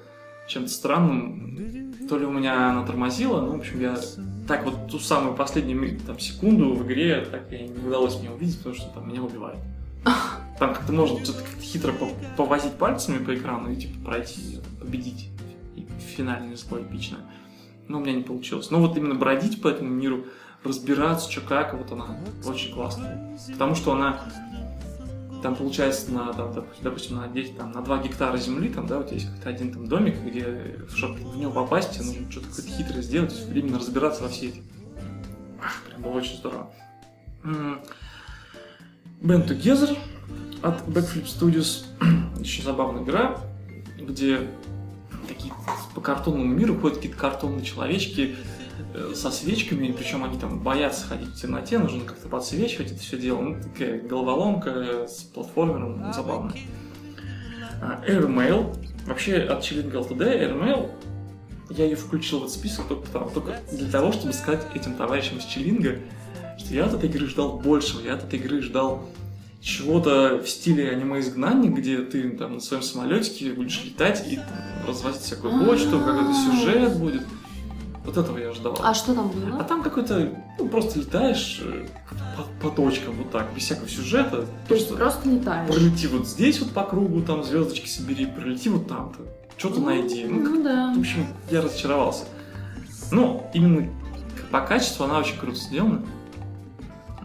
чем-то 0.48 0.70
странным. 0.70 1.98
То 2.08 2.20
ли 2.20 2.26
у 2.26 2.32
меня 2.32 2.70
она 2.70 2.86
тормозила, 2.86 3.42
ну, 3.42 3.54
в 3.54 3.60
общем, 3.60 3.82
я 3.82 3.98
так 4.48 4.64
вот 4.64 4.90
ту 4.92 5.00
самую 5.00 5.36
последнюю 5.36 6.00
там, 6.02 6.20
секунду 6.20 6.76
в 6.76 6.86
игре 6.86 7.22
так 7.32 7.52
и 7.52 7.64
не 7.64 7.88
удалось 7.88 8.20
мне 8.20 8.30
увидеть, 8.30 8.58
потому 8.60 8.76
что 8.76 8.88
там 8.90 9.10
меня 9.10 9.24
убивают. 9.24 9.60
Там 10.60 10.74
как-то 10.74 10.94
можно 10.94 11.18
что-то 11.26 11.40
как-то 11.40 11.62
хитро 11.62 11.92
по- 11.94 12.10
повозить 12.38 12.74
пальцами 12.74 13.18
по 13.26 13.36
экрану 13.36 13.72
и 13.74 13.76
типа 13.76 14.06
пройти, 14.06 14.60
победить. 14.80 15.30
И 15.76 15.86
финальное 16.16 16.56
зло 16.56 16.80
эпичное. 16.80 17.20
Но 17.88 18.00
у 18.00 18.02
меня 18.02 18.14
не 18.14 18.24
получилось. 18.24 18.72
Но 18.72 18.80
вот 18.80 18.98
именно 18.98 19.16
бродить 19.16 19.62
по 19.62 19.68
этому 19.68 19.90
миру, 19.90 20.26
разбираться, 20.64 21.32
что 21.32 21.42
как, 21.42 21.74
вот 21.74 21.92
она 21.92 22.18
очень 22.46 22.74
классная. 22.74 23.38
Потому 23.52 23.76
что 23.76 23.94
она 23.94 24.20
там 25.44 25.56
получается 25.56 26.12
на, 26.12 26.34
там, 26.34 26.52
доп- 26.52 26.66
допустим, 26.82 27.18
на 27.18 27.28
10, 27.28 27.58
там, 27.58 27.72
на 27.72 27.82
2 27.84 28.02
гектара 28.02 28.36
земли, 28.38 28.70
там, 28.70 28.88
да, 28.88 29.04
тебя 29.04 29.14
есть 29.14 29.28
какой-то 29.28 29.50
один 29.50 29.72
там 29.72 29.88
домик, 29.88 30.16
где, 30.26 30.80
чтобы 30.90 31.20
в 31.20 31.38
него 31.38 31.52
попасть, 31.52 31.92
тебе 31.92 32.06
нужно 32.06 32.32
что-то 32.32 32.48
какое-то 32.48 32.72
хитрое 32.72 33.02
сделать, 33.04 33.46
именно 33.54 33.78
разбираться 33.78 34.24
во 34.24 34.30
всей 34.30 34.50
этой. 34.50 34.64
Ах, 35.62 35.84
прям 35.88 36.02
было 36.02 36.14
очень 36.14 36.38
здорово. 36.38 36.72
Band 39.22 39.48
Together 39.48 39.96
от 40.64 40.82
Backflip 40.88 41.26
Studios. 41.26 41.86
Очень 42.40 42.64
забавная 42.64 43.04
игра, 43.04 43.38
где 44.00 44.48
такие 45.26 45.54
по 45.94 46.02
картонному 46.02 46.54
миру 46.54 46.78
ходят 46.80 46.98
какие-то 46.98 47.18
картонные 47.18 47.64
человечки 47.64 48.36
э, 48.94 49.14
со 49.16 49.32
свечками, 49.32 49.92
причем 49.92 50.24
они 50.24 50.38
там 50.40 50.60
боятся 50.60 51.08
ходить 51.08 51.30
в 51.30 51.42
темноте, 51.42 51.80
нужно 51.80 52.04
как-то 52.06 52.28
подсвечивать 52.28 52.92
это 52.92 53.00
все 53.02 53.18
дело. 53.18 53.42
Ну, 53.42 53.62
такая 53.62 54.02
головоломка 54.02 55.08
с 55.08 55.24
платформером, 55.24 56.14
забавно. 56.14 56.54
А, 57.82 58.02
Airmail. 58.08 58.76
Вообще 59.06 59.38
от 59.38 59.62
Chilling 59.62 59.92
LTD 59.92 60.50
Airmail 60.50 60.92
я 61.70 61.86
ее 61.86 61.96
включил 61.96 62.40
в 62.40 62.44
этот 62.44 62.56
список 62.56 62.88
только, 62.88 63.06
потому- 63.08 63.30
только 63.30 63.60
для 63.72 63.90
того, 63.90 64.12
чтобы 64.12 64.34
сказать 64.34 64.66
этим 64.74 64.96
товарищам 64.96 65.38
из 65.38 65.46
Чилинга, 65.46 66.00
что 66.58 66.74
я 66.74 66.86
от 66.86 66.94
этой 66.94 67.10
игры 67.10 67.28
ждал 67.28 67.60
большего, 67.60 68.02
я 68.02 68.14
от 68.16 68.24
этой 68.24 68.40
игры 68.40 68.62
ждал 68.62 69.08
чего-то 69.66 70.42
в 70.44 70.48
стиле 70.48 70.92
аниме-изгнанник, 70.92 71.74
где 71.76 71.98
ты 71.98 72.30
там 72.30 72.56
на 72.56 72.60
своем 72.60 72.84
самолетике 72.84 73.52
будешь 73.52 73.84
летать 73.84 74.24
и 74.32 74.36
там, 74.36 74.46
развозить 74.88 75.22
всякую 75.24 75.66
почту, 75.66 76.00
какой-то 76.00 76.34
сюжет 76.34 76.96
будет. 76.98 77.24
Вот 78.06 78.16
этого 78.18 78.38
я 78.38 78.54
ждал. 78.54 78.78
А 78.84 78.94
что 78.94 79.16
там 79.16 79.32
А 79.34 79.52
было? 79.56 79.64
там 79.64 79.82
какой-то, 79.82 80.32
ну, 80.60 80.68
просто 80.70 81.00
летаешь 81.00 81.60
э, 81.66 81.88
по, 82.62 82.70
по 82.70 82.76
точкам 82.76 83.16
вот 83.16 83.32
так, 83.32 83.52
без 83.56 83.64
всякого 83.64 83.90
сюжета. 83.90 84.46
То 84.68 84.76
есть 84.76 84.96
Просто 84.96 85.28
летаешь. 85.28 85.68
пролети 85.68 86.06
вот 86.06 86.28
здесь 86.28 86.60
вот 86.60 86.70
по 86.70 86.84
кругу, 86.84 87.24
там 87.24 87.44
звездочки 87.44 87.88
собери, 87.88 88.28
пролети 88.28 88.70
вот 88.70 88.88
там-то, 88.88 89.22
что-то 89.58 89.82
найди. 89.82 90.26
Ну, 90.30 90.40
Ну 90.44 90.64
да. 90.64 90.94
в 90.96 91.00
общем, 91.00 91.26
я 91.50 91.62
разочаровался. 91.64 92.26
Но 93.12 93.50
именно 93.56 93.88
к- 94.38 94.52
по 94.52 94.62
качеству 94.62 95.06
она 95.06 95.18
очень 95.18 95.38
круто 95.40 95.58
сделана. 95.58 96.06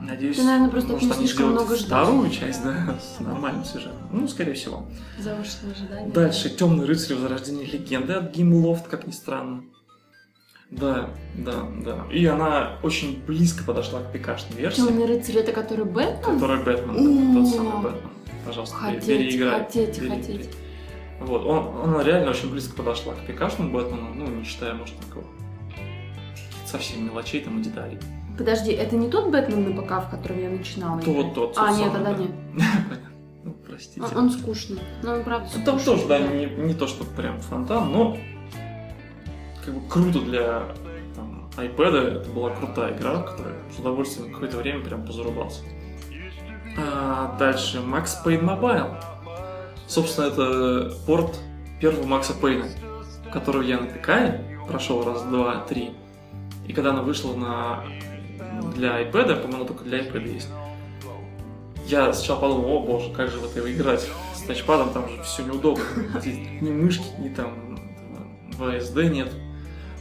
Надеюсь, 0.01 0.37
Ты, 0.37 0.45
наверное, 0.45 0.71
просто 0.71 0.93
может, 0.93 1.13
они 1.13 1.27
слишком 1.27 1.51
много 1.51 1.77
ждал. 1.77 2.05
вторую 2.05 2.31
часть, 2.31 2.65
да, 2.65 2.97
с 3.17 3.21
нормальным 3.21 3.65
сюжетом. 3.65 3.99
Ну, 4.13 4.27
скорее 4.29 4.55
всего. 4.55 4.87
Завышенные 5.19 5.75
ожидания. 5.75 6.11
Дальше 6.13 6.49
Темный 6.51 6.87
рыцарь 6.87 7.17
Возрождение 7.17 7.67
легенды 7.67 8.15
от 8.15 8.35
Гимлофт, 8.35 8.89
как 8.89 9.07
ни 9.07 9.13
странно. 9.13 9.63
Да, 10.71 11.11
да, 11.37 11.65
да. 11.85 12.07
И 12.13 12.25
она 12.27 12.79
очень 12.83 13.21
близко 13.27 13.65
подошла 13.65 14.01
к 14.01 14.13
пикашной 14.13 14.57
версии, 14.57 14.77
Темный 14.77 15.05
рыцарь 15.07 15.37
это 15.39 15.53
который 15.53 15.85
Бэтмен? 15.85 16.35
которая 16.35 16.63
Бэтмен, 16.63 17.35
да, 17.35 17.41
тот 17.41 17.49
самый 17.49 17.83
Бэтмен. 17.83 18.11
Пожалуйста, 18.47 18.77
Хотеть, 18.77 19.05
переиграй. 19.07 19.65
хотеть, 19.65 19.99
Пере- 19.99 20.09
хотеть. 20.11 20.49
Вот, 21.21 21.45
он, 21.45 21.83
она 21.91 22.03
реально 22.03 22.31
очень 22.31 22.51
близко 22.51 22.75
подошла 22.75 23.13
к 23.15 23.27
пикашному 23.27 23.73
Бэтмену, 23.73 24.15
ну, 24.15 24.27
не 24.29 24.45
считая, 24.45 24.73
может, 24.75 24.97
такого 25.01 25.25
совсем 26.67 27.05
мелочей 27.05 27.41
там 27.41 27.59
и 27.61 27.65
деталей. 27.65 27.99
Подожди, 28.41 28.73
это 28.73 28.97
не 28.97 29.11
тот 29.11 29.31
Бэтмен 29.31 29.77
на 29.77 29.83
ПК, 29.83 30.03
в 30.03 30.11
котором 30.11 30.41
я 30.41 30.49
начинала? 30.49 30.99
То 30.99 31.11
играть? 31.11 31.27
вот 31.27 31.35
тот. 31.35 31.59
А, 31.59 31.69
тот 31.69 31.77
нет, 31.77 31.93
тогда 31.93 32.13
да. 32.15 32.19
нет. 32.19 32.31
Ну, 33.45 33.53
простите. 33.67 34.01
Он, 34.01 34.17
он 34.17 34.31
скучный. 34.31 34.81
Ну, 35.03 35.13
он 35.13 35.25
правда 35.25 35.49
Ну, 35.55 35.65
Там 35.65 35.79
скучный, 35.79 36.07
тоже, 36.07 36.09
да, 36.09 36.19
не, 36.19 36.47
не 36.47 36.75
то, 36.75 36.87
что 36.87 37.05
прям 37.05 37.39
фонтан, 37.41 37.93
но 37.93 38.17
как 39.63 39.75
бы 39.75 39.89
круто 39.89 40.21
для 40.21 40.63
там, 41.15 41.51
iPad, 41.57 42.21
это 42.21 42.31
была 42.31 42.51
крутая 42.51 42.97
игра, 42.97 43.23
которая 43.23 43.57
с 43.75 43.79
удовольствием 43.79 44.33
какое-то 44.33 44.57
время 44.57 44.83
прям 44.83 45.05
позарубался. 45.05 45.63
А, 46.79 47.37
дальше 47.39 47.79
Max 47.79 48.09
Payne 48.25 48.43
Mobile. 48.43 49.03
Собственно, 49.87 50.27
это 50.27 50.95
порт 51.07 51.39
первого 51.79 52.07
Макса 52.07 52.33
Пейна, 52.33 52.69
которого 53.33 53.61
я 53.61 53.81
на 53.81 53.87
ПК 53.87 54.67
прошел 54.67 55.05
раз, 55.05 55.25
два, 55.25 55.65
три. 55.69 55.91
И 56.67 56.73
когда 56.73 56.91
она 56.91 57.03
вышла 57.03 57.35
на 57.35 57.85
для 58.81 59.03
iPad, 59.03 59.43
по-моему, 59.43 59.67
только 59.67 59.85
для 59.85 59.99
iPad 60.01 60.27
есть. 60.33 60.49
Я 61.87 62.13
сначала 62.13 62.41
подумал, 62.41 62.77
о 62.77 62.81
боже, 62.81 63.13
как 63.13 63.31
же 63.31 63.39
в 63.39 63.45
это 63.45 63.73
играть 63.73 64.09
с 64.35 64.43
тачпадом, 64.43 64.91
там 64.91 65.09
же 65.09 65.23
все 65.23 65.43
неудобно. 65.45 65.85
Здесь 66.21 66.39
ни 66.61 66.71
мышки, 66.71 67.05
ни 67.19 67.29
там 67.29 67.79
VSD 68.59 69.11
нет. 69.11 69.33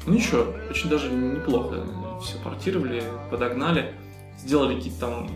Ну 0.05 0.13
ничего, 0.13 0.45
очень 0.69 0.89
даже 0.89 1.11
неплохо. 1.11 1.85
Все 2.23 2.37
портировали, 2.37 3.03
подогнали, 3.29 3.93
сделали 4.37 4.75
какие-то 4.75 4.99
там... 4.99 5.29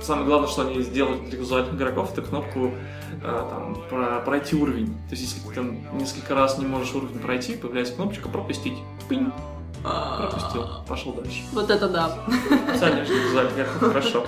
Самое 0.00 0.26
главное, 0.26 0.48
что 0.48 0.62
они 0.62 0.80
сделали 0.82 1.18
для 1.28 1.38
визуальных 1.38 1.74
игроков, 1.74 2.12
это 2.12 2.22
кнопку 2.22 2.70
э, 3.20 3.46
там, 3.50 3.76
про- 3.90 4.20
пройти 4.20 4.54
уровень. 4.54 4.86
То 5.08 5.16
есть, 5.16 5.22
если 5.22 5.48
ты 5.48 5.54
там 5.54 5.98
несколько 5.98 6.36
раз 6.36 6.56
не 6.58 6.66
можешь 6.66 6.94
уровень 6.94 7.18
пройти, 7.18 7.56
появляется 7.56 7.94
кнопочка 7.94 8.28
пропустить. 8.28 8.74
Пинь, 9.08 9.32
пропустил, 9.82 10.66
пошел 10.86 11.12
дальше. 11.12 11.42
Вот 11.52 11.70
это 11.70 11.88
да. 11.88 12.18
Специально 12.70 13.04
для 13.04 13.14
визуальных 13.14 13.54
игроков 13.54 13.78
хорошо. 13.80 14.26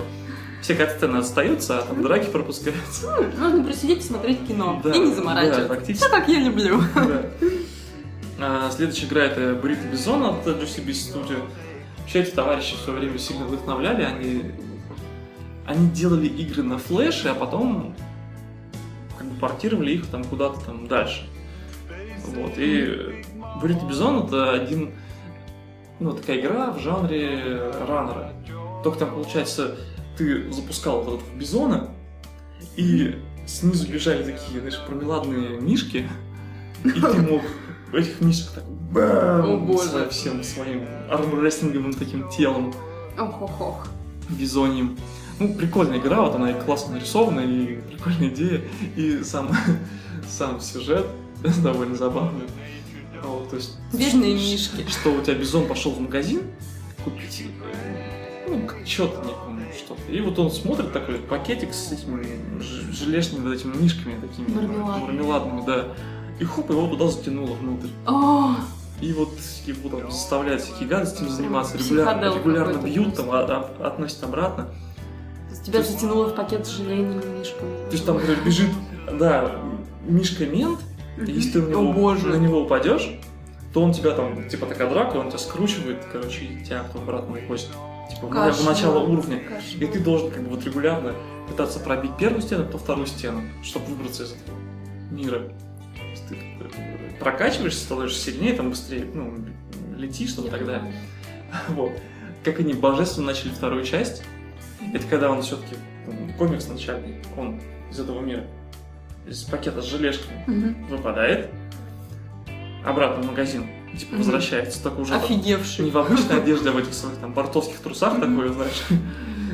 Все 0.61 0.75
катсцены 0.75 1.17
остаются, 1.17 1.79
а 1.79 1.81
там 1.81 2.03
драки 2.03 2.29
пропускаются. 2.29 3.09
Можно 3.39 3.63
просидеть 3.63 3.99
и 3.99 4.07
смотреть 4.07 4.45
кино. 4.47 4.79
Да, 4.83 4.91
и 4.91 4.99
не 4.99 5.07
да, 5.07 5.15
заморачиваться. 5.15 5.67
фактически. 5.67 6.05
Все 6.05 6.09
как 6.09 6.27
я 6.27 6.39
люблю. 6.39 6.79
Да. 6.93 7.23
А, 8.43 8.71
Следующая 8.71 9.05
игра 9.07 9.23
это 9.23 9.53
Burrito 9.61 9.87
Bison 9.87 10.23
от 10.23 10.45
GCB 10.45 10.87
Studio. 10.87 11.43
Вообще 11.99 12.21
эти 12.21 12.31
товарищи 12.31 12.75
в 12.75 12.79
свое 12.79 12.99
время 12.99 13.17
сильно 13.17 13.45
вдохновляли. 13.45 14.03
Они, 14.03 14.51
они 15.65 15.89
делали 15.89 16.27
игры 16.27 16.63
на 16.63 16.77
флеше, 16.77 17.29
а 17.29 17.35
потом 17.35 17.95
как 19.17 19.27
бы 19.27 19.39
портировали 19.39 19.91
их 19.91 20.07
там 20.07 20.23
куда-то 20.23 20.59
там 20.61 20.87
дальше. 20.87 21.27
Вот. 22.27 22.53
И 22.57 23.23
Burrito 23.61 23.85
Bison 23.85 24.25
это 24.25 24.51
один, 24.51 24.91
ну, 26.01 26.13
такая 26.13 26.39
игра 26.39 26.71
в 26.71 26.79
жанре 26.79 27.71
раннера. 27.87 28.33
Только 28.83 28.99
там, 28.99 29.11
получается, 29.11 29.77
ты 30.17 30.51
запускал 30.51 31.03
вот 31.03 31.19
этого 31.19 31.37
бизона, 31.37 31.89
и 32.75 33.15
снизу 33.45 33.87
бежали 33.87 34.23
такие, 34.23 34.59
знаешь, 34.59 34.79
промеладные 34.87 35.61
мишки, 35.61 36.09
и 36.83 36.89
ты 36.89 37.21
мог 37.31 37.43
этих 37.93 38.19
мишек 38.21 38.49
так 38.55 38.63
бам, 38.65 39.49
О, 39.49 39.57
боже. 39.57 39.89
со 39.89 40.09
всем 40.09 40.43
своим 40.43 40.85
армрестлинговым 41.09 41.93
таким 41.93 42.27
телом 42.29 42.73
Ох-ох-ох. 43.19 43.87
бизоньем. 44.29 44.97
Ну, 45.39 45.53
прикольная 45.53 45.99
игра, 45.99 46.21
вот 46.21 46.35
она 46.35 46.51
и 46.51 46.59
классно 46.59 46.95
нарисована, 46.95 47.41
и 47.41 47.79
прикольная 47.81 48.29
идея, 48.29 48.61
и 48.95 49.23
сам, 49.23 49.51
сам 50.27 50.59
сюжет 50.59 51.05
довольно 51.63 51.95
забавный. 51.95 52.45
Вот, 53.23 53.49
то 53.49 53.55
есть, 53.55 53.77
Бедные 53.93 54.33
мишки. 54.33 54.85
что 54.89 55.11
у 55.13 55.21
тебя 55.21 55.35
бизон 55.35 55.67
пошел 55.67 55.91
в 55.91 55.99
магазин 55.99 56.41
купить, 57.03 57.45
ну, 58.47 58.67
что-то, 58.85 59.25
не 59.25 59.31
помню, 59.33 59.65
что-то. 59.77 60.11
И 60.11 60.19
вот 60.21 60.37
он 60.39 60.51
смотрит 60.51 60.91
такой 60.91 61.15
пакетик 61.15 61.73
с 61.73 61.91
этими 61.91 62.25
желешными 62.91 63.47
вот 63.47 63.53
этими 63.53 63.75
мишками 63.75 64.19
такими 64.19 64.47
Мармеладными. 64.53 65.05
мармеладными, 65.17 65.63
да. 65.65 65.87
И 66.39 66.43
хоп, 66.43 66.69
его 66.69 66.87
туда 66.87 67.07
затянуло 67.07 67.53
внутрь. 67.53 67.87
О, 68.07 68.55
И 68.99 69.13
вот 69.13 69.29
его 69.65 69.89
там 69.97 70.11
заставляют 70.11 70.61
всякие 70.61 70.87
гадостями 70.89 71.27
заниматься, 71.29 71.77
регулярно, 71.77 72.35
регулярно 72.35 72.77
бьют, 72.81 73.15
там, 73.15 73.31
а- 73.31 73.41
а- 73.79 73.87
относят 73.87 74.23
обратно. 74.23 74.65
то 74.65 75.51
есть 75.51 75.63
тебя 75.65 75.83
затянуло 75.83 76.27
в 76.27 76.35
пакет 76.35 76.65
с 76.65 76.69
желейными 76.77 77.39
мишками. 77.39 77.85
То 77.87 77.91
есть 77.91 78.05
там, 78.05 78.15
например, 78.17 78.39
бежит, 78.45 78.69
да, 79.19 79.55
Мишка 80.07 80.45
и 81.17 81.31
если 81.31 81.51
ты 81.53 81.61
на 81.61 81.69
него, 81.71 81.89
О, 81.89 81.93
боже. 81.93 82.27
на 82.29 82.35
него 82.35 82.61
упадешь, 82.61 83.09
то 83.73 83.81
он 83.81 83.93
тебя 83.93 84.11
там, 84.11 84.47
типа 84.49 84.65
такая 84.65 84.89
драка, 84.89 85.17
он 85.17 85.29
тебя 85.29 85.39
скручивает, 85.39 86.05
короче, 86.11 86.45
и 86.45 86.63
тебя 86.63 86.83
потом 86.83 87.03
обратно 87.03 87.37
уходит. 87.37 87.67
Типа 88.09 88.27
в- 88.27 88.29
в 88.29 88.33
Кошмар. 88.33 88.73
начало 88.73 88.99
уровня. 88.99 89.39
Кошмар. 89.39 89.61
И 89.79 89.85
ты 89.87 89.99
должен 89.99 90.31
как 90.31 90.43
бы 90.43 90.49
вот 90.55 90.65
регулярно 90.65 91.15
пытаться 91.47 91.79
пробить 91.79 92.11
первую 92.17 92.41
стену, 92.41 92.65
потом 92.65 92.79
вторую 92.81 93.07
стену, 93.07 93.41
чтобы 93.63 93.85
выбраться 93.85 94.23
из 94.23 94.33
этого 94.33 94.57
мира. 95.11 95.39
То 95.97 96.03
есть 96.09 96.27
ты 96.27 96.35
бы 96.35 96.69
прокачиваешься, 97.19 97.81
становишься 97.85 98.31
сильнее, 98.31 98.53
там 98.53 98.69
быстрее, 98.69 99.05
ну, 99.13 99.33
летишь 99.97 100.33
там 100.33 100.45
и 100.45 100.49
так 100.49 100.65
далее. 100.65 100.93
Вот. 101.69 101.91
Как 102.43 102.59
они 102.59 102.73
божественно 102.73 103.27
начали 103.27 103.49
вторую 103.49 103.83
часть, 103.83 104.23
это 104.93 105.05
когда 105.07 105.29
он 105.29 105.41
все-таки, 105.43 105.75
комикс 106.37 106.67
начальный, 106.67 107.17
он 107.37 107.61
из 107.91 107.99
этого 107.99 108.19
мира, 108.21 108.45
из 109.27 109.43
пакета 109.43 109.81
с 109.81 109.85
желешками 109.85 110.43
Мгм. 110.47 110.87
выпадает, 110.87 111.49
обратно 112.85 113.23
в 113.23 113.27
магазин, 113.27 113.65
типа 113.97 114.13
Мгм. 114.13 114.17
возвращается, 114.19 114.81
только 114.83 115.01
уже 115.01 115.15
Офигевший. 115.15 115.85
не 115.85 115.91
в 115.91 115.97
обычной 115.97 116.37
одежде, 116.41 116.69
а 116.69 116.71
в 116.71 116.77
этих 116.77 116.93
своих 116.93 117.17
там 117.17 117.33
борцовских 117.33 117.77
трусах 117.79 118.19
такой, 118.19 118.49
знаешь. 118.49 118.83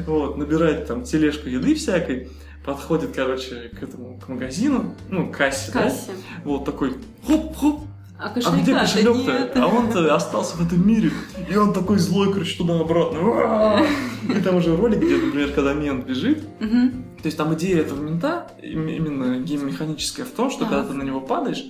Вот, 0.05 0.38
набирает 0.38 0.88
там 0.88 1.03
тележку 1.03 1.49
еды 1.49 1.74
всякой, 1.76 2.30
подходит, 2.65 3.11
короче, 3.15 3.70
к 3.78 3.82
этому, 3.84 4.20
к 4.20 4.28
магазину, 4.30 4.95
ну, 5.09 5.32
к 5.32 5.38
кассе, 5.38 5.72
да? 5.74 5.84
Кассе. 5.84 6.11
Вот 6.43 6.65
такой, 6.65 6.93
хоп-хоп, 7.26 7.82
А 8.20 8.34
а 8.34 8.57
где 8.61 8.74
кошелек-то? 8.74 9.51
А 9.63 9.68
он-то 9.68 10.13
остался 10.15 10.57
в 10.57 10.65
этом 10.65 10.88
мире. 10.88 11.11
И 11.49 11.55
он 11.55 11.72
такой 11.74 11.97
злой, 11.99 12.32
короче, 12.34 12.57
туда-обратно. 12.57 13.86
И 14.36 14.41
там 14.41 14.55
уже 14.55 14.76
ролик, 14.76 14.99
где, 14.99 15.18
например, 15.18 15.51
когда 15.53 15.74
мент 15.74 16.05
бежит. 16.05 16.43
То 17.28 17.30
есть 17.30 17.38
там 17.38 17.53
идея 17.55 17.82
этого 17.82 18.01
мента, 18.01 18.47
им- 18.63 18.88
именно 18.88 19.38
гейммеханическая, 19.43 20.25
в 20.25 20.30
том, 20.30 20.49
что 20.49 20.61
Так. 20.61 20.69
когда 20.69 20.88
ты 20.88 20.93
на 20.93 21.03
него 21.03 21.19
падаешь, 21.19 21.61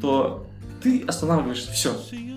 то 0.00 0.46
ты 0.82 1.04
останавливаешься, 1.06 1.70
все. 1.72 1.94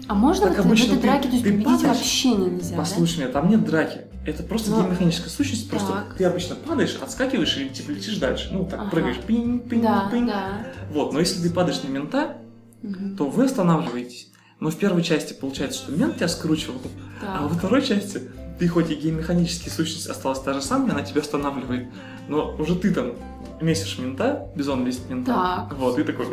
А 0.09 0.13
можно 0.13 0.53
в 0.53 0.59
обычно 0.59 0.95
этой 0.95 1.01
драке, 1.03 1.29
то 1.29 1.33
есть 1.35 1.43
победить 1.45 1.63
падаешь, 1.63 1.83
вообще 1.97 2.31
нельзя, 2.31 2.71
да? 2.71 2.81
Послушай 2.81 3.19
меня, 3.19 3.27
там 3.29 3.49
нет 3.49 3.63
драки. 3.63 4.01
Это 4.25 4.43
просто 4.43 4.71
Ну, 4.71 4.81
гейммеханическая 4.81 5.29
сущность, 5.29 5.69
просто 5.69 5.93
так. 5.93 6.15
ты 6.17 6.25
обычно 6.25 6.55
падаешь, 6.55 6.97
отскакиваешь 7.01 7.55
и 7.57 7.69
типа 7.69 7.91
летишь 7.91 8.17
дальше. 8.17 8.49
Ну, 8.51 8.65
так, 8.65 8.81
Ага. 8.81 8.89
прыгаешь, 8.91 9.19
пинь, 9.25 9.59
пинь, 9.61 9.81
Да, 9.81 10.09
пинь. 10.11 10.27
да. 10.27 10.67
Вот, 10.91 11.13
но 11.13 11.21
если 11.21 11.41
ты 11.41 11.53
падаешь 11.53 11.81
на 11.83 11.87
мента, 11.87 12.35
Мгм. 12.81 13.15
то 13.15 13.29
вы 13.29 13.45
останавливаетесь. 13.45 14.27
Но 14.61 14.69
в 14.69 14.77
первой 14.77 15.01
части 15.01 15.33
получается, 15.33 15.79
что 15.79 15.91
мент 15.91 16.17
тебя 16.17 16.27
скручивал, 16.27 16.75
а 17.21 17.25
Так. 17.25 17.41
во 17.41 17.49
второй 17.49 17.81
части 17.81 18.21
ты 18.59 18.67
хоть 18.67 18.91
и 18.91 18.95
гейммеханически 18.95 19.69
сущность 19.69 20.05
осталась 20.07 20.39
та 20.39 20.53
же 20.53 20.61
самая, 20.61 20.91
она 20.91 21.01
тебя 21.01 21.21
останавливает, 21.21 21.87
но 22.29 22.55
уже 22.59 22.75
ты 22.75 22.93
там 22.93 23.13
месишь 23.59 23.97
мента, 23.97 24.49
бизон 24.55 24.85
месит 24.85 25.09
мента, 25.09 25.33
Так. 25.33 25.79
вот, 25.79 25.97
и 25.97 26.03
такой, 26.03 26.27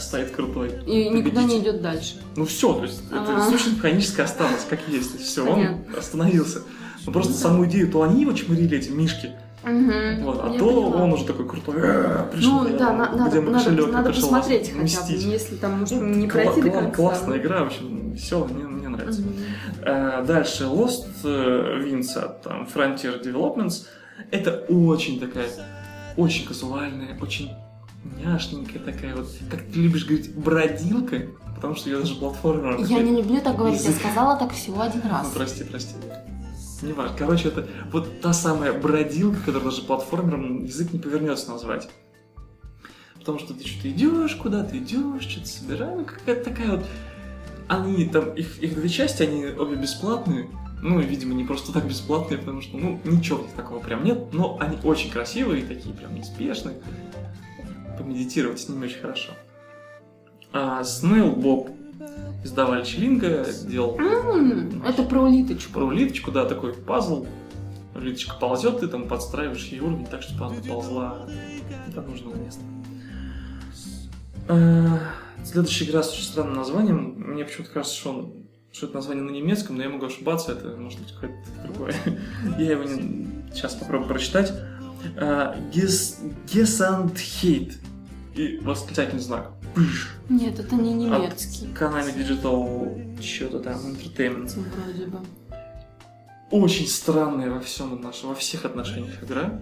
стоит 0.00 0.32
крутой. 0.32 0.72
И 0.88 1.08
никуда 1.08 1.44
не 1.44 1.60
идет 1.60 1.80
дальше. 1.80 2.16
Ну 2.34 2.46
все, 2.46 2.72
то 2.74 2.82
есть 2.82 3.00
это 3.12 3.36
Ага. 3.36 3.48
сущность 3.48 3.76
механическая 3.76 4.26
осталась, 4.26 4.66
как 4.68 4.80
есть, 4.88 5.20
все, 5.20 5.46
он 5.48 5.84
остановился. 5.96 6.62
Ну 7.06 7.12
просто 7.12 7.32
саму 7.32 7.64
идею, 7.66 7.92
то 7.92 8.02
они 8.02 8.22
его 8.22 8.32
чмырили, 8.32 8.76
эти 8.76 8.90
мишки, 8.90 9.30
Мгм. 9.68 10.24
вот, 10.24 10.40
а 10.44 10.48
Я 10.52 10.58
то 10.58 10.66
поняла. 10.66 11.02
он 11.04 11.12
уже 11.12 11.24
такой 11.24 11.48
крутой, 11.48 11.76
«А, 11.80 12.28
пришел, 12.32 12.62
Ну 12.62 12.78
да, 12.78 12.92
на- 12.92 13.12
надо, 13.16 13.30
где 13.30 13.40
надо, 13.40 13.64
кошелек, 13.64 13.92
надо 13.92 14.10
посмотреть 14.12 14.66
хотя 14.68 14.78
бы, 14.78 14.84
мстить». 14.84 15.22
если 15.24 15.56
там, 15.56 15.80
может, 15.80 16.00
Ну, 16.00 16.06
не 16.06 16.26
пройти 16.28 16.62
до 16.62 16.70
конца. 16.70 16.90
Классная 16.90 17.38
игра, 17.38 17.64
в 17.64 17.66
общем, 17.66 18.16
все, 18.16 18.44
мне, 18.44 18.64
мне 18.64 18.88
нравится. 18.88 19.22
Мгм. 19.22 19.32
Э, 19.82 20.24
Дальше 20.26 20.64
Lost 20.64 21.06
э, 21.24 21.82
Winds 21.84 22.16
от 22.18 22.42
там, 22.42 22.66
Frontier 22.74 23.22
Developments. 23.22 23.86
Это 24.30 24.64
очень 24.68 25.20
такая, 25.20 25.46
очень 26.16 26.46
казуальная, 26.46 27.16
очень 27.20 27.50
няшненькая 28.24 28.80
такая 28.82 29.14
вот, 29.16 29.28
как 29.50 29.60
ты 29.62 29.80
любишь 29.80 30.04
говорить, 30.06 30.34
бродилка, 30.34 31.22
потому 31.54 31.74
что 31.74 31.90
я 31.90 31.98
даже 31.98 32.14
платформер. 32.16 32.78
Я 32.80 33.00
не 33.00 33.16
люблю 33.22 33.40
так 33.40 33.56
говорить, 33.56 33.84
я 33.84 33.92
сказала 33.92 34.36
так 34.36 34.52
всего 34.52 34.82
один 34.82 35.02
Ну, 35.04 35.10
раз. 35.10 35.28
прости, 35.34 35.64
прости. 35.64 35.94
Не 36.82 36.92
важно. 36.92 37.16
Короче, 37.16 37.48
это 37.48 37.66
вот 37.92 38.20
та 38.20 38.32
самая 38.32 38.72
бродилка, 38.72 39.38
которая 39.40 39.70
даже 39.70 39.82
платформером 39.82 40.64
язык 40.64 40.92
не 40.92 40.98
повернется 40.98 41.50
назвать. 41.50 41.88
Потому 43.18 43.38
что 43.38 43.52
ты 43.52 43.66
что-то 43.66 43.90
идешь 43.90 44.36
куда-то, 44.36 44.78
идешь, 44.78 45.22
что-то 45.22 45.48
собираешь. 45.48 45.98
Ну, 45.98 46.04
какая-то 46.04 46.50
такая 46.50 46.76
вот... 46.76 46.86
Они 47.66 48.06
там, 48.06 48.32
их, 48.34 48.62
их 48.62 48.74
две 48.74 48.88
части, 48.88 49.22
они 49.22 49.44
обе 49.44 49.76
бесплатные. 49.76 50.48
Ну, 50.80 51.00
видимо, 51.00 51.34
не 51.34 51.44
просто 51.44 51.72
так 51.72 51.86
бесплатные, 51.86 52.38
потому 52.38 52.62
что, 52.62 52.78
ну, 52.78 53.00
ничего 53.04 53.44
такого 53.56 53.80
прям 53.80 54.04
нет. 54.04 54.32
Но 54.32 54.56
они 54.60 54.78
очень 54.84 55.10
красивые, 55.10 55.66
такие 55.66 55.94
прям 55.94 56.14
неспешные. 56.14 56.76
Помедитировать 57.98 58.60
с 58.60 58.68
ними 58.68 58.86
очень 58.86 59.00
хорошо. 59.00 59.32
А 60.52 60.82
Снейл 60.84 61.32
Боб 61.32 61.70
издавали 62.44 62.84
Челинга, 62.84 63.46
делал 63.66 63.98
Это 64.86 65.02
про 65.02 65.22
улиточку. 65.22 65.72
про 65.72 65.84
улиточку, 65.84 66.30
да, 66.30 66.44
такой 66.44 66.72
пазл. 66.74 67.26
Улиточка 67.94 68.36
ползет, 68.38 68.80
ты 68.80 68.86
там 68.88 69.08
подстраиваешь 69.08 69.64
ей 69.66 69.80
уровень 69.80 70.06
так, 70.06 70.22
чтобы 70.22 70.46
она 70.46 70.54
ползла 70.66 71.26
до 71.94 72.02
нужного 72.02 72.36
места. 72.36 72.62
А, 74.48 74.98
Следующая 75.44 75.86
игра 75.86 76.02
с 76.02 76.12
очень 76.12 76.24
странным 76.24 76.54
названием. 76.56 77.14
Мне 77.16 77.44
почему-то 77.44 77.72
кажется, 77.72 77.96
что, 77.96 78.10
он, 78.10 78.32
что 78.72 78.86
это 78.86 78.96
название 78.96 79.24
на 79.24 79.30
немецком, 79.30 79.76
но 79.76 79.82
я 79.82 79.88
могу 79.88 80.06
ошибаться, 80.06 80.52
это 80.52 80.76
может 80.76 81.00
быть 81.00 81.12
какое-то 81.12 81.36
другое. 81.64 81.94
Я 82.58 82.72
его 82.72 82.84
не... 82.84 83.26
сейчас 83.52 83.74
попробую 83.74 84.08
прочитать. 84.08 84.52
Ges- 85.16 86.16
Gesamtheit. 86.46 87.74
И 88.34 88.58
восклицательный 88.58 89.22
знак. 89.22 89.52
Нет, 90.28 90.58
это 90.58 90.74
не 90.76 90.92
немецкий. 90.92 91.66
Konami 91.66 92.14
Digital 92.16 93.20
что-то 93.22 93.60
там, 93.60 93.78
Entertainment. 93.86 94.52
Вроде 94.84 95.06
бы. 95.06 95.18
очень 96.50 96.86
странная 96.86 97.50
во 97.50 97.60
всем 97.60 98.00
во 98.22 98.34
всех 98.34 98.64
отношениях 98.64 99.22
игра. 99.22 99.60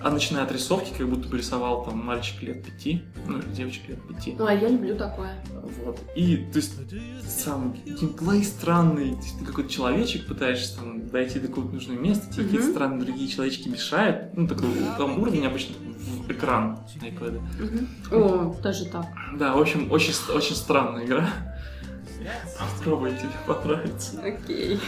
А 0.00 0.10
начиная 0.10 0.44
от 0.44 0.52
рисовки, 0.52 0.92
как 0.96 1.08
будто 1.08 1.28
бы 1.28 1.38
рисовал 1.38 1.84
там 1.84 1.98
мальчик 1.98 2.42
лет 2.42 2.64
пяти, 2.64 3.02
ну 3.26 3.38
или 3.38 3.48
девочка 3.52 3.88
лет 3.88 3.98
пяти. 4.06 4.34
Ну, 4.38 4.46
а 4.46 4.54
я 4.54 4.68
люблю 4.68 4.96
такое. 4.96 5.42
Вот. 5.84 5.98
И, 6.14 6.36
то 6.52 6.58
есть, 6.58 6.74
сам 7.26 7.74
геймплей 7.84 8.44
странный, 8.44 9.10
то 9.12 9.22
есть 9.22 9.38
ты 9.38 9.44
какой-то 9.44 9.68
человечек 9.70 10.26
пытаешься 10.26 10.76
там 10.76 11.08
дойти 11.08 11.40
до 11.40 11.48
какого-то 11.48 11.74
нужного 11.74 11.98
места, 11.98 12.32
тебе 12.32 12.44
какие-то 12.44 12.66
Мгм. 12.66 12.72
странные 12.74 13.00
другие 13.04 13.28
человечки 13.28 13.68
мешают. 13.68 14.36
Ну, 14.36 14.46
такой 14.46 14.68
там 14.96 15.18
уровень 15.20 15.46
обычно 15.46 15.74
экран 16.28 16.78
на 17.00 17.06
iPad. 17.06 17.40
О, 18.12 18.54
даже 18.62 18.86
так. 18.86 19.06
Да, 19.36 19.54
в 19.54 19.60
общем, 19.60 19.90
очень, 19.90 20.12
очень 20.34 20.54
странная 20.56 21.04
игра. 21.04 21.28
Попробуй, 22.58 23.10
тебе 23.12 23.28
понравится. 23.46 24.20
Окей. 24.22 24.80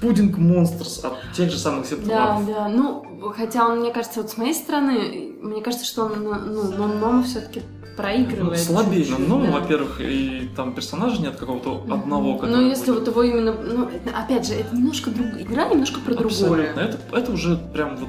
Пудинг 0.00 0.36
Монстрс 0.36 1.04
от 1.04 1.14
тех 1.34 1.50
же 1.50 1.58
самых 1.58 1.86
Set 1.86 2.06
Да, 2.06 2.40
да. 2.46 2.68
Ну, 2.68 3.32
хотя 3.36 3.66
он, 3.66 3.80
мне 3.80 3.92
кажется, 3.92 4.20
вот 4.22 4.30
с 4.30 4.36
моей 4.36 4.54
стороны, 4.54 5.34
мне 5.40 5.62
кажется, 5.62 5.86
что 5.86 6.04
он, 6.06 6.22
ну, 6.22 6.86
но 6.88 7.22
все-таки 7.22 7.62
проигрывает. 7.96 8.58
Ну, 8.68 8.74
слабее, 8.74 9.04
чуть-чуть, 9.04 9.28
но, 9.28 9.38
ну, 9.38 9.46
да. 9.46 9.52
во-первых, 9.60 10.00
и 10.00 10.50
там 10.56 10.74
персонажа 10.74 11.22
нет 11.22 11.36
какого-то 11.36 11.84
одного, 11.92 12.36
который 12.36 12.56
Ну, 12.56 12.68
если 12.68 12.90
будет- 12.90 13.00
вот 13.00 13.08
его 13.08 13.22
именно... 13.22 13.52
Ну, 13.52 13.88
опять 14.14 14.46
же, 14.46 14.54
это 14.54 14.74
немножко 14.76 15.10
другая 15.10 15.42
игра, 15.42 15.68
немножко 15.68 16.00
про 16.00 16.12
Абсолютно. 16.14 16.46
другое. 16.66 16.72
Это, 16.74 16.98
это 17.12 17.32
уже 17.32 17.56
прям 17.56 17.96
вот 17.96 18.08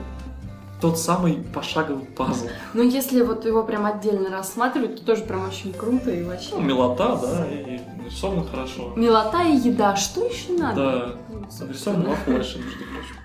тот 0.82 1.00
самый 1.00 1.36
пошаговый 1.54 2.06
пазл. 2.06 2.48
Но 2.74 2.82
если 2.82 3.22
вот 3.22 3.46
его 3.46 3.64
прям 3.64 3.86
отдельно 3.86 4.30
рассматривать, 4.30 4.98
то 4.98 5.06
тоже 5.06 5.24
прям 5.24 5.48
очень 5.48 5.74
круто 5.74 6.12
и 6.12 6.24
вообще... 6.24 6.56
Ну, 6.56 6.62
милота, 6.62 7.16
да, 7.16 7.48
и 7.50 7.80
нарисовано 7.98 8.44
хорошо. 8.46 8.94
Милота 8.96 9.44
и 9.44 9.56
еда, 9.56 9.96
что 9.96 10.26
еще 10.26 10.54
надо? 10.54 10.76
Да, 10.76 11.16
Ну, 11.30 11.66
нарисовано 11.66 12.10
во 12.10 12.16
флеше, 12.16 12.60
между 12.60 12.80
прочим. 12.80 13.16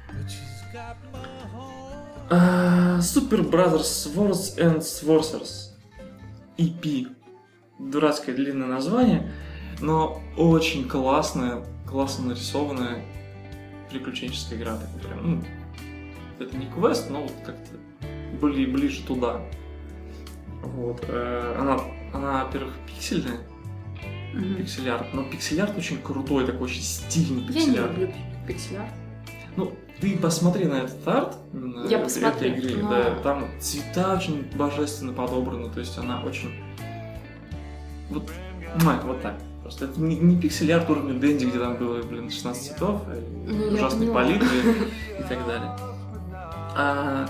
А, 2.30 2.98
Super 3.00 3.42
Brothers 3.42 3.80
Swords 3.82 4.56
and 4.56 4.78
Sorcerers. 4.80 5.70
EP. 6.56 7.08
Дурацкое 7.78 8.34
длинное 8.34 8.68
название, 8.68 9.32
но 9.80 10.20
очень 10.36 10.86
классная, 10.86 11.64
классно 11.88 12.26
нарисованная 12.26 13.02
приключенческая 13.90 14.58
игра. 14.58 14.76
такая 14.76 14.98
прям, 15.14 15.36
ну, 15.36 15.42
это 16.40 16.56
не 16.56 16.66
квест, 16.66 17.10
но 17.10 17.22
вот 17.22 17.32
как-то 17.44 17.76
были 18.40 18.66
ближе 18.66 19.02
туда. 19.02 19.40
Вот. 20.62 21.04
э, 21.08 21.56
Она, 21.58 21.78
она, 22.12 22.44
во-первых, 22.44 22.74
пиксельная, 22.86 23.38
Мгм. 24.34 24.56
пиксель-арт, 24.56 25.12
но 25.14 25.24
пиксель-арт 25.24 25.76
очень 25.76 26.00
крутой, 26.02 26.46
такой 26.46 26.62
очень 26.64 26.82
стильный 26.82 27.42
Я 27.42 27.48
не 27.48 27.52
пиксель-арт. 27.54 27.90
люблю 27.92 28.14
пиксель-арт. 28.46 28.90
Ну, 29.56 29.72
ты 30.00 30.16
посмотри 30.16 30.64
на 30.66 30.74
этот 30.82 31.06
арт, 31.08 31.36
именно 31.52 31.86
Я 31.88 31.98
этой 31.98 32.04
посмотрю, 32.04 32.54
игры, 32.54 32.82
но- 32.82 32.90
да, 32.90 33.14
там 33.22 33.44
цвета 33.60 34.14
очень 34.14 34.42
божественно 34.56 35.12
подобраны, 35.12 35.70
то 35.70 35.80
есть 35.80 35.96
она 35.98 36.22
очень... 36.22 36.50
Вот, 38.10 38.30
мать, 38.84 39.02
вот 39.04 39.20
так. 39.22 39.34
Просто 39.62 39.84
это 39.86 40.00
не, 40.00 40.16
не 40.16 40.40
пиксель-арт 40.40 40.88
уровня 40.90 41.18
Дэнди, 41.18 41.44
где 41.46 41.58
там 41.58 41.76
было, 41.76 42.02
блин, 42.02 42.30
16 42.30 42.68
цветов, 42.72 43.02
Ну, 43.46 43.74
ужасные 43.74 44.10
палитры 44.12 44.46
и 45.18 45.22
так 45.28 45.46
далее. 45.46 45.76
А... 46.76 47.28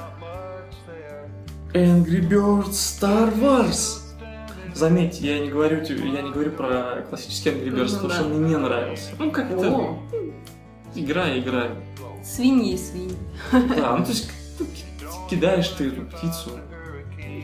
Angry 1.72 2.28
Birds 2.28 2.70
Star 2.70 3.32
Wars. 3.38 3.98
Заметьте, 4.74 5.26
я 5.26 5.40
не 5.40 5.50
говорю, 5.50 5.82
я 5.82 6.22
не 6.22 6.30
говорю 6.30 6.52
про 6.52 7.04
классический 7.08 7.50
Angry 7.50 7.70
Birds, 7.70 7.90
Ну 7.90 7.94
потому 7.94 8.08
да. 8.08 8.14
что 8.14 8.24
он 8.24 8.30
мне 8.32 8.48
не 8.50 8.56
нравился. 8.56 9.10
Ну, 9.18 9.30
как 9.30 9.50
это... 9.50 9.96
Игра 10.94 11.38
игра. 11.38 11.68
свиньи 12.24 12.76
свиньи. 12.76 13.16
Да, 13.52 13.96
ну 13.96 14.04
то 14.04 14.10
есть 14.10 14.28
ки- 14.58 15.30
кидаешь 15.30 15.68
ты 15.68 15.88
эту 15.88 16.02
птицу. 16.02 16.50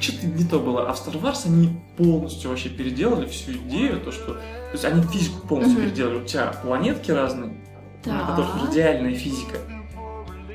Что-то 0.00 0.26
не 0.26 0.44
то 0.44 0.58
было. 0.58 0.88
А 0.88 0.92
в 0.92 0.96
Star 1.06 1.20
Wars 1.22 1.46
они 1.46 1.80
полностью 1.96 2.50
вообще 2.50 2.68
переделали 2.68 3.26
всю 3.28 3.52
идею, 3.52 4.00
то 4.00 4.10
что... 4.12 4.34
То 4.34 4.40
есть 4.72 4.84
они 4.84 5.02
физику 5.02 5.46
полностью 5.46 5.80
переделали. 5.80 6.18
У 6.18 6.24
тебя 6.24 6.48
планетки 6.62 7.10
разные, 7.12 7.64
на 8.04 8.26
которых 8.26 8.66
радиальная 8.68 9.14
физика. 9.14 9.58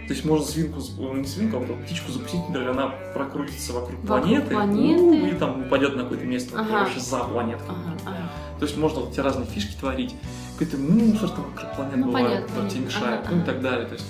То 0.08 0.14
есть 0.14 0.26
можно 0.26 0.46
свинку, 0.46 0.80
э, 0.80 1.18
не 1.20 1.26
свинку, 1.26 1.58
а 1.58 1.60
вот 1.60 1.84
птичку 1.86 2.12
запустить, 2.12 2.42
например, 2.50 2.72
она 2.72 2.88
прокрутится 3.14 3.72
вокруг, 3.74 4.00
Вокруг 4.04 4.22
планеты, 4.28 4.54
планеты. 4.54 5.02
у, 5.04 5.26
и 5.28 5.32
там 5.36 5.62
упадет 5.62 5.96
на 5.96 6.04
какое-то 6.04 6.26
место, 6.26 6.60
Ага. 6.60 6.72
вообще 6.82 7.00
за 7.00 7.20
планеткой. 7.20 7.70
Ага, 7.70 7.98
ага. 8.06 8.32
То 8.60 8.66
есть 8.66 8.78
можно 8.78 9.02
вот 9.02 9.12
эти 9.14 9.20
разные 9.20 9.46
фишки 9.48 9.78
творить. 9.80 10.16
Какой-то 10.58 10.78
мусор 10.78 11.30
там 11.30 11.46
вокруг 11.52 11.76
планет 11.76 11.96
Ну, 11.98 12.06
бывает, 12.08 12.28
понятно, 12.28 12.48
который 12.56 12.70
тебе 12.70 12.86
мешает, 12.86 13.22
Ага, 13.26 13.36
ну 13.36 13.42
и 13.42 13.46
так 13.46 13.62
далее. 13.62 13.86
То 13.88 13.94
есть 13.94 14.06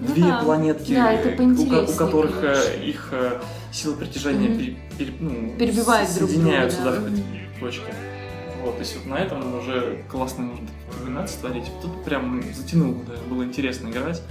Ну 0.00 0.06
две 0.14 0.24
да. 0.24 0.42
планетки, 0.42 0.92
Да, 0.94 1.12
э, 1.12 1.38
у, 1.40 1.52
у 1.92 1.94
которых 1.96 2.36
э, 2.42 2.54
конечно. 2.54 2.82
их 2.84 3.08
э, 3.12 3.40
сила 3.72 3.94
притяжения 3.94 4.48
Мгм. 4.48 4.58
пере- 4.58 4.76
пере- 4.98 5.14
ну, 5.20 5.54
Перебивает 5.58 6.08
друг 6.18 6.30
друга, 6.30 6.50
да. 6.50 6.90
в 7.00 7.06
эти 7.06 7.20
Мгм. 7.20 7.60
точки. 7.60 7.94
Вот, 8.64 8.74
то 8.76 8.80
есть 8.80 8.96
вот 8.96 9.06
на 9.06 9.16
этом 9.16 9.58
уже 9.58 10.02
классно 10.10 10.44
можно 10.44 10.66
такие 10.66 10.98
комбинации 10.98 11.40
творить. 11.40 11.64
Тут 11.82 12.04
прям 12.04 12.42
затянуло, 12.54 12.96
да, 13.06 13.12
было 13.28 13.44
интересно 13.44 13.88
играть. 13.90 14.22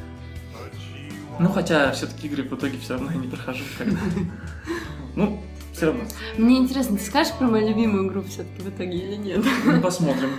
Ну, 1.39 1.49
хотя 1.49 1.91
все-таки 1.91 2.27
игры 2.27 2.43
в 2.43 2.53
итоге 2.53 2.77
все 2.79 2.93
равно 2.93 3.11
я 3.11 3.17
не 3.17 3.27
прохожу 3.27 3.63
когда. 3.77 3.97
Ну, 5.15 5.39
все 5.73 5.87
равно. 5.87 6.01
Мне 6.37 6.57
интересно, 6.57 6.97
ты 6.97 7.03
скажешь 7.03 7.33
про 7.33 7.47
мою 7.47 7.67
любимую 7.67 8.07
игру 8.07 8.23
все-таки 8.23 8.61
в 8.63 8.69
итоге 8.69 8.97
или 8.97 9.15
нет? 9.15 9.45
Ну, 9.65 9.79
посмотрим. 9.81 10.29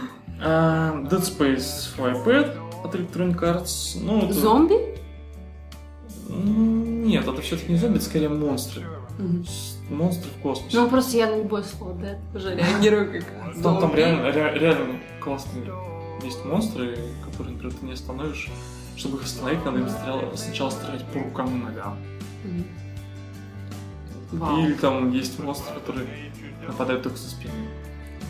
А, 0.42 0.94
Dead 1.10 1.20
Space 1.20 1.94
for 1.96 2.12
iPad 2.24 2.56
от 2.84 2.94
Electronic 2.94 3.38
Arts. 3.40 3.98
Ну, 4.00 4.24
это- 4.24 4.32
Зомби? 4.34 4.74
Нет, 6.28 7.26
это 7.28 7.40
все-таки 7.42 7.72
не 7.72 7.78
зомби, 7.78 7.96
это 7.96 8.04
скорее 8.06 8.28
монстры. 8.28 8.82
С- 9.46 9.74
Монстры 9.90 10.30
в 10.30 10.42
космосе. 10.42 10.76
Ну, 10.78 10.88
просто 10.88 11.16
я 11.18 11.26
на 11.30 11.36
любое 11.38 11.62
слово, 11.62 11.94
да, 11.94 12.18
уже 12.36 12.54
реагирую 12.56 13.12
как 13.12 13.54
Там, 13.62 13.78
там 13.80 13.94
реально, 13.94 14.32
ре- 14.32 14.58
реально 14.58 14.98
классные 15.20 15.70
есть 16.24 16.44
монстры, 16.44 16.98
которые, 17.24 17.52
например, 17.54 17.76
ты 17.78 17.86
не 17.86 17.92
остановишь. 17.92 18.48
Чтобы 18.96 19.18
их 19.18 19.24
остановить, 19.24 19.64
надо 19.64 19.78
им 19.80 19.88
сначала 20.36 20.70
стрелять 20.70 21.04
по 21.06 21.18
рукам 21.18 21.60
и 21.60 21.64
ногам. 21.64 21.98
Вау. 24.32 24.58
Или 24.60 24.74
там 24.74 25.10
есть 25.12 25.38
монстры, 25.38 25.74
которые 25.74 26.06
нападают 26.66 27.02
только 27.02 27.18
со 27.18 27.28
спины. 27.28 27.52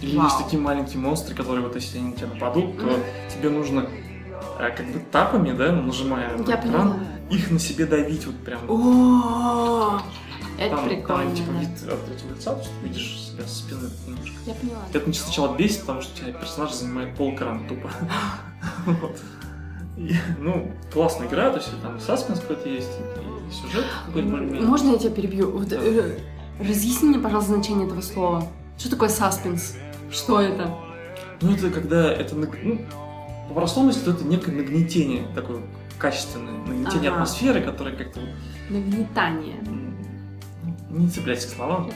Или 0.03 0.17
Вау. 0.17 0.27
есть 0.27 0.39
такие 0.39 0.61
маленькие 0.61 0.99
монстры, 0.99 1.35
которые 1.35 1.67
вот 1.67 1.75
если 1.77 1.99
они 1.99 2.09
на 2.09 2.17
тебя 2.17 2.29
нападут, 2.29 2.79
то 2.79 2.99
тебе 3.33 3.49
нужно 3.49 3.89
э, 4.59 4.71
как 4.71 4.87
бы 4.93 4.99
тапами, 5.11 5.53
да, 5.53 5.73
нажимая 5.73 6.37
на 6.37 6.49
Я 6.51 6.61
экран, 6.61 7.01
их 7.31 7.51
на 7.51 7.59
себе 7.59 7.87
давить 7.87 8.27
вот 8.27 8.37
прям. 8.37 8.61
О, 8.69 10.01
Это 10.59 10.77
там, 10.77 10.89
прикольно. 10.89 11.25
там, 11.25 11.35
типа 11.35 11.51
вид 11.53 11.91
от 11.91 12.07
третьего 12.07 12.35
лица, 12.35 12.53
то 12.53 12.61
есть 12.61 12.71
ты 12.81 12.89
видишь 12.89 13.21
себя 13.21 13.45
со 13.45 13.55
спины 13.55 13.89
немножко. 14.07 14.37
Я 14.47 14.55
поняла. 14.55 14.83
Это 14.93 15.13
сначала 15.13 15.57
бесит, 15.57 15.81
потому 15.81 16.03
что 16.03 16.13
у 16.13 16.17
тебя 16.19 16.39
персонаж 16.39 16.73
занимает 16.73 17.17
пол 17.17 17.35
экрана 17.35 17.67
тупо. 17.69 17.91
Вот. 18.87 19.21
Ну, 19.97 20.73
классная 20.93 21.29
игра, 21.29 21.51
то 21.51 21.57
есть 21.59 21.71
там 21.83 22.01
саспенс 22.01 22.41
какой-то 22.41 22.69
есть, 22.69 22.91
и 22.91 23.53
сюжет 23.53 23.85
какой-то 24.07 24.29
более-менее. 24.29 24.63
Можно 24.69 24.93
я 24.93 24.99
тебя 24.99 25.11
перебью? 25.11 25.51
Вот, 25.53 25.69
Да. 25.69 25.77
э, 25.81 26.19
разъясни 26.59 27.11
мне, 27.11 27.19
пожалуйста, 27.19 27.53
значение 27.55 27.87
этого 27.87 28.01
слова. 28.01 28.47
Что 28.77 28.91
такое 28.91 29.09
саспенс? 29.09 29.77
Что 30.11 30.41
это? 30.41 30.75
Ну, 31.41 31.53
это 31.55 31.71
когда 31.71 32.13
это... 32.13 32.35
Ну, 32.35 32.81
по-простому, 33.49 33.89
если 33.89 34.05
то 34.05 34.11
это 34.13 34.25
некое 34.25 34.53
нагнетение, 34.53 35.27
такое 35.35 35.61
качественное 35.99 36.53
нагнетение 36.67 37.11
Ага. 37.11 37.23
атмосферы, 37.23 37.61
которое 37.61 37.95
как-то 37.97 38.21
Нагнетание. 38.71 39.57
не 40.91 41.09
цепляйся 41.09 41.47
к 41.49 41.51
словам. 41.53 41.91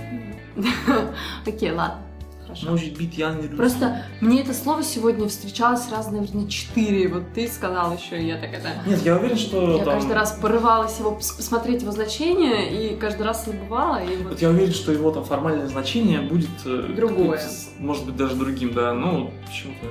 Окей, 1.47 1.73
ладно. 1.73 2.01
Хорошо. 2.49 2.71
Может 2.71 2.97
быть, 2.97 3.19
я 3.19 3.35
не 3.35 3.43
люблю. 3.43 3.59
Просто 3.59 4.03
мне 4.23 4.41
это 4.41 4.55
слово 4.55 4.83
сегодня 4.83 5.29
встречалось 5.29 5.91
раз, 5.91 6.11
наверное, 6.11 6.47
четыре. 6.49 7.07
Вот 7.09 7.35
ты 7.35 7.47
сказал 7.47 7.95
еще, 7.95 8.19
и 8.23 8.27
я 8.27 8.39
так 8.39 8.51
это... 8.55 8.69
Нет, 8.87 9.03
я 9.05 9.17
уверен, 9.19 9.37
что 9.37 9.77
Я 9.77 9.85
там... 9.85 9.95
каждый 9.97 10.15
раз 10.15 10.33
порывалась 10.41 10.99
его 10.99 11.11
пос- 11.11 11.37
посмотреть 11.37 11.83
его 11.83 11.93
значение, 11.93 12.95
и 12.95 12.97
каждый 12.97 13.27
раз 13.27 13.45
забывала, 13.45 14.03
и 14.03 14.17
вот... 14.23 14.31
Вот 14.33 14.41
я 14.41 14.49
уверен, 14.49 14.73
что 14.73 14.93
его 14.93 15.11
там 15.11 15.25
формальное 15.27 15.67
значение 15.69 16.23
будет... 16.23 16.49
э, 16.65 16.91
Другое. 16.97 17.39
Может 17.79 18.07
быть, 18.07 18.17
даже 18.17 18.35
другим, 18.35 18.73
да. 18.73 18.95
Ну, 18.95 19.31
почему-то 19.47 19.87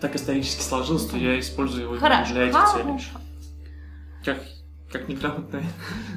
так 0.00 0.16
исторически 0.16 0.62
сложилось, 0.62 1.06
что 1.06 1.18
я 1.18 1.38
использую 1.38 1.82
его 1.84 1.96
Хорошо, 1.98 2.32
для 2.32 2.44
этих 2.46 2.68
целей. 2.70 2.82
хорошо. 2.84 3.10
Как, 4.24 4.38
как 4.90 5.06
неграмотный 5.08 5.64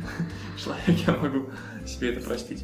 человек 0.64 1.06
я 1.06 1.14
могу 1.18 1.48
себе 1.86 2.14
это 2.14 2.26
простить. 2.26 2.64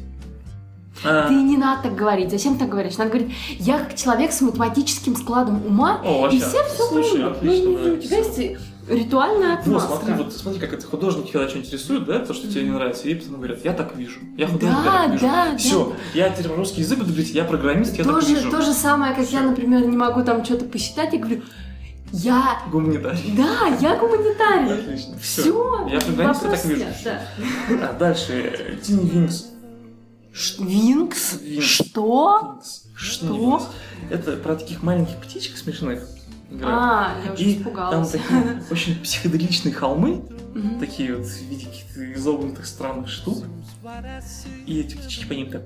А, 1.04 1.28
Ты 1.28 1.34
не 1.34 1.56
надо 1.56 1.84
так 1.84 1.94
говорить. 1.94 2.30
Зачем 2.30 2.58
так 2.58 2.68
говоришь? 2.68 2.98
Надо 2.98 3.10
говорить, 3.10 3.32
я 3.58 3.78
как 3.78 3.94
человек 3.96 4.32
с 4.32 4.40
математическим 4.40 5.16
складом 5.16 5.64
ума, 5.66 6.00
О, 6.04 6.28
и 6.28 6.38
все 6.38 6.62
все 6.64 6.84
слушай, 6.88 7.12
поймут. 7.20 7.36
отлично, 7.38 7.70
Ну, 7.70 7.94
у 7.94 7.96
тебя 7.96 8.18
есть 8.18 8.58
ритуальная 8.88 9.50
Вот, 9.56 9.60
отмазка. 9.60 9.88
смотри, 10.04 10.14
вот 10.24 10.32
смотри, 10.34 10.60
как 10.60 10.72
это 10.74 10.86
художники, 10.86 11.30
когда 11.30 11.48
что-нибудь 11.48 11.72
рисуют, 11.72 12.04
да, 12.06 12.18
то, 12.18 12.34
что 12.34 12.48
тебе 12.48 12.64
не 12.64 12.70
нравится, 12.70 13.08
и 13.08 13.14
потом 13.14 13.36
говорят, 13.36 13.64
я 13.64 13.72
так 13.72 13.96
вижу. 13.96 14.18
Я 14.36 14.46
художник, 14.48 14.76
я 14.78 14.84
Да, 14.84 15.02
так 15.04 15.12
вижу. 15.12 15.26
да, 15.26 15.46
да. 15.52 15.56
Все, 15.58 15.92
я 16.14 16.30
теперь 16.30 16.52
русский 16.52 16.80
язык 16.82 16.98
буду 16.98 17.10
говорить, 17.12 17.30
я 17.32 17.44
программист, 17.44 17.96
я 17.96 18.04
то, 18.04 18.12
так 18.20 18.28
вижу. 18.28 18.50
то 18.50 18.60
же 18.60 18.72
самое, 18.72 19.14
как 19.14 19.24
я, 19.30 19.38
Всё. 19.40 19.48
например, 19.48 19.86
не 19.86 19.96
могу 19.96 20.22
там 20.22 20.44
что-то 20.44 20.64
посчитать, 20.66 21.12
я 21.12 21.18
говорю, 21.20 21.42
я, 22.12 22.60
Гуманитарий. 22.72 23.32
да, 23.36 23.68
я 23.80 23.96
гуманитарий. 23.96 24.72
Отлично. 24.72 25.16
Все. 25.22 25.42
Все, 25.42 25.88
Я 25.92 26.00
программист, 26.00 26.42
я 26.42 26.50
так 26.50 26.64
вижу. 26.64 26.84
Да. 27.04 27.20
А 27.88 27.92
дальше, 27.98 28.78
Тини 28.82 29.08
Винкс. 29.08 29.46
Винкс? 30.58 31.40
Винкс. 31.40 31.64
Что? 31.66 32.52
Винкс. 32.54 32.82
Что? 32.94 33.34
Винкс. 33.34 33.64
Это 34.10 34.36
про 34.36 34.56
таких 34.56 34.82
маленьких 34.82 35.16
птичек 35.16 35.56
смешных 35.56 36.06
играют. 36.50 36.78
А, 36.78 37.14
я 37.26 37.32
уже 37.32 37.42
И 37.42 37.54
там 37.54 37.62
испугалась. 37.62 38.10
такие 38.10 38.62
очень 38.70 39.00
психоделичные 39.02 39.72
холмы, 39.74 40.22
такие 40.80 41.16
вот 41.16 41.26
в 41.26 41.42
виде 41.42 41.66
каких-то 41.66 42.12
изогнутых 42.14 42.66
странных 42.66 43.08
штук. 43.08 43.44
И 44.66 44.80
эти 44.80 44.96
птички 44.96 45.24
по 45.26 45.32
ним 45.32 45.50
так 45.50 45.62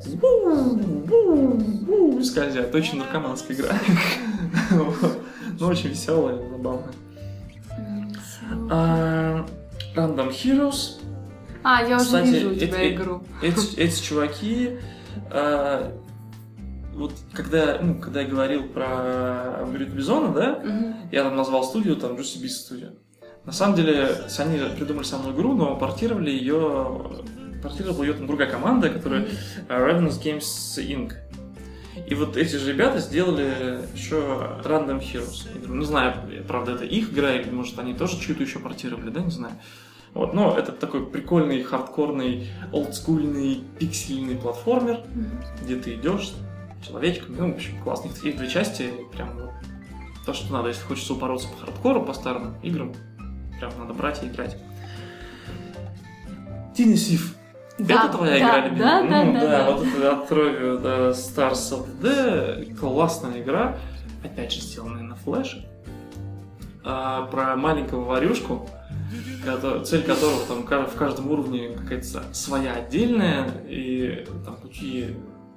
скользят. 2.24 2.74
Очень 2.74 2.98
наркоманская 2.98 3.56
игра. 3.56 3.78
Но 5.58 5.68
очень 5.68 5.90
веселая, 5.90 6.36
забавная. 6.50 6.92
А, 8.70 9.46
Random 9.94 10.30
Heroes. 10.30 11.00
А, 11.64 11.82
я 11.82 11.96
уже 11.96 12.04
Кстати, 12.04 12.26
вижу 12.28 12.50
у 12.50 12.54
тебя 12.54 12.78
эти- 12.82 12.94
игру. 12.94 13.22
Эти, 13.42 13.76
эти 13.76 14.02
чуваки, 14.02 14.78
а, 15.30 15.92
вот 16.92 17.12
когда, 17.32 17.78
ну, 17.82 17.94
когда 17.98 18.20
я 18.20 18.28
говорил 18.28 18.64
про 18.64 19.66
Брюд 19.72 19.88
Бизона, 19.88 20.32
да, 20.32 20.60
Мгм. 20.62 20.94
я 21.10 21.24
там 21.24 21.36
назвал 21.36 21.64
студию, 21.64 21.96
там 21.96 22.12
Juicy 22.12 22.42
Beast 22.42 22.70
Studio. 22.70 22.92
На 23.46 23.52
самом 23.52 23.76
деле, 23.76 24.08
они 24.38 24.58
придумали 24.76 25.04
саму 25.04 25.32
игру, 25.32 25.54
но 25.54 25.76
портировали 25.76 26.30
ее, 26.30 27.10
портировала 27.62 28.02
ее 28.04 28.12
там 28.14 28.26
другая 28.26 28.50
команда, 28.50 28.90
которая 28.90 29.22
э, 29.22 29.28
Ravenous 29.68 30.22
Games 30.22 30.42
Inc. 30.78 31.12
И 32.08 32.14
вот 32.14 32.36
эти 32.36 32.56
же 32.56 32.70
ребята 32.72 32.98
сделали 32.98 33.80
еще 33.94 34.16
Random 34.64 35.00
Heroes 35.00 35.46
игру. 35.58 35.74
Не 35.74 35.84
знаю, 35.86 36.14
правда, 36.46 36.72
это 36.72 36.84
их 36.84 37.12
игра, 37.12 37.32
или 37.32 37.48
может 37.50 37.78
они 37.78 37.94
тоже 37.94 38.20
чью-то 38.20 38.42
еще 38.42 38.58
портировали, 38.58 39.10
да, 39.10 39.20
не 39.20 39.30
знаю. 39.30 39.54
Вот, 40.14 40.32
но 40.32 40.56
это 40.56 40.70
такой 40.70 41.04
прикольный, 41.06 41.62
хардкорный, 41.64 42.48
олдскульный, 42.72 43.64
пиксельный 43.78 44.36
платформер, 44.36 45.00
Мгм. 45.12 45.40
где 45.62 45.76
ты 45.76 45.94
идешь 45.94 46.32
человечком. 46.86 47.34
Ну, 47.36 47.52
в 47.52 47.56
общем, 47.56 47.82
классный. 47.82 48.10
Их 48.10 48.24
есть 48.24 48.38
две 48.38 48.48
части, 48.48 48.92
прям 49.12 49.36
вот 49.36 49.50
то, 50.24 50.32
что 50.32 50.52
надо, 50.52 50.68
если 50.68 50.82
хочется 50.82 51.14
упороться 51.14 51.48
по 51.48 51.66
хардкору, 51.66 52.02
по 52.02 52.12
старым 52.12 52.54
играм, 52.62 52.92
прям 53.58 53.72
надо 53.78 53.92
брать 53.92 54.22
и 54.22 54.26
играть. 54.26 54.56
Тини 56.76 56.94
Сив. 56.94 57.34
Да, 57.78 58.04
это 58.04 58.16
твоя 58.16 58.32
да, 58.32 58.38
игра 58.38 58.68
любимая? 58.68 59.02
Да, 59.02 59.08
да, 59.08 59.24
ну, 59.24 59.32
да, 59.32 59.40
да, 59.40 59.48
да. 59.48 59.70
вот 59.72 59.86
это 59.86 60.12
от 60.12 60.30
Troy 60.30 60.78
до 60.78 61.10
Stars 61.10 61.72
of 61.72 62.00
Day. 62.00 62.74
Классная 62.76 63.42
игра. 63.42 63.76
Опять 64.24 64.52
же, 64.52 64.60
сделанная 64.60 65.02
на 65.02 65.16
флеше. 65.16 65.66
А, 66.84 67.26
про 67.26 67.56
маленького 67.56 68.04
варюшку, 68.04 68.68
цель 69.84 70.02
которого 70.02 70.40
там 70.46 70.62
в 70.86 70.94
каждом 70.96 71.30
уровне 71.30 71.70
какая-то 71.76 72.24
своя 72.32 72.74
отдельная, 72.74 73.50
и 73.68 74.26
там 74.44 74.56
пути 74.56 75.06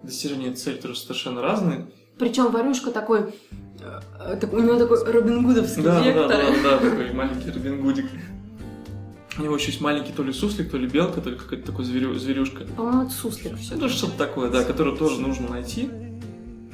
достижения 0.04 0.54
цели 0.54 0.78
тоже 0.78 0.96
совершенно 1.00 1.42
разные. 1.42 1.88
Причем 2.18 2.52
Варюшка 2.52 2.92
такой, 2.92 3.36
э, 3.80 4.38
так- 4.40 4.54
у 4.54 4.60
него 4.60 4.78
такой 4.78 5.04
Робин 5.12 5.44
Гудовский 5.46 5.84
Да, 5.84 6.00
да, 6.00 6.06
вектор. 6.06 6.28
да, 6.30 6.52
да, 6.64 6.78
такой 6.90 7.14
маленький 7.14 7.52
Робин 7.52 7.82
Гудик. 7.82 8.06
У 9.38 9.44
него 9.44 9.56
еще 9.56 9.68
есть 9.68 9.82
маленький 9.82 10.14
то 10.14 10.24
ли 10.24 10.34
суслик, 10.34 10.72
то 10.72 10.78
ли 10.78 10.88
белка, 10.88 11.22
то 11.22 11.30
ли 11.30 11.36
какая-то 11.36 11.68
такой 11.68 11.86
зверю- 11.86 12.16
зверюшка. 12.18 12.66
По-моему, 12.76 13.04
это 13.04 13.12
суслик 13.12 13.56
все. 13.58 13.76
Ну, 13.76 13.88
что-то 13.88 14.18
такое, 14.18 14.50
да, 14.50 14.64
которое 14.64 14.96
тоже 14.96 15.22
нужно 15.22 15.48
найти. 15.50 15.90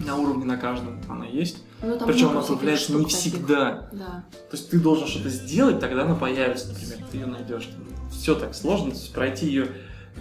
На 0.06 0.16
уровне 0.18 0.45
на 0.45 0.58
каждом 0.58 0.99
она 1.10 1.26
есть. 1.26 1.58
Ну, 1.82 1.97
Причем 2.06 2.30
она 2.30 2.41
появляется 2.41 2.93
не 2.93 3.04
таких. 3.04 3.18
всегда. 3.18 3.89
Да. 3.91 4.24
То 4.49 4.58
есть 4.58 4.70
ты 4.70 4.80
должен 4.80 5.08
что-то 5.08 5.30
сделать, 5.30 5.80
тогда 5.80 6.04
она 6.04 6.16
появится, 6.16 6.70
например, 6.70 6.97
ты 7.12 7.18
ее 7.18 7.26
найдешь. 7.26 7.70
Все 8.12 8.36
так 8.36 8.54
сложно, 8.56 8.91
то 8.91 8.97
есть 8.97 9.14
пройти 9.14 9.47
ее 9.47 9.68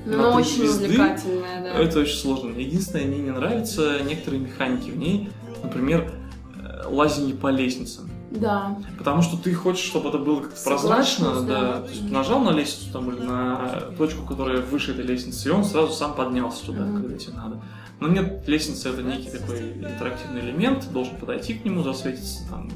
Но 0.07 0.33
три 0.33 0.43
очень 0.43 0.57
звезды 0.59 0.85
увлекательная, 0.87 1.63
да. 1.63 1.79
это 1.79 2.01
очень 2.01 2.17
сложно. 2.17 2.59
Единственное, 2.59 3.07
мне 3.07 3.19
не 3.19 3.31
нравятся 3.31 4.01
некоторые 4.03 4.41
механики 4.41 4.91
в 4.91 4.97
ней, 4.97 5.31
например, 5.63 6.11
э, 6.57 6.87
лазение 6.89 7.35
по 7.35 7.49
лестницам. 7.49 8.11
Да. 8.41 8.79
Потому 8.99 9.23
что 9.23 9.37
ты 9.37 9.53
хочешь, 9.55 9.85
чтобы 9.85 10.09
это 10.09 10.19
было 10.19 10.41
как-то 10.41 10.63
прозрачно, 10.65 11.43
да. 11.43 11.61
да. 11.61 11.81
То 11.83 11.89
есть 11.91 12.11
нажал 12.11 12.41
на 12.41 12.51
лестницу 12.51 12.93
там 12.93 13.11
или 13.11 13.21
на 13.23 13.93
точку, 13.99 14.25
которая 14.27 14.61
выше 14.63 14.93
этой 14.93 15.05
лестницы, 15.05 15.49
и 15.49 15.53
он 15.53 15.65
сразу 15.65 15.93
сам 15.93 16.15
поднялся 16.15 16.65
туда, 16.67 16.83
Мгм. 16.85 17.03
когда 17.03 17.19
тебе 17.19 17.35
надо. 17.35 17.63
Но 18.01 18.09
нет, 18.09 18.49
лестница 18.49 18.89
это 18.89 19.03
некий 19.03 19.31
такой 19.31 19.73
интерактивный 19.75 20.41
элемент, 20.41 20.91
должен 20.93 21.17
подойти 21.17 21.55
к 21.55 21.65
нему, 21.65 21.83
засветится 21.83 22.49
там 22.51 22.69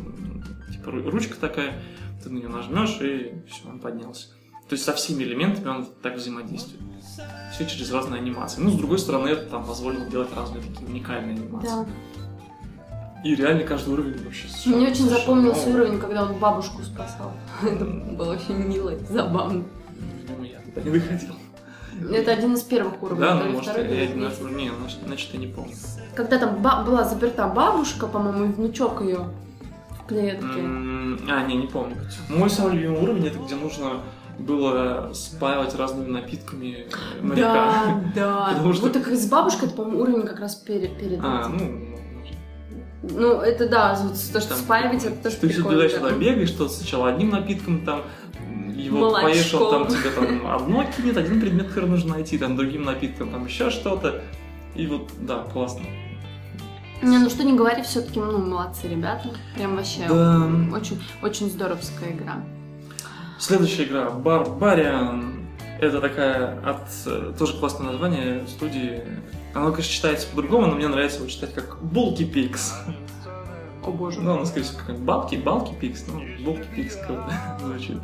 типа 0.72 0.90
ру- 0.90 1.10
ручка 1.10 1.34
такая, 1.40 1.82
ты 2.22 2.30
на 2.30 2.38
нее 2.38 2.48
нажмешь 2.48 2.98
и 3.00 3.42
все, 3.50 3.68
он 3.68 3.80
поднялся. 3.80 4.28
То 4.68 4.72
есть 4.74 4.84
со 4.84 4.92
всеми 4.92 5.22
элементами 5.24 5.68
он 5.68 5.86
так 6.02 6.16
взаимодействует. 6.16 6.80
Все 7.52 7.66
через 7.66 7.90
разные 7.92 8.20
анимации. 8.20 8.60
Ну, 8.60 8.70
с 8.70 8.74
другой 8.74 8.98
стороны, 8.98 9.28
это 9.28 9.46
там 9.48 9.64
позволило 9.64 10.04
делать 10.06 10.28
разные 10.36 10.60
такие 10.62 10.86
уникальные 10.86 11.36
анимации. 11.36 11.68
Да. 11.68 11.86
И 13.26 13.34
реально 13.34 13.64
каждый 13.64 13.94
уровень 13.94 14.24
вообще 14.24 14.46
совершенно- 14.46 14.76
Мне 14.76 14.88
очень 14.88 15.08
запомнился 15.08 15.66
новый. 15.68 15.74
уровень, 15.82 15.98
когда 16.00 16.22
он 16.22 16.34
бабушку 16.34 16.82
спасал. 16.82 17.32
Это 17.62 17.84
было 17.84 18.34
очень 18.34 18.54
мило 18.56 18.90
и 18.90 19.04
забавно. 19.12 19.64
Видимо, 20.20 20.46
я 20.46 20.58
туда 20.60 20.80
не 20.88 20.98
доходил. 21.00 21.34
Это 22.14 22.30
один 22.30 22.54
из 22.54 22.62
первых 22.62 23.02
уровней. 23.02 23.20
Да, 23.24 23.34
ну 23.34 23.50
может, 23.50 23.70
второй, 23.72 23.88
я 23.88 24.04
уже... 24.28 24.54
Не, 24.54 24.70
значит, 24.78 24.98
значит, 25.04 25.30
я 25.34 25.40
не 25.40 25.46
помню. 25.48 25.72
Когда 26.14 26.38
там 26.38 26.62
ба- 26.62 26.84
была 26.86 27.02
заперта 27.02 27.48
бабушка, 27.48 28.06
по-моему, 28.06 28.44
и 28.44 28.48
внучок 28.52 29.00
ее 29.02 29.20
в 29.90 30.06
клетке. 30.06 30.60
А, 31.28 31.42
не, 31.48 31.56
не 31.56 31.66
помню. 31.66 31.96
Мой 32.28 32.48
самый 32.48 32.74
любимый 32.76 33.00
уровень, 33.02 33.26
это 33.26 33.38
где 33.40 33.56
нужно 33.56 34.02
было 34.38 35.10
спаивать 35.14 35.74
разными 35.74 36.10
напитками 36.12 36.86
моряка. 37.22 37.54
Да, 37.54 38.02
да. 38.14 38.46
Потому 38.54 38.72
что- 38.74 38.82
Вот 38.84 38.92
так 38.92 39.08
с 39.08 39.26
бабушкой, 39.28 39.66
это, 39.68 39.76
по-моему, 39.78 40.02
уровень 40.02 40.22
как 40.26 40.38
раз 40.38 40.54
перед, 40.54 40.96
перед 40.98 41.18
А, 41.24 41.40
этим. 41.40 41.56
ну. 41.56 41.95
Ну, 43.10 43.40
это 43.40 43.68
да, 43.68 43.94
вот 44.02 44.12
то, 44.32 44.40
что 44.40 44.50
Там 44.50 44.58
спаивать, 44.58 45.04
это 45.04 45.16
тоже 45.22 45.36
Ты 45.36 45.48
прикольно. 45.48 45.70
туда-сюда 45.82 46.10
да. 46.10 46.16
бегаешь, 46.16 46.48
что 46.48 46.68
сначала 46.68 47.08
одним 47.10 47.30
напитком 47.30 47.84
там 47.84 48.02
его 48.74 48.98
Молочком. 49.10 49.62
он 49.62 49.70
там 49.70 49.86
тебе 49.88 50.10
там 50.10 50.46
одно 50.54 50.84
кинет, 50.96 51.16
один 51.16 51.40
предмет, 51.40 51.68
который 51.68 51.88
нужно 51.88 52.14
найти, 52.14 52.36
там 52.38 52.56
другим 52.56 52.84
напитком 52.84 53.30
там 53.30 53.46
еще 53.46 53.70
что-то. 53.70 54.22
И 54.74 54.86
вот, 54.86 55.08
да, 55.20 55.44
классно. 55.52 55.84
Не, 57.02 57.18
ну 57.18 57.28
что 57.30 57.44
не 57.44 57.54
говори, 57.54 57.82
все-таки, 57.82 58.18
ну, 58.18 58.38
молодцы 58.38 58.88
ребята. 58.88 59.30
Прям 59.54 59.76
вообще 59.76 60.06
Да. 60.08 60.50
очень, 60.74 61.00
очень 61.22 61.50
здоровская 61.50 62.10
игра. 62.12 62.36
Следующая 63.38 63.84
игра 63.84 64.08
Barbarian. 64.08 65.44
Это 65.78 66.00
такая 66.00 66.58
от 66.64 66.88
э, 67.04 67.32
тоже 67.38 67.52
классное 67.58 67.92
название 67.92 68.46
студии. 68.46 69.02
Оно, 69.56 69.70
конечно, 69.70 69.92
читается 69.92 70.28
по-другому, 70.28 70.66
но 70.66 70.74
мне 70.74 70.86
нравится 70.86 71.18
его 71.18 71.28
читать 71.28 71.54
как 71.54 71.78
Bulky 71.80 72.30
Pix. 72.30 72.72
О 73.82 73.90
боже. 73.90 74.20
Ну, 74.20 74.32
оно, 74.34 74.44
скорее 74.44 74.64
всего, 74.64 74.80
как 74.86 74.98
Балки, 74.98 75.36
Балки 75.36 75.72
Пикс, 75.74 76.04
ну, 76.08 76.20
Pix 76.76 77.06
круто 77.06 77.32
звучит. 77.60 77.96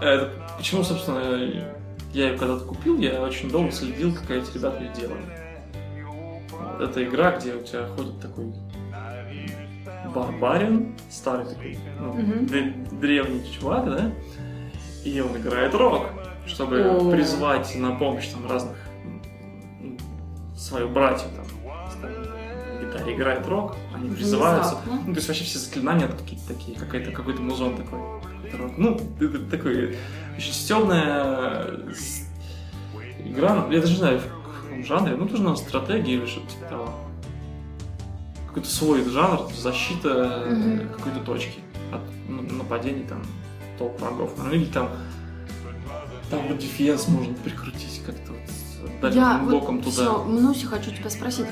А 0.00 0.04
Это, 0.04 0.30
почему, 0.56 0.82
собственно, 0.84 1.18
я 2.12 2.30
ее 2.30 2.38
когда-то 2.38 2.64
купил, 2.64 2.98
я 2.98 3.20
очень 3.20 3.50
долго 3.50 3.72
следил, 3.72 4.14
как 4.14 4.30
эти 4.30 4.54
ребята 4.56 4.82
ее 4.84 4.90
делали. 4.98 5.22
Вот, 6.50 6.80
Это 6.80 7.04
игра, 7.04 7.36
где 7.36 7.54
у 7.54 7.62
тебя 7.62 7.86
ходит 7.88 8.18
такой 8.20 8.52
барбарин, 10.14 10.94
старый 11.10 11.46
такой, 11.46 11.78
ну, 12.00 12.14
д- 12.46 12.74
древний 12.92 13.42
чувак, 13.52 13.84
да, 13.86 14.12
и 15.04 15.20
он 15.20 15.36
играет 15.36 15.74
рок, 15.74 16.06
чтобы 16.46 16.80
О. 16.80 17.10
призвать 17.10 17.74
на 17.76 17.94
помощь 17.96 18.28
там 18.28 18.48
разных 18.50 18.76
свою 20.56 20.88
братью 20.88 21.28
там, 21.36 21.46
гитаре 22.80 23.14
играет 23.14 23.46
рок, 23.46 23.76
они 23.94 24.10
призываются. 24.14 24.76
Внезапно. 24.76 25.02
Ну, 25.06 25.12
то 25.12 25.18
есть 25.18 25.28
вообще 25.28 25.44
все 25.44 25.58
заклинания 25.58 26.08
какие-то 26.08 26.46
такие, 26.48 26.78
какой-то 26.78 27.10
какой-то 27.12 27.40
музон 27.42 27.76
такой. 27.76 27.98
рок. 28.58 28.72
Ну, 28.78 29.00
это 29.20 29.38
такой 29.50 29.96
очень 30.36 30.52
стебная 30.52 31.66
игра, 33.24 33.66
я 33.70 33.80
даже 33.80 33.92
не 33.92 33.98
знаю, 33.98 34.20
в 34.20 34.64
каком 34.64 34.84
жанре, 34.84 35.16
ну, 35.16 35.26
тоже 35.28 35.42
на 35.42 35.56
стратегии 35.56 36.14
или 36.14 36.26
что-то 36.26 36.46
типа 36.48 36.64
того. 36.68 36.94
Какой-то 38.48 38.68
свой 38.68 39.04
жанр, 39.08 39.52
защита 39.54 40.46
Мгм. 40.48 40.88
какой-то 40.96 41.20
точки 41.20 41.60
от 41.92 42.00
н- 42.30 42.56
нападений 42.58 43.04
там 43.04 43.22
толп 43.78 44.00
врагов. 44.00 44.32
Ну, 44.38 44.50
или 44.50 44.64
там 44.66 44.88
там 46.30 46.48
вот 46.48 46.58
дефенс 46.58 47.06
можно 47.08 47.34
прикрутить 47.34 48.02
как-то 48.06 48.32
вот 48.32 48.40
дать 49.00 49.14
Я 49.14 49.38
боком 49.38 49.76
вот 49.76 49.84
туда. 49.84 49.90
всё, 49.92 50.24
Мнуся, 50.24 50.66
хочу 50.66 50.90
тебя 50.90 51.10
спросить. 51.10 51.46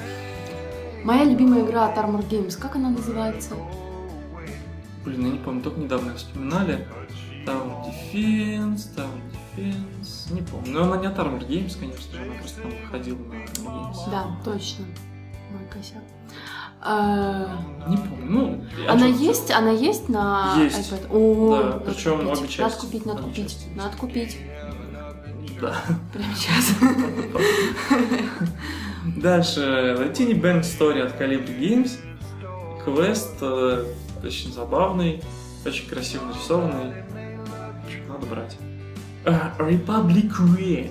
Моя 1.05 1.25
любимая 1.25 1.63
игра 1.65 1.87
от 1.87 1.97
Armor 1.99 2.27
Games, 2.29 2.59
как 2.59 2.77
она 2.77 2.91
называется? 2.91 3.55
Блин, 5.05 5.27
я 5.27 5.33
не 5.33 5.39
помню, 5.39 5.61
только 5.63 5.81
недавно 5.81 6.15
вспоминали. 6.15 6.87
Tower 7.47 7.85
Defense, 7.85 8.89
Tower 8.97 9.21
Defense, 9.57 10.33
не 10.33 10.41
помню. 10.41 10.73
Но 10.73 10.85
она 10.85 10.97
не 10.97 11.07
от 11.07 11.19
Armor 11.19 11.47
Games, 11.47 11.79
конечно 11.79 12.13
же, 12.19 12.23
она 12.25 12.35
просто 12.39 12.63
там 12.63 12.71
выходила 12.71 13.19
на 13.19 13.35
Armor 13.35 13.91
Games. 13.93 14.11
Да, 14.11 14.27
точно. 14.45 14.85
Мой 15.51 15.69
косяк. 15.71 16.03
Э, 16.87 17.47
Не 17.89 17.97
помню, 17.97 18.27
ну... 18.31 18.65
а 18.89 18.93
Она 18.93 19.07
есть, 19.07 19.51
она 19.51 19.71
есть 19.71 20.09
на 20.11 20.55
Есть. 20.59 20.93
iPad? 20.93 21.07
О, 21.11 21.51
Да, 21.51 21.65
надо 21.65 21.79
купить. 21.85 22.07
обе 22.07 22.25
Надо 22.25 22.49
части. 22.49 22.81
купить, 22.81 23.07
надо 23.07 23.23
купить, 23.23 23.37
части 23.45 23.65
есть. 23.67 23.77
надо 23.77 23.97
купить. 23.97 24.39
Да. 25.61 25.75
Прямо 26.13 26.35
сейчас. 26.35 26.75
Дальше, 29.17 29.61
Tiny 30.15 30.41
Bang 30.41 30.61
Story 30.63 31.01
от 31.01 31.21
Calibri 31.21 31.59
Games. 31.59 31.91
Квест 32.85 33.35
э, 33.41 33.85
очень 34.23 34.53
забавный, 34.53 35.23
очень 35.65 35.89
красиво 35.89 36.25
нарисованный. 36.27 36.93
В 36.93 37.87
общем, 37.87 38.01
надо 38.09 38.27
брать. 38.27 38.57
А, 39.25 39.55
Republic 39.59 40.31
Way. 40.39 40.91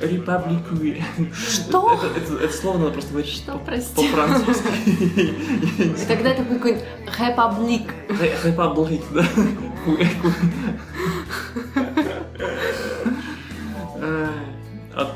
Republic 0.00 0.62
Way. 0.70 1.02
Что? 1.34 1.92
Это, 1.92 2.06
это- 2.18 2.44
это 2.44 2.52
слово 2.56 2.78
надо 2.78 2.92
просто 2.92 3.10
говорить 3.10 3.30
Что, 3.30 3.52
по- 3.52 3.58
прости? 3.58 3.94
по-французски. 3.94 4.68
И 6.02 6.06
тогда 6.06 6.30
это 6.30 6.42
будет 6.42 6.58
какой-нибудь 6.58 6.84
Republic. 7.18 7.90
Ре- 8.08 8.36
Republic, 8.44 9.02
да. 9.12 9.26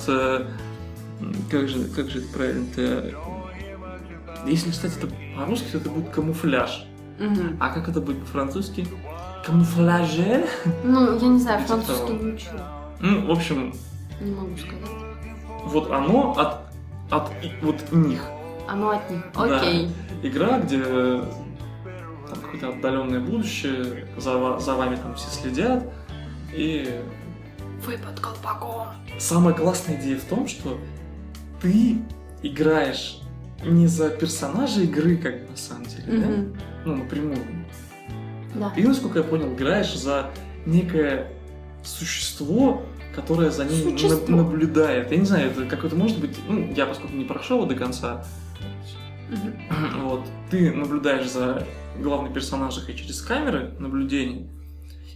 Как 0.07 1.68
же, 1.68 1.84
как 1.94 2.11
же 2.11 2.18
это 2.18 2.28
правильно-то? 2.32 3.14
Если, 4.46 4.70
кстати, 4.70 4.94
это 4.98 5.09
по-русски, 5.36 5.70
то 5.72 5.78
это 5.78 5.90
будет 5.90 6.11
камуфляж. 6.11 6.86
Мгм. 7.18 7.57
А 7.61 7.68
как 7.70 7.88
это 7.88 8.00
будет 8.00 8.18
по-французски? 8.20 8.86
Камуфляже? 9.46 10.46
Ну, 10.84 11.18
я 11.18 11.28
не 11.28 11.38
знаю, 11.38 11.61
Типа 11.62 11.74
французский 11.74 12.12
не 12.12 12.32
учу. 12.32 12.46
Ну, 13.00 13.26
в 13.26 13.30
общем, 13.30 13.74
Не 14.20 14.32
могу 14.32 14.57
сказать. 14.57 14.88
вот 15.64 15.90
оно 15.90 16.32
от, 16.32 16.59
от 17.12 17.30
вот 17.61 17.92
них. 17.92 18.24
Оно 18.68 18.90
от 18.90 19.11
них. 19.11 19.20
Да. 19.34 19.59
Окей. 19.59 19.90
Игра, 20.22 20.59
где 20.61 20.78
там 20.82 22.40
какое-то 22.40 22.68
отдаленное 22.70 23.20
будущее, 23.20 24.07
за, 24.16 24.59
за 24.59 24.74
вами 24.74 24.96
там 24.96 25.14
все 25.14 25.28
следят. 25.30 25.84
И 26.53 27.00
Вы 27.85 27.99
под 27.99 28.20
колпаком. 28.20 28.89
самая 29.18 29.55
классная 29.55 29.97
идея 30.01 30.16
в 30.18 30.24
том, 30.24 30.47
что 30.49 30.78
ты 31.61 31.99
играешь 32.43 33.18
не 33.64 33.87
за 33.87 34.11
персонажа 34.11 34.83
игры, 34.83 35.16
как 35.16 35.43
бы 35.45 35.51
на 35.51 35.57
самом 35.57 35.85
деле, 35.87 36.05
да? 36.07 36.26
Мгм. 36.28 36.57
Ну, 36.85 36.97
напрямую. 36.97 37.39
Да. 38.55 38.70
Ты, 38.70 38.87
насколько 38.87 39.18
я 39.20 39.24
понял, 39.24 39.53
играешь 39.55 39.95
за 39.97 40.30
некое 40.66 41.33
существо, 41.85 42.83
которое 43.14 43.51
за 43.51 43.64
ним 43.64 43.97
на- 44.28 44.37
наблюдает. 44.37 45.11
Я 45.11 45.16
не 45.16 45.24
знаю, 45.26 45.51
это 45.51 45.64
какое-то 45.66 45.97
может 45.97 46.18
быть. 46.18 46.37
Ну, 46.49 46.72
я 46.74 46.87
поскольку 46.87 47.14
не 47.16 47.24
прошел 47.24 47.59
его 47.59 47.66
до 47.68 47.74
конца, 47.76 48.24
Мгм. 49.30 50.09
вот, 50.09 50.26
ты 50.51 50.72
наблюдаешь 50.72 51.28
за 51.30 51.66
главной 51.99 52.33
персонажей 52.33 52.95
через 52.95 53.20
камеры 53.22 53.74
наблюдений 53.78 54.51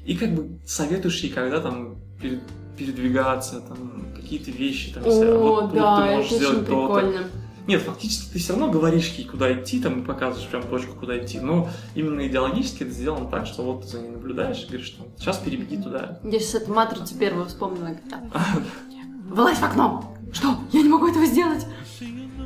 и 0.06 0.16
как 0.16 0.34
бы 0.34 0.58
советуешь 0.66 1.20
ей, 1.20 1.32
когда 1.32 1.60
там 1.60 1.96
пере- 2.20 2.40
передвигаться, 2.76 3.60
там 3.60 4.06
какие-то 4.14 4.50
вещи, 4.50 4.92
там, 4.92 5.04
если- 5.04 5.26
О, 5.26 5.38
вот, 5.38 5.64
вот 5.64 5.74
да, 5.74 6.06
ты 6.06 6.14
можешь 6.16 6.30
это 6.32 6.36
сделать 6.36 6.56
очень 6.58 6.66
то-то. 6.66 6.94
прикольно. 7.00 7.26
Нет, 7.66 7.82
фактически 7.82 8.32
ты 8.32 8.38
все 8.38 8.52
равно 8.52 8.70
говоришь 8.70 9.08
ей, 9.18 9.26
куда 9.26 9.52
идти, 9.52 9.80
там, 9.80 10.00
и 10.00 10.04
показываешь 10.04 10.48
прям 10.48 10.62
точку, 10.62 10.94
куда 11.00 11.18
идти. 11.18 11.40
Но 11.40 11.68
именно 11.96 12.24
идеологически 12.28 12.84
это 12.84 12.92
сделано 12.92 13.28
так, 13.28 13.46
что 13.46 13.64
вот 13.64 13.82
ты 13.82 13.88
за 13.88 13.98
ней 14.00 14.10
наблюдаешь 14.10 14.62
и 14.62 14.66
говоришь, 14.68 14.86
что 14.86 15.04
сейчас 15.18 15.38
перебеги 15.38 15.76
туда. 15.82 16.20
Я 16.22 16.38
сейчас 16.38 16.62
эту 16.62 16.72
матрицу 16.72 17.18
первую 17.18 17.46
вспомнила. 17.46 17.96
когда 18.08 18.22
Вылазь 19.28 19.58
в 19.58 19.64
окно! 19.64 20.14
Что? 20.32 20.56
Я 20.72 20.82
не 20.82 20.88
могу 20.88 21.08
этого 21.08 21.26
сделать! 21.26 21.66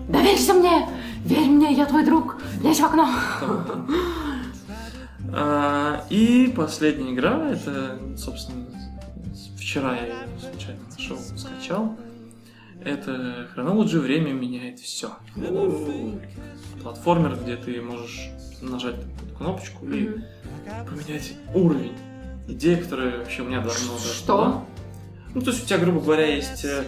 Доверься 0.08 0.54
мне! 0.54 0.88
Верь 1.26 1.48
мне, 1.50 1.72
я 1.74 1.84
твой 1.84 2.04
друг! 2.06 2.38
Лезь 2.62 2.80
в 2.80 2.84
окно! 2.84 3.06
Там. 3.40 3.90
А, 5.32 6.04
И 6.10 6.52
последняя 6.56 7.12
игра, 7.12 7.50
это, 7.50 7.98
собственно, 8.16 8.66
вчера 9.56 9.96
я 9.96 10.06
ее 10.06 10.14
случайно 10.40 10.80
нашел, 10.90 11.18
скачал. 11.36 11.96
Это 12.82 13.48
Chronology 13.54 13.98
«Время 13.98 14.32
меняет 14.32 14.80
все». 14.80 15.10
Платформер, 16.82 17.38
где 17.42 17.56
ты 17.56 17.80
можешь 17.82 18.30
нажать 18.62 18.96
кнопочку 19.36 19.86
и 19.86 20.08
поменять 20.88 21.34
уровень. 21.54 21.92
Идея, 22.48 22.82
которая 22.82 23.18
вообще 23.18 23.42
у 23.42 23.44
меня 23.44 23.58
давно 23.60 23.92
даже 23.92 24.14
Что? 24.14 24.36
была. 24.36 24.64
Ну, 25.34 25.40
то 25.42 25.50
есть 25.50 25.64
у 25.64 25.66
тебя, 25.66 25.78
грубо 25.78 26.00
говоря, 26.00 26.26
есть 26.26 26.64
э, 26.64 26.82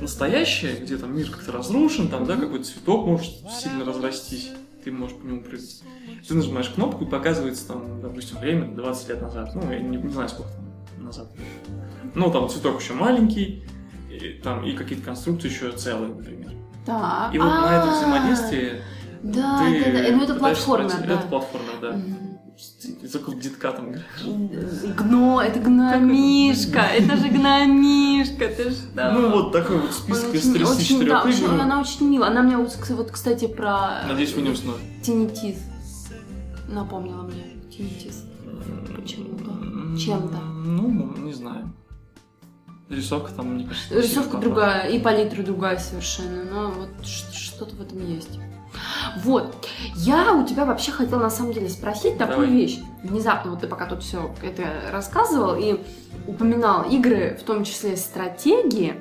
настоящее, 0.00 0.76
где 0.76 0.96
там 0.96 1.16
мир 1.16 1.30
как-то 1.30 1.52
разрушен, 1.52 2.08
там, 2.08 2.24
да, 2.24 2.36
какой-то 2.36 2.64
цветок 2.64 3.06
может 3.06 3.32
сильно 3.50 3.84
разрастись, 3.84 4.50
ты 4.84 4.92
можешь 4.92 5.16
по 5.16 5.24
нему 5.24 5.40
прыгать. 5.42 5.82
Ты 6.28 6.34
нажимаешь 6.34 6.68
кнопку 6.68 7.04
и 7.04 7.08
показывается 7.08 7.66
там, 7.68 8.02
допустим, 8.02 8.38
время 8.38 8.74
20 8.76 9.08
лет 9.08 9.22
назад. 9.22 9.50
Ну, 9.54 9.70
я 9.72 9.78
не, 9.80 9.96
не 9.96 10.08
знаю, 10.10 10.28
сколько 10.28 10.50
там 10.52 11.04
назад. 11.06 11.28
Ну, 12.14 12.30
там 12.30 12.48
цветок 12.48 12.80
еще 12.80 12.92
маленький, 12.92 13.64
и, 14.10 14.40
там, 14.42 14.64
и 14.64 14.74
какие-то 14.74 15.04
конструкции 15.04 15.48
еще 15.48 15.72
целые, 15.72 16.14
например. 16.14 16.52
Так. 16.84 17.34
И 17.34 17.38
вот 17.38 17.46
на 17.46 17.76
это 17.76 17.90
А, 17.90 17.96
взаимодействие 17.96 18.82
Да, 19.22 19.58
ты 19.64 19.92
да, 19.92 20.02
да. 20.02 20.16
Ну, 20.16 20.24
это 20.24 20.34
платформер, 20.34 20.90
пройти. 20.90 21.08
да. 21.08 21.14
Это 21.14 21.26
платформер, 21.28 21.72
да. 21.80 21.92
Мгм. 21.92 22.16
Только 23.12 23.30
в 23.30 23.40
детка 23.40 23.72
там 23.72 23.90
играешь. 23.90 24.94
Гно, 24.96 25.40
это 25.42 25.58
гномишка, 25.60 26.80
это 26.80 27.16
же 27.16 27.28
гномишка, 27.28 28.46
ты 28.48 28.70
что? 28.70 29.10
Ну, 29.12 29.30
вот 29.30 29.52
такой 29.52 29.78
вот 29.80 29.92
список 29.92 30.34
из 30.34 30.42
очень- 30.42 30.54
34 30.54 31.16
очень- 31.16 31.46
да, 31.46 31.52
игр. 31.54 31.60
Она 31.62 31.80
очень 31.80 32.08
мила. 32.10 32.26
Она 32.28 32.42
мне, 32.42 32.56
вот, 32.56 32.68
кс- 32.68 32.94
вот, 32.94 33.10
кстати, 33.10 33.46
про 33.48 34.04
Надеюсь, 34.08 34.34
вы 34.34 34.42
не 34.42 34.50
уснули. 34.50 34.78
Тинитис 35.02 35.56
напомнила 36.68 37.22
мне. 37.22 37.44
Тинитис. 37.70 38.24
Почему-то. 38.94 39.98
Чем-то. 39.98 40.38
Ну, 40.38 41.16
не 41.18 41.32
знаю. 41.32 41.72
Рисовка 42.88 43.32
там, 43.32 43.54
мне 43.54 43.64
кажется, 43.66 43.94
Рисовка 44.00 44.36
другая, 44.38 44.88
и 44.90 44.98
палитра 45.00 45.42
другая 45.42 45.78
совершенно, 45.78 46.44
но 46.44 46.70
вот 46.70 47.06
что-то 47.06 47.74
в 47.74 47.80
этом 47.80 48.06
есть. 48.06 48.38
Вот, 49.24 49.66
я 49.94 50.32
у 50.34 50.46
тебя 50.46 50.64
вообще 50.64 50.92
хотела 50.92 51.20
на 51.20 51.30
самом 51.30 51.52
деле 51.52 51.68
спросить 51.68 52.18
такую 52.18 52.46
Давай. 52.46 52.50
вещь. 52.52 52.80
Внезапно, 53.02 53.52
вот 53.52 53.60
ты 53.60 53.66
пока 53.66 53.86
тут 53.86 54.02
все 54.02 54.30
это 54.42 54.64
рассказывал 54.90 55.54
и 55.56 55.80
упоминал 56.26 56.82
игры, 56.84 57.38
в 57.40 57.44
том 57.44 57.64
числе 57.64 57.96
стратегии, 57.96 58.94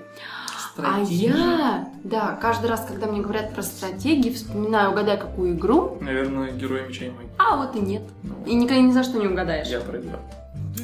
а 0.77 1.03
Стратегия. 1.05 1.27
я, 1.27 1.87
да, 2.03 2.37
каждый 2.41 2.69
раз, 2.69 2.85
когда 2.87 3.05
мне 3.07 3.21
говорят 3.21 3.53
про 3.53 3.61
стратегии, 3.61 4.31
вспоминаю, 4.33 4.91
угадай, 4.91 5.17
какую 5.17 5.53
игру, 5.53 5.97
Наверное, 6.01 6.51
герой 6.51 6.87
меча 6.87 7.05
и 7.05 7.09
магии. 7.11 7.29
а 7.37 7.57
вот 7.57 7.75
и 7.75 7.79
нет. 7.79 8.01
Ну, 8.23 8.33
И 8.45 8.55
никогда 8.55 8.81
ни 8.81 8.91
за 8.91 9.03
что 9.03 9.19
не 9.19 9.27
угадаешь. 9.27 9.67
Я 9.67 9.79
проиграл. 9.81 10.19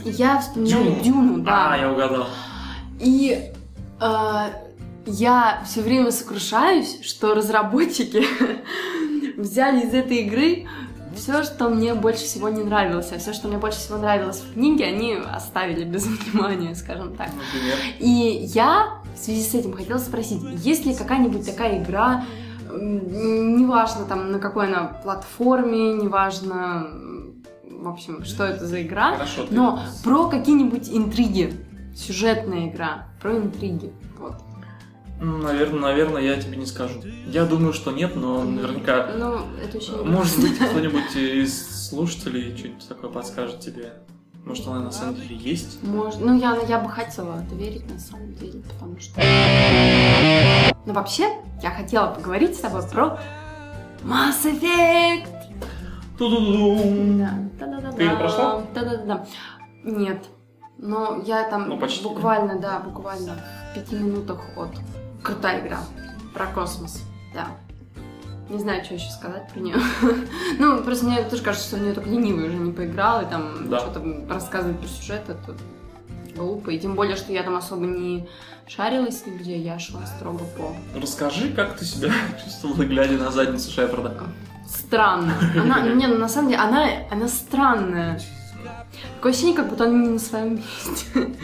Я 0.05 0.39
вспоминаю 0.39 0.83
Дюну. 1.01 1.03
Дюну, 1.03 1.37
да. 1.43 1.73
А, 1.73 1.77
я 1.77 1.91
угадал. 1.91 2.27
И 2.99 3.51
э, 3.99 4.45
я 5.09 5.63
все 5.65 5.81
время 5.81 6.11
сокрушаюсь, 6.11 6.99
что 7.03 7.33
разработчики 7.33 8.25
взяли 9.37 9.85
из 9.85 9.93
этой 9.93 10.17
игры 10.17 10.67
все, 11.15 11.43
что 11.43 11.69
мне 11.69 11.93
больше 11.95 12.23
всего 12.23 12.49
не 12.49 12.63
нравилось, 12.63 13.11
а 13.11 13.17
все, 13.17 13.33
что 13.33 13.47
мне 13.47 13.57
больше 13.57 13.79
всего 13.79 13.97
нравилось 13.97 14.41
в 14.41 14.53
книге, 14.53 14.85
они 14.85 15.15
оставили 15.15 15.83
без 15.83 16.05
внимания, 16.05 16.75
скажем 16.75 17.15
так. 17.15 17.27
Например. 17.27 17.77
И 17.99 18.47
я 18.53 19.01
в 19.15 19.17
связи 19.17 19.43
с 19.43 19.53
этим 19.53 19.73
хотела 19.73 19.97
спросить, 19.97 20.41
есть 20.63 20.85
ли 20.85 20.95
какая-нибудь 20.95 21.45
такая 21.45 21.83
игра, 21.83 22.25
Неважно 22.71 24.05
там 24.05 24.31
на 24.31 24.39
какой 24.39 24.67
она 24.67 24.99
платформе, 25.03 25.93
неважно, 25.93 26.87
в 27.63 27.87
общем, 27.87 28.23
что 28.23 28.43
это 28.43 28.67
за 28.67 28.83
игра. 28.83 29.13
Хорошо, 29.13 29.47
Но 29.49 29.79
про 30.03 30.29
какие-нибудь 30.29 30.89
интриги. 30.89 31.53
Сюжетная 31.95 32.69
игра. 32.69 33.07
Про 33.21 33.37
интриги. 33.37 33.91
Вот. 34.19 34.35
Наверное, 35.19 35.79
наверное, 35.81 36.21
я 36.21 36.39
тебе 36.39 36.57
не 36.57 36.65
скажу. 36.65 37.01
Я 37.27 37.45
думаю, 37.45 37.73
что 37.73 37.91
нет, 37.91 38.15
но 38.15 38.43
наверняка... 38.43 39.09
Ну, 39.17 39.39
это 39.61 39.77
очень... 39.77 40.03
Может 40.03 40.39
быть, 40.41 40.57
кто-нибудь 40.69 41.15
из 41.15 41.87
слушателей 41.89 42.55
что-нибудь 42.57 42.87
такое 42.87 43.09
подскажет 43.09 43.59
тебе. 43.59 43.93
Может, 44.45 44.67
она 44.67 44.79
на 44.79 44.91
самом 44.91 45.15
деле 45.15 45.35
есть? 45.35 45.83
Может, 45.83 46.21
ну 46.21 46.37
я, 46.39 46.57
я 46.67 46.79
бы 46.79 46.89
хотела 46.89 47.43
это 47.43 47.53
верить 47.55 47.91
на 47.91 47.99
самом 47.99 48.33
деле, 48.35 48.61
потому 48.61 48.97
что... 48.99 49.21
Но 50.85 50.93
вообще, 50.93 51.29
я 51.61 51.71
хотела 51.71 52.07
поговорить 52.07 52.55
с 52.55 52.59
тобой 52.59 52.81
про 52.89 53.19
Mass 54.03 54.43
Effect. 54.45 55.27
Ту-ду-ду. 56.17 57.17
Да. 57.19 57.33
Та-да-да-да. 57.59 57.91
Ты 57.91 58.03
её 58.03 58.17
прошла? 58.17 58.61
Да-да-да. 58.73 59.25
Нет. 59.83 60.25
Но 60.77 61.21
я 61.25 61.43
там 61.49 61.67
Ну, 61.69 61.77
почти. 61.77 62.03
буквально, 62.03 62.59
да, 62.59 62.79
буквально 62.79 63.35
в 63.71 63.75
пяти 63.75 63.95
минутах 63.95 64.39
от... 64.57 64.69
Крутая 65.23 65.65
игра. 65.65 65.79
Про 66.33 66.47
космос. 66.47 67.03
Да. 67.33 67.47
Не 68.49 68.57
знаю, 68.59 68.83
что 68.83 68.95
еще 68.95 69.09
сказать 69.11 69.47
про 69.53 69.59
нее. 69.59 69.75
ну, 70.59 70.81
просто 70.83 71.05
мне 71.05 71.21
тоже 71.23 71.43
кажется, 71.43 71.67
что 71.67 71.77
в 71.77 71.81
нее 71.81 71.93
только 71.93 72.09
ленивый 72.09 72.47
уже 72.47 72.57
не 72.57 72.71
поиграл, 72.71 73.21
и 73.21 73.25
там 73.29 73.69
Да. 73.69 73.79
что-то 73.79 74.03
рассказывать 74.27 74.79
про 74.79 74.87
сюжет, 74.87 75.23
это 75.27 75.55
глупо. 76.35 76.69
И 76.71 76.79
тем 76.79 76.95
более, 76.95 77.15
что 77.15 77.31
я 77.31 77.43
там 77.43 77.55
особо 77.55 77.85
не 77.85 78.27
шарилась 78.67 79.23
нигде, 79.25 79.57
я 79.57 79.77
шла 79.77 80.05
строго 80.05 80.43
по... 80.57 80.75
Расскажи, 80.99 81.49
как 81.49 81.77
ты 81.77 81.85
себя 81.85 82.11
чувствовала, 82.43 82.83
глядя 82.85 83.17
на 83.17 83.29
задницу 83.31 83.69
Шепарда. 83.71 84.15
Странно. 84.67 85.33
Она, 85.59 85.81
не, 85.93 86.07
ну, 86.07 86.17
на 86.17 86.29
самом 86.29 86.49
деле, 86.49 86.61
она, 86.61 86.87
она 87.11 87.27
странная. 87.27 88.19
Такое 89.15 89.31
ощущение, 89.31 89.55
как 89.55 89.69
будто 89.69 89.85
она 89.85 89.93
не 89.97 90.09
на 90.09 90.19
своем 90.19 90.55
месте. 90.55 91.35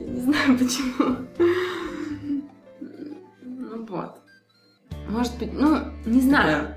Я 0.00 0.06
не 0.06 0.20
знаю 0.22 0.58
почему. 0.58 1.16
Вот. 3.88 4.16
Может 5.08 5.38
быть, 5.38 5.52
ну, 5.52 5.80
не 6.06 6.20
знаю. 6.20 6.74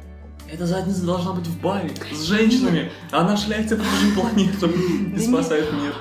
Эта 0.51 0.65
задница 0.65 1.05
должна 1.05 1.33
быть 1.33 1.47
в 1.47 1.61
баре 1.61 1.91
с 2.11 2.23
женщинами. 2.23 2.91
а 3.11 3.19
Она 3.21 3.37
шляется 3.37 3.77
по 3.77 3.83
чужим 3.83 4.15
планетам 4.15 4.71
и 5.15 5.19
спасает 5.19 5.67
мир. 5.73 5.95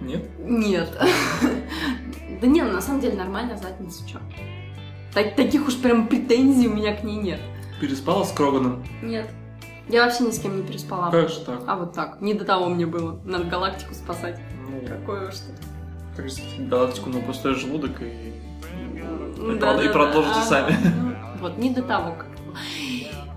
Нет? 0.00 0.22
Нет. 0.38 0.98
Да 2.40 2.48
не, 2.48 2.62
ну, 2.62 2.72
на 2.72 2.80
самом 2.82 3.00
деле 3.00 3.16
нормальная 3.16 3.56
задница, 3.56 4.06
чё. 4.06 4.18
Так- 5.14 5.36
таких 5.36 5.66
уж 5.66 5.76
прям 5.76 6.08
претензий 6.08 6.68
у 6.68 6.74
меня 6.74 6.94
к 6.94 7.02
ней 7.04 7.16
нет. 7.16 7.40
Переспала 7.80 8.24
с 8.24 8.32
Кроганом. 8.32 8.84
Нет. 9.02 9.30
Я 9.88 10.04
вообще 10.04 10.24
ни 10.24 10.30
с 10.30 10.40
кем 10.40 10.56
не 10.56 10.62
переспала. 10.62 11.10
Как 11.10 11.28
же 11.30 11.40
так? 11.40 11.62
А 11.66 11.76
вот 11.76 11.92
так. 11.94 12.20
Не 12.20 12.34
до 12.34 12.44
того 12.44 12.68
мне 12.68 12.86
было. 12.86 13.18
Надо 13.24 13.44
галактику 13.44 13.94
спасать. 13.94 14.38
Ну, 14.68 14.86
Какое 14.86 15.28
уж 15.28 15.34
тут. 15.36 15.54
Как 16.16 16.28
же 16.28 16.34
спасти 16.34 16.62
галактику 16.64 17.10
на 17.10 17.20
пустой 17.20 17.54
желудок 17.54 17.92
и... 18.00 18.32
Ну, 19.36 19.52
И 19.52 19.58
да, 19.58 19.74
прод- 19.74 19.82
и 19.84 19.86
да, 19.88 19.92
продолжите 19.92 20.34
да. 20.36 20.42
сами. 20.44 20.76
Ну, 21.00 21.14
Вот, 21.40 21.58
не 21.58 21.70
до 21.70 21.82
того 21.82 22.12
как. 22.12 22.26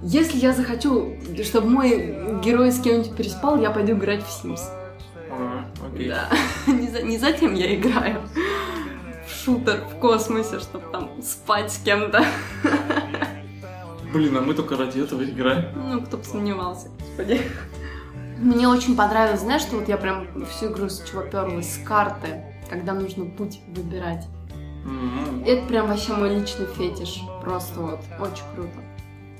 Если 0.03 0.38
я 0.38 0.53
захочу, 0.53 1.15
чтобы 1.43 1.69
мой 1.69 2.39
герой 2.43 2.71
с 2.71 2.80
кем-нибудь 2.80 3.15
переспал, 3.15 3.59
я 3.59 3.71
пойду 3.71 3.93
играть 3.93 4.23
в 4.23 4.28
Sims. 4.45 4.61
А, 5.32 5.65
окей. 5.86 6.09
Да. 6.09 6.30
Не, 6.71 6.88
за, 6.89 7.01
не 7.01 7.17
затем 7.17 7.53
я 7.55 7.75
играю 7.75 8.21
в 9.28 9.43
шутер 9.43 9.82
в 9.91 9.99
космосе, 9.99 10.59
чтобы 10.59 10.86
там 10.91 11.21
спать 11.21 11.71
с 11.71 11.78
кем-то. 11.80 12.23
Блин, 14.13 14.38
а 14.38 14.41
мы 14.41 14.53
только 14.53 14.78
ради 14.78 14.99
этого 15.01 15.23
играем. 15.23 15.65
Ну, 15.75 16.01
кто 16.01 16.17
бы 16.17 16.23
сомневался, 16.23 16.88
господи. 16.99 17.41
Мне 18.38 18.67
очень 18.67 18.95
понравилось, 18.95 19.41
знаешь, 19.41 19.63
что 19.63 19.78
вот 19.78 19.89
я 19.89 19.97
прям 19.97 20.28
всю 20.45 20.67
игру 20.71 20.89
с 20.89 21.03
чего 21.09 21.23
перлась, 21.23 21.73
с 21.75 21.78
карты, 21.84 22.43
когда 22.70 22.93
нужно 22.93 23.26
путь 23.26 23.59
выбирать. 23.76 24.26
М, 24.86 25.43
Это 25.45 25.65
прям 25.68 25.88
вообще 25.88 26.13
мой 26.13 26.36
личный 26.36 26.65
фетиш. 26.65 27.22
Просто 27.43 27.80
вот, 27.80 27.99
очень 28.20 28.43
круто. 28.55 28.72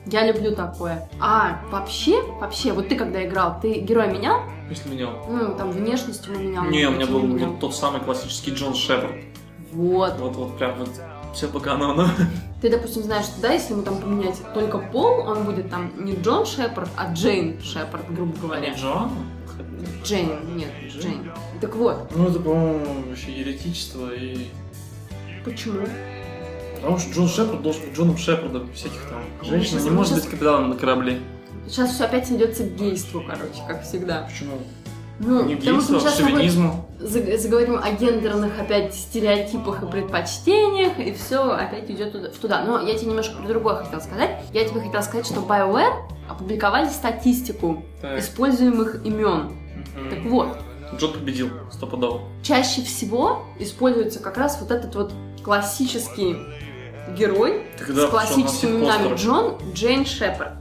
Я 0.06 0.26
люблю 0.26 0.56
такое. 0.56 1.10
А, 1.20 1.62
вообще, 1.70 2.22
вообще, 2.40 2.72
вот 2.72 2.88
ты 2.88 2.96
когда 2.96 3.26
играл, 3.26 3.60
ты 3.62 3.80
героя 3.80 4.08
менял? 4.12 4.42
Если 4.70 4.90
менял. 4.90 5.12
Ну, 5.30 5.54
там, 5.56 5.72
внешность 5.72 6.26
ему 6.28 6.40
менял? 6.40 6.64
Не, 6.66 6.86
у 6.88 6.92
меня 6.92 7.06
был 7.08 7.22
менял? 7.24 7.52
вот 7.52 7.60
тот 7.60 7.76
самый 7.76 8.00
классический 8.02 8.52
Джон 8.52 8.74
Шепард. 8.74 9.16
Вот. 9.74 10.18
Вот, 10.20 10.36
вот 10.36 10.58
прям 10.58 10.76
вот 10.80 10.90
все 11.34 11.48
по 11.48 11.60
канону. 11.60 12.08
Ты, 12.62 12.70
допустим, 12.70 13.04
знаешь, 13.04 13.26
что 13.26 13.42
да, 13.42 13.52
если 13.54 13.74
ему 13.74 13.84
там 13.84 13.98
поменять 14.00 14.42
только 14.54 14.80
пол, 14.80 15.28
он 15.28 15.44
будет 15.44 15.70
там 15.70 15.92
не 16.04 16.16
Джон 16.16 16.46
Шепард, 16.46 16.90
а 16.96 17.14
Джейн 17.14 17.62
Шепард, 17.62 18.12
грубо 18.14 18.36
говоря. 18.40 18.74
Джон? 18.74 19.12
Джейн, 20.04 20.30
нет, 20.56 20.70
Джейн? 20.90 21.02
Джейн. 21.02 21.32
Так 21.62 21.76
вот, 21.76 22.12
Ну, 22.16 22.28
это, 22.28 22.40
по-моему, 22.40 22.86
вообще 23.10 23.32
еретичество 23.32 24.10
и... 24.14 24.48
почему? 25.44 25.82
Потому 26.76 27.00
что 27.00 27.12
Джон 27.12 27.28
Шепард 27.28 27.62
должен 27.64 27.82
быть 27.84 27.96
Джоном 27.98 28.18
Шепардом. 28.18 28.72
Всяких 28.74 29.02
там. 29.10 29.24
Женщина 29.42 29.80
сейчас- 29.80 29.84
не 29.86 29.90
ну, 29.90 29.96
может 29.96 30.14
сейчас- 30.14 30.24
быть 30.26 30.32
капитаном 30.32 30.70
на 30.70 30.76
корабле. 30.76 31.20
Сейчас 31.68 31.92
все 31.94 32.04
опять 32.06 32.32
идется 32.32 32.64
к 32.64 32.76
гейству, 32.76 33.22
короче, 33.28 33.62
как 33.68 33.84
всегда. 33.84 34.22
Почему? 34.32 34.58
Ну, 35.20 35.44
Не 35.46 35.56
потому 35.56 35.82
что 35.82 35.94
мы 35.94 35.98
а 35.98 36.02
сейчас 36.02 36.18
шовинизму. 36.20 36.88
заг- 37.00 37.38
заговорим 37.40 37.80
о 37.84 37.92
гендерных 37.92 38.60
опять 38.60 38.94
стереотипах 38.94 39.82
и 39.82 39.88
предпочтениях, 39.88 41.00
и 41.00 41.12
все 41.14 41.50
опять 41.50 41.90
идет 41.90 42.12
туда, 42.12 42.30
туда. 42.30 42.64
Но 42.64 42.80
я 42.88 42.96
тебе 42.96 43.08
немножко 43.10 43.36
про 43.38 43.48
другое 43.48 43.78
хотела 43.84 44.00
сказать. 44.00 44.38
Я 44.54 44.64
тебе 44.66 44.80
хотела 44.80 45.02
сказать, 45.02 45.26
что 45.26 45.40
BioWare 45.42 45.94
опубликовали 46.30 46.88
статистику 46.90 47.84
Так. 48.00 48.20
используемых 48.20 49.04
имен. 49.04 49.54
Мгм. 49.96 50.10
Так 50.12 50.20
вот, 50.26 50.58
Джон 50.96 51.14
победил, 51.14 51.50
стопудово. 51.72 52.22
чаще 52.44 52.82
всего 52.82 53.46
используется 53.60 54.20
как 54.20 54.38
раз 54.38 54.58
вот 54.62 54.72
этот 54.72 54.96
вот 54.96 55.12
классический 55.44 56.38
герой 57.18 57.66
Ты 57.78 57.94
с 57.94 58.10
классическими 58.10 58.78
именами? 58.78 59.16
Джон, 59.16 59.58
Джейн 59.74 60.06
Шепард. 60.06 60.54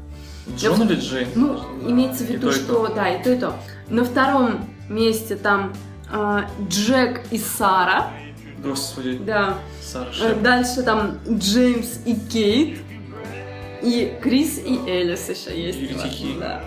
Джон 0.56 0.82
или 0.82 0.96
Джейн? 1.00 1.28
Ну, 1.34 1.60
имеется 1.88 2.24
в 2.24 2.30
И 2.30 2.34
виду, 2.34 2.50
и 2.50 2.52
что 2.52 2.86
да, 2.94 3.08
и 3.08 3.22
то, 3.22 3.32
и 3.32 3.38
то. 3.38 3.54
На 3.88 4.04
втором 4.04 4.68
месте 4.88 5.36
там 5.36 5.72
э, 6.12 6.42
Джек 6.68 7.22
и 7.30 7.38
Сара. 7.38 8.10
Господи, 8.64 9.18
Да. 9.18 9.58
Сара 9.82 10.06
Э, 10.10 10.12
Шепард. 10.12 10.42
Дальше 10.42 10.82
там 10.82 11.18
Джеймс 11.28 11.98
и 12.04 12.14
Кейт. 12.14 12.78
И 13.82 14.16
Крис 14.22 14.58
и 14.58 14.80
Элис 14.88 15.28
еще 15.28 15.60
есть. 15.66 15.78
Еретики. 15.78 16.36
Да. 16.40 16.64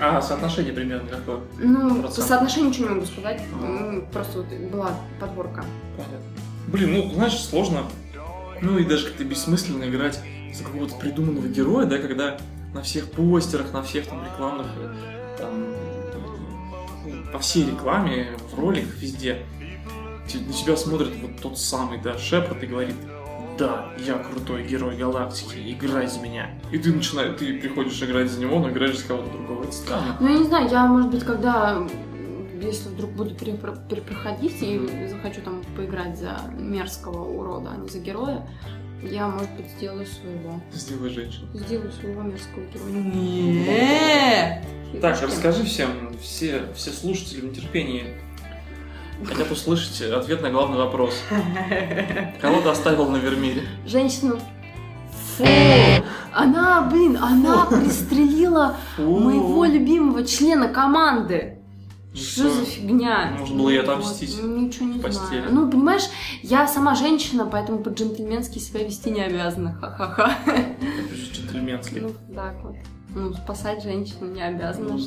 А, 0.00 0.22
соотношение 0.22 0.72
примерно 0.72 1.08
какое? 1.08 1.40
Ну, 1.58 2.00
Процент. 2.02 2.26
соотношению 2.26 2.70
ничего 2.70 2.88
не 2.88 2.94
могу 2.94 3.06
сказать. 3.06 3.42
А. 3.62 4.06
Просто 4.12 4.38
вот 4.38 4.46
была 4.70 4.92
подборка. 5.20 5.64
Понятно. 5.96 6.26
Блин, 6.68 6.92
ну, 6.92 7.14
знаешь, 7.14 7.38
сложно. 7.38 7.84
Ну 8.62 8.78
и 8.78 8.84
даже 8.84 9.06
как-то 9.08 9.24
бессмысленно 9.24 9.84
играть 9.84 10.20
за 10.54 10.64
какого-то 10.64 10.94
придуманного 10.96 11.46
героя, 11.46 11.86
да, 11.86 11.98
когда 11.98 12.38
на 12.74 12.82
всех 12.82 13.10
постерах, 13.10 13.72
на 13.72 13.82
всех 13.82 14.06
там 14.06 14.24
рекламных, 14.24 14.66
э, 14.78 15.36
там, 15.38 15.74
ну, 17.04 17.32
по 17.32 17.38
всей 17.38 17.66
рекламе, 17.70 18.28
в 18.52 18.58
роликах, 18.58 18.96
везде, 18.98 19.44
на 20.34 20.52
тебя 20.52 20.76
смотрит 20.76 21.12
вот 21.20 21.40
тот 21.40 21.58
самый, 21.58 22.00
да, 22.00 22.16
Шепард 22.18 22.62
и 22.62 22.66
говорит, 22.66 22.94
да, 23.60 23.90
я 23.98 24.14
крутой 24.14 24.66
герой 24.66 24.96
галактики, 24.96 25.58
играй 25.70 26.06
за 26.06 26.18
меня. 26.20 26.50
И 26.72 26.78
ты 26.78 26.92
начинаешь, 26.92 27.38
ты 27.38 27.60
приходишь 27.60 28.02
играть 28.02 28.30
за 28.30 28.40
него, 28.40 28.58
но 28.58 28.70
играешь 28.70 28.98
за 28.98 29.06
кого-то 29.06 29.30
другого. 29.30 29.64
Это 29.64 29.72
странно. 29.72 30.16
Ну, 30.18 30.28
я 30.28 30.38
не 30.38 30.44
знаю, 30.44 30.70
я, 30.70 30.86
может 30.86 31.10
быть, 31.10 31.22
когда, 31.24 31.86
если 32.62 32.88
вдруг 32.88 33.10
буду 33.10 33.34
перепро- 33.34 33.78
перепроходить 33.86 34.56
и 34.62 35.08
захочу 35.08 35.42
там 35.42 35.62
поиграть 35.76 36.18
за 36.18 36.40
мерзкого 36.58 37.22
урода, 37.22 37.72
а 37.74 37.76
не 37.76 37.88
за 37.88 37.98
героя, 37.98 38.48
я, 39.02 39.28
может 39.28 39.50
быть, 39.56 39.68
сделаю 39.76 40.06
своего. 40.06 40.60
Сделай 40.72 41.10
женщину. 41.10 41.46
Сделаю 41.52 41.92
своего 41.92 42.22
мерзкого 42.22 42.64
героя. 42.64 42.92
Нет! 42.92 44.64
Так, 45.02 45.20
расскажи 45.20 45.64
всем, 45.64 46.14
все, 46.20 46.62
все 46.74 46.90
слушатели 46.90 47.42
в 47.42 47.44
нетерпении 47.44 48.16
хотят 49.24 49.50
услышать 49.50 50.00
ответ 50.02 50.42
на 50.42 50.50
главный 50.50 50.78
вопрос. 50.78 51.14
Кого 52.40 52.60
ты 52.60 52.68
оставил 52.68 53.08
на 53.08 53.16
Вермире? 53.16 53.62
Женщину. 53.86 54.38
Фу! 55.36 55.44
Она, 56.32 56.82
блин, 56.82 57.16
она 57.20 57.66
пристрелила 57.66 58.76
моего 58.98 59.64
любимого 59.64 60.24
члена 60.24 60.68
команды. 60.68 61.56
Что 62.14 62.50
за 62.50 62.64
фигня? 62.64 63.36
Можно 63.38 63.56
было 63.56 63.70
ей 63.70 63.80
Вот, 63.80 63.88
отомстить 63.88 64.36
ну, 64.42 64.56
Ничего 64.56 64.86
не 64.86 64.98
постели. 64.98 65.42
знаю. 65.42 65.54
Ну, 65.54 65.70
понимаешь, 65.70 66.02
я 66.42 66.66
сама 66.66 66.96
женщина, 66.96 67.46
поэтому 67.46 67.78
по-джентльменски 67.78 68.58
себя 68.58 68.82
вести 68.82 69.10
не 69.12 69.20
обязана. 69.22 69.74
Ха-ха-ха. 69.80 70.34
Джентльменский. 71.32 72.00
Ну, 72.00 72.10
так 72.34 72.56
вот. 72.64 72.74
Ну, 73.14 73.32
спасать 73.34 73.82
женщину 73.82 74.30
не 74.32 74.40
обязана. 74.42 74.90
Ну, 74.90 74.98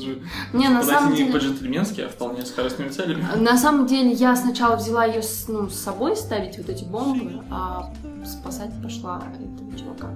Не, 0.60 0.70
на 0.70 0.84
самом 0.84 1.12
не 1.12 1.18
деле... 1.20 1.32
по-джентльменски, 1.32 2.02
а 2.02 2.10
вполне 2.10 2.46
с 2.46 2.52
корыстными 2.52 2.90
целями. 2.90 3.26
На 3.38 3.58
самом 3.58 3.86
деле 3.88 4.12
я 4.12 4.36
сначала 4.36 4.76
взяла 4.76 5.06
ее 5.06 5.22
с, 5.22 5.48
ну, 5.48 5.70
с 5.70 5.76
собой 5.80 6.16
ставить 6.18 6.58
вот 6.58 6.68
эти 6.70 6.84
бомбы, 6.84 7.42
а 7.50 7.94
спасать 8.26 8.72
пошла 8.82 9.24
этого 9.40 9.78
чувака, 9.78 10.10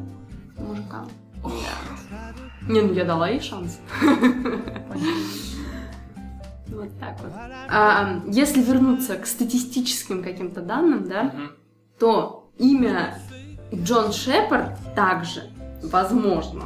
мужика. 0.57 1.05
Не, 2.67 2.81
ну 2.81 2.93
я 2.93 3.05
дала 3.05 3.29
ей 3.29 3.39
шанс. 3.39 3.79
Вот 6.67 6.89
так 6.99 7.17
вот. 7.21 7.31
А, 7.69 8.19
если 8.27 8.61
вернуться 8.61 9.15
к 9.15 9.25
статистическим 9.25 10.21
каким-то 10.23 10.61
данным, 10.61 11.07
да, 11.07 11.23
Мгм. 11.23 11.51
то 11.99 12.49
имя 12.57 13.17
Джон 13.73 14.11
Шепард 14.11 14.77
также, 14.93 15.43
возможно, 15.81 16.65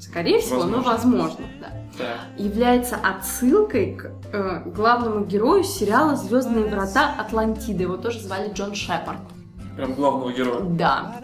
скорее 0.00 0.40
всего, 0.40 0.64
но 0.64 0.80
Возможно. 0.82 0.90
возможно, 1.18 1.46
да, 1.60 1.68
Так. 1.98 2.18
является 2.38 2.96
отсылкой 2.96 3.94
к 3.96 4.10
э, 4.32 4.62
главному 4.66 5.24
герою 5.24 5.64
сериала 5.64 6.16
Звездные 6.16 6.64
врата 6.66 7.14
Атлантиды. 7.18 7.82
Его 7.84 7.96
тоже 7.96 8.20
звали 8.20 8.52
Джон 8.52 8.74
Шепард. 8.74 9.18
Прям 9.76 9.94
главного 9.94 10.32
героя. 10.32 10.60
Да. 10.62 11.16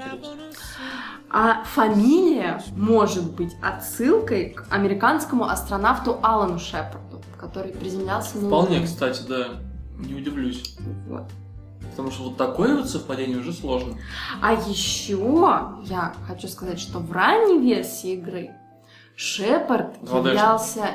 А 1.30 1.64
фамилия 1.64 2.62
может 2.76 3.32
быть 3.32 3.52
отсылкой 3.60 4.50
к 4.50 4.66
американскому 4.70 5.44
астронавту 5.48 6.18
Алану 6.22 6.58
Шепарду, 6.60 7.20
который 7.40 7.72
приземлялся 7.72 8.38
на 8.38 8.46
Вполне, 8.46 8.76
Луну. 8.76 8.86
кстати, 8.86 9.22
да. 9.28 9.46
Не 9.98 10.14
удивлюсь. 10.14 10.76
Вот. 11.08 11.24
Потому 11.90 12.10
что 12.10 12.24
вот 12.24 12.36
такое 12.36 12.76
вот 12.76 12.88
совпадение 12.88 13.38
уже 13.38 13.52
сложно. 13.52 13.94
А 14.40 14.52
еще 14.52 15.16
я 15.84 16.12
хочу 16.26 16.48
сказать, 16.48 16.80
что 16.80 16.98
в 16.98 17.10
ранней 17.12 17.58
версии 17.58 18.14
игры 18.14 18.50
Шепард 19.16 19.96
2D-шный. 20.02 20.28
являлся... 20.28 20.88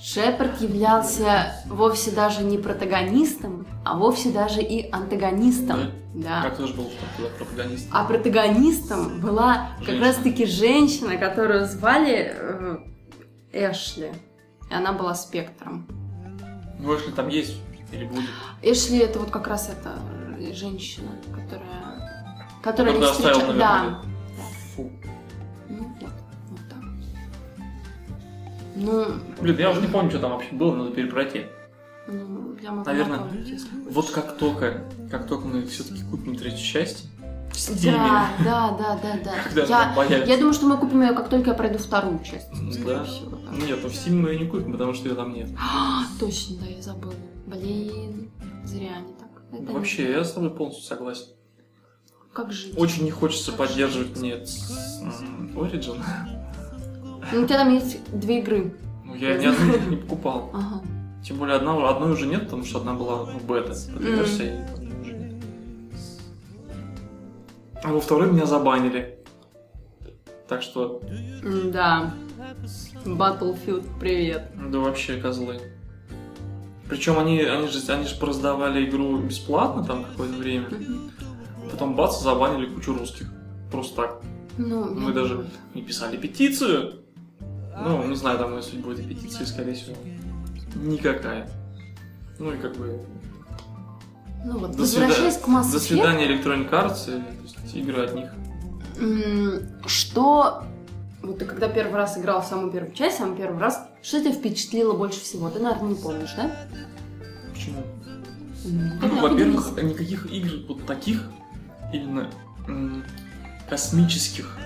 Шепард 0.00 0.60
являлся 0.60 1.52
вовсе 1.66 2.12
даже 2.12 2.44
не 2.44 2.58
протагонистом, 2.58 3.66
а 3.84 3.96
вовсе 3.98 4.30
даже 4.30 4.62
и 4.62 4.88
антагонистом. 4.90 5.90
Да. 6.14 6.42
Как 6.42 6.56
тоже 6.56 6.74
был 6.74 6.90
пропагандист. 7.38 7.88
А 7.92 8.04
протагонистом 8.04 9.20
была 9.20 9.70
как 9.78 9.86
Женщина. 9.88 10.06
раз-таки 10.06 10.46
женщина, 10.46 11.16
которую 11.18 11.66
звали 11.66 12.32
э, 12.34 12.76
Эшли. 13.52 14.12
И 14.70 14.74
она 14.74 14.92
была 14.92 15.14
спектром. 15.14 15.86
Ну, 16.78 16.92
если 16.94 17.10
там 17.10 17.28
есть 17.28 17.56
или 17.92 18.04
будет. 18.04 18.24
Эшли 18.62 18.98
это 18.98 19.18
вот 19.18 19.30
как 19.30 19.46
раз 19.48 19.68
эта 19.68 19.98
женщина, 20.54 21.10
которая... 21.34 22.40
Которая 22.62 22.96
не 22.96 23.04
встреча- 23.06 23.52
Да. 23.54 24.02
Ну, 28.76 29.06
Блин, 29.40 29.56
я 29.58 29.70
уже 29.70 29.80
не 29.80 29.88
помню, 29.88 30.10
что 30.10 30.20
там 30.20 30.32
вообще 30.32 30.52
было, 30.54 30.74
надо 30.74 30.90
перепройти. 30.90 31.46
ну, 32.08 32.54
я 32.62 32.72
могу 32.72 32.84
Наверное, 32.84 33.18
напомнить, 33.20 33.62
Вот 33.90 34.10
как 34.10 34.36
только, 34.36 34.84
как 35.10 35.26
только 35.26 35.46
мы 35.46 35.64
все-таки 35.66 36.02
купим 36.04 36.36
третью 36.36 36.64
часть, 36.64 37.08
в 37.52 37.58
Стиме, 37.58 37.92
Да, 37.96 38.28
да, 38.44 38.76
да, 38.78 38.98
да, 39.02 39.18
да. 39.24 39.32
когда 39.44 40.04
Я, 40.04 40.24
я 40.24 40.36
думаю, 40.36 40.52
что 40.52 40.66
мы 40.66 40.76
купим 40.76 41.00
ее, 41.02 41.14
как 41.14 41.30
только 41.30 41.50
я 41.50 41.56
пройду 41.56 41.78
вторую 41.78 42.18
часть. 42.22 42.48
скорее 42.72 42.96
Да. 42.98 43.04
всего, 43.04 43.30
да. 43.36 43.50
Нет, 43.66 43.78
ну 43.82 43.88
в 43.88 43.92
Steam 43.92 44.12
мы 44.20 44.30
ее 44.32 44.40
не 44.40 44.46
купим, 44.46 44.72
потому 44.72 44.92
что 44.92 45.08
ее 45.08 45.14
там 45.14 45.32
нет. 45.32 45.48
А, 45.58 46.02
точно, 46.20 46.56
да, 46.58 46.66
я 46.66 46.82
забыла. 46.82 47.14
Блин, 47.46 48.30
зря 48.64 48.96
они 48.98 49.14
так. 49.14 49.30
Это 49.52 49.62
не 49.62 49.74
Вообще, 49.74 50.10
я 50.12 50.22
с 50.22 50.32
тобой 50.32 50.50
полностью 50.50 50.84
согласен. 50.84 51.28
Как 52.34 52.52
жить? 52.52 52.74
Очень 52.76 53.04
не 53.04 53.10
хочется 53.10 53.52
поддерживать 53.52 54.18
мне 54.18 54.44
с- 54.44 55.00
м, 55.00 55.50
Origin. 55.54 55.98
Ну, 57.32 57.42
у 57.42 57.46
тебя 57.46 57.58
там 57.58 57.72
есть 57.74 57.98
две 58.12 58.40
игры. 58.40 58.74
Ну, 59.04 59.14
я 59.14 59.36
ни 59.36 59.46
одну 59.46 59.90
не 59.90 59.96
покупал. 59.96 60.50
Ага. 60.52 60.82
Тем 61.24 61.38
более 61.38 61.56
одна, 61.56 61.88
одной 61.88 62.12
уже 62.12 62.26
нет, 62.26 62.44
потому 62.44 62.64
что 62.64 62.78
одна 62.78 62.94
была 62.94 63.26
ну, 63.26 63.40
бета. 63.40 63.72
И 63.72 64.20
уже 64.20 64.42
нет. 64.42 64.70
А 67.82 67.92
во 67.92 68.00
второй 68.00 68.32
меня 68.32 68.46
забанили. 68.46 69.18
Так 70.48 70.62
что, 70.62 71.00
Да. 71.72 72.14
Battlefield, 73.04 73.86
привет. 74.00 74.50
да 74.70 74.78
вообще 74.78 75.16
козлы. 75.20 75.60
Причем 76.88 77.18
они, 77.18 77.40
они 77.40 77.68
же, 77.68 77.92
они 77.92 78.06
же 78.06 78.16
раздавали 78.24 78.88
игру 78.88 79.18
бесплатно 79.18 79.84
там 79.84 80.04
какое-то 80.04 80.36
время. 80.36 80.68
Потом 81.70 81.96
бац, 81.96 82.20
забанили 82.20 82.66
кучу 82.66 82.94
русских. 82.94 83.32
Просто 83.70 84.02
так. 84.02 84.22
Ну, 84.58 84.94
Мы 84.94 85.08
я 85.10 85.14
даже 85.14 85.46
не 85.74 85.82
писали 85.82 86.16
петицию. 86.16 87.05
Ну, 87.82 88.04
не 88.04 88.16
знаю, 88.16 88.38
там 88.38 88.56
если 88.56 88.78
будет 88.78 89.00
и 89.00 89.02
петиция, 89.02 89.46
скорее 89.46 89.74
всего. 89.74 89.96
Никакая. 90.74 91.48
Ну 92.38 92.52
и 92.52 92.58
как 92.58 92.76
бы... 92.76 93.00
Ну 94.44 94.58
вот, 94.58 94.72
До 94.72 94.78
возвращаясь 94.78 95.38
к 95.38 95.48
Mass 95.48 95.72
До 95.72 95.78
Effect, 95.78 95.80
свидания, 95.80 96.26
Electronic 96.28 96.70
Arts, 96.70 97.08
и, 97.08 97.20
то 97.20 97.42
есть, 97.42 97.74
игры 97.74 98.04
от 98.04 98.14
них. 98.14 98.30
что... 99.86 100.64
Вот 101.22 101.38
ты 101.40 101.44
когда 101.44 101.68
первый 101.68 101.94
раз 101.94 102.16
играл 102.18 102.40
в 102.42 102.46
самую 102.46 102.70
первую 102.70 102.92
часть, 102.94 103.18
самый 103.18 103.36
первый 103.36 103.58
раз, 103.58 103.88
что 104.00 104.20
тебя 104.20 104.32
впечатлило 104.32 104.92
больше 104.92 105.20
всего? 105.20 105.50
Ты, 105.50 105.58
наверное, 105.58 105.88
не 105.88 105.94
помнишь, 105.96 106.32
да? 106.36 106.52
Почему? 107.52 107.82
Ну, 108.64 109.08
Ну, 109.08 109.20
во-первых, 109.22 109.70
поделись. 109.74 109.92
никаких 109.92 110.32
игр 110.32 110.50
вот 110.68 110.86
таких, 110.86 111.24
именно 111.92 112.30
космических 113.68 114.56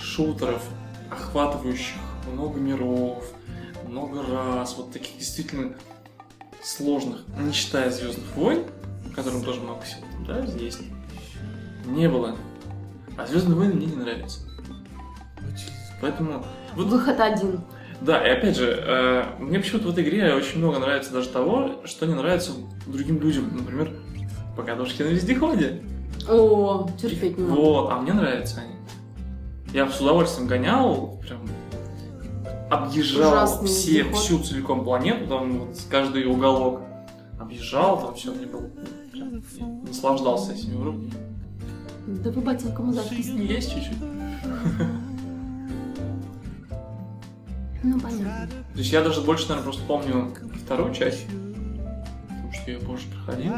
шутеров, 0.00 0.62
охватывающих 1.10 1.96
много 2.30 2.58
миров, 2.58 3.24
много 3.86 4.22
раз, 4.22 4.76
вот 4.76 4.92
таких 4.92 5.18
действительно 5.18 5.74
сложных, 6.62 7.20
не 7.38 7.52
считая 7.52 7.90
Звездных 7.90 8.36
войн, 8.36 8.64
которым 9.14 9.42
тоже 9.42 9.60
много 9.60 9.82
всего 9.82 10.02
там, 10.12 10.24
да, 10.26 10.38
есть, 10.56 10.80
не 11.86 12.08
было. 12.08 12.36
А 13.16 13.26
Звездные 13.26 13.56
войны 13.56 13.74
мне 13.74 13.86
не 13.86 13.96
нравятся. 13.96 14.40
Поэтому, 16.00 16.44
вот 16.74 16.86
Выход 16.86 17.20
один. 17.20 17.60
да, 18.00 18.26
и 18.26 18.30
опять 18.30 18.56
же, 18.56 18.70
э, 18.84 19.24
мне 19.38 19.58
почему-то 19.60 19.88
в 19.88 19.90
этой 19.92 20.02
игре 20.02 20.34
очень 20.34 20.58
много 20.58 20.78
нравится 20.78 21.12
даже 21.12 21.28
того, 21.28 21.82
что 21.84 22.06
не 22.06 22.14
нравится 22.14 22.52
другим 22.86 23.20
людям. 23.20 23.56
Например, 23.56 23.92
покадушки 24.56 25.02
на 25.02 25.08
вездеходе. 25.08 25.82
О, 26.28 26.88
терпеть 27.00 27.38
не 27.38 27.44
могу. 27.44 27.62
Вот, 27.62 27.92
а 27.92 28.00
мне 28.00 28.12
нравятся 28.12 28.60
они. 28.60 28.74
Я 29.72 29.88
с 29.88 30.00
удовольствием 30.00 30.48
гонял, 30.48 31.20
прям 31.22 31.40
объезжал 32.72 33.64
все, 33.64 34.02
вездеход. 34.02 34.16
всю 34.16 34.38
целиком 34.42 34.84
планету, 34.84 35.26
там 35.26 35.58
вот 35.58 35.78
каждый 35.90 36.24
уголок 36.24 36.80
объезжал, 37.38 38.00
там 38.00 38.14
все, 38.14 38.32
мне 38.32 38.46
было 38.46 38.70
прям, 39.12 39.42
наслаждался 39.86 40.52
этими 40.52 40.74
уровнями. 40.76 41.12
Да 42.06 42.30
вы, 42.30 42.40
батенька, 42.40 42.82
мудак. 42.82 43.10
Есть 43.12 43.72
чуть-чуть. 43.72 43.96
Ну, 47.84 47.98
понятно. 47.98 48.46
То 48.46 48.78
есть 48.78 48.92
я 48.92 49.02
даже 49.02 49.22
больше, 49.22 49.48
наверное, 49.48 49.64
просто 49.64 49.82
помню 49.88 50.32
вторую 50.64 50.94
часть, 50.94 51.26
потому 51.26 52.52
что 52.52 52.70
я 52.70 52.78
позже 52.78 53.08
проходил, 53.08 53.52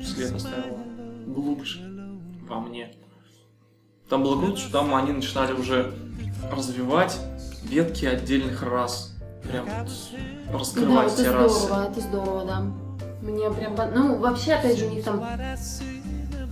след 0.00 0.32
оставила 0.32 0.78
глубже 1.26 1.80
во 2.48 2.60
мне. 2.60 2.92
Там 4.08 4.22
было 4.22 4.40
круто, 4.40 4.58
что 4.58 4.70
там 4.70 4.94
они 4.94 5.10
начинали 5.10 5.54
уже 5.54 5.92
развивать 6.52 7.18
ветки 7.68 8.04
отдельных 8.06 8.62
рас. 8.62 9.12
Прям 9.50 9.64
вот 9.66 9.74
Да, 10.52 10.58
раскрывать 10.58 11.06
это 11.12 11.16
все 11.22 11.32
расы. 11.32 11.58
здорово, 11.66 11.88
это 11.90 12.00
здорово, 12.00 12.44
да. 12.44 12.62
Мне 13.22 13.50
прям... 13.50 13.76
Ну, 13.94 14.18
вообще, 14.18 14.54
опять 14.54 14.78
же, 14.78 14.86
у 14.86 14.90
них 14.90 15.04
там, 15.04 15.22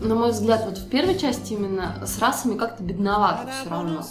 на 0.01 0.15
мой 0.15 0.31
взгляд, 0.33 0.65
вот 0.65 0.79
в 0.79 0.89
первой 0.89 1.19
части 1.19 1.53
именно 1.55 1.97
с 2.07 2.19
расами 2.21 2.57
как-то 2.57 2.83
бедновато 2.83 3.49
все 3.61 3.71
равно. 3.71 4.03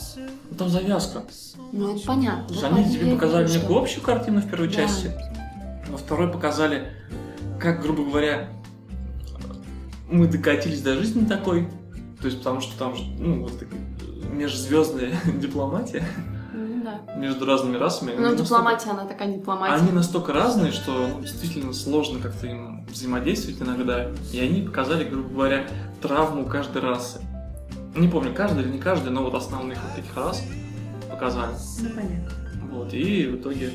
Ну, 0.49 0.57
там 0.57 0.69
завязка. 0.69 1.23
Ну, 1.71 1.95
это 1.95 2.05
понятно. 2.05 2.47
То 2.47 2.53
есть 2.53 2.63
Вот 2.63 2.73
они 2.73 2.91
тебе 2.93 3.13
показали 3.13 3.45
говорю, 3.45 3.61
некую 3.61 3.79
общую 3.81 4.03
картину 4.03 4.41
в 4.41 4.49
первой 4.49 4.67
Да. 4.67 4.73
части, 4.73 5.11
во 5.89 5.97
второй 5.97 6.31
показали, 6.31 6.87
как, 7.59 7.81
грубо 7.81 8.03
говоря, 8.05 8.49
мы 10.09 10.27
докатились 10.27 10.81
до 10.81 10.95
жизни 10.95 11.25
такой. 11.25 11.67
То 12.21 12.27
есть 12.27 12.39
потому 12.39 12.61
что 12.61 12.77
там 12.77 12.95
же, 12.95 13.03
ну, 13.17 13.43
вот 13.43 13.59
такая 13.59 13.79
межзвездная 14.31 15.11
дипломатия 15.39 16.03
да. 17.05 17.13
между 17.15 17.45
разными 17.45 17.77
расами. 17.77 18.13
Ну, 18.17 18.35
дипломатия, 18.35 18.91
она 18.91 19.05
такая 19.05 19.27
настолько- 19.27 19.39
дипломатия. 19.39 19.73
Они 19.75 19.91
настолько 19.91 20.33
разные, 20.33 20.71
что 20.71 21.07
ну, 21.07 21.21
действительно 21.21 21.73
сложно 21.73 22.19
как-то 22.19 22.47
им 22.47 22.85
взаимодействовать 22.85 23.61
иногда. 23.61 24.07
И 24.31 24.39
они 24.39 24.61
показали, 24.61 25.03
грубо 25.03 25.29
говоря, 25.29 25.67
травму 26.01 26.45
каждой 26.45 26.81
расы. 26.81 27.21
Не 27.95 28.07
помню, 28.07 28.33
каждый 28.33 28.63
или 28.63 28.71
не 28.71 28.79
каждый, 28.79 29.11
но 29.11 29.23
вот 29.23 29.35
основных 29.35 29.77
вот 29.83 30.03
этих 30.03 30.15
рас 30.17 30.43
показали. 31.09 31.53
Ну, 31.81 31.89
понятно. 31.89 32.29
Вот, 32.71 32.93
и 32.93 33.27
в 33.27 33.35
итоге, 33.35 33.71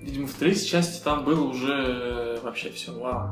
видимо, 0.00 0.26
в 0.26 0.32
третьей 0.34 0.66
части 0.66 1.02
там 1.02 1.24
было 1.24 1.44
уже 1.44 1.72
э, 1.72 2.38
вообще 2.42 2.70
все, 2.70 2.98
вау, 2.98 3.30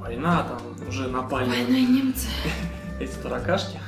война, 0.00 0.42
там 0.44 0.88
уже 0.88 1.08
напали 1.08 1.48
Война 1.48 1.78
и 1.78 1.86
немцы. 1.86 2.26
эти 3.00 3.14
таракашки. 3.22 3.78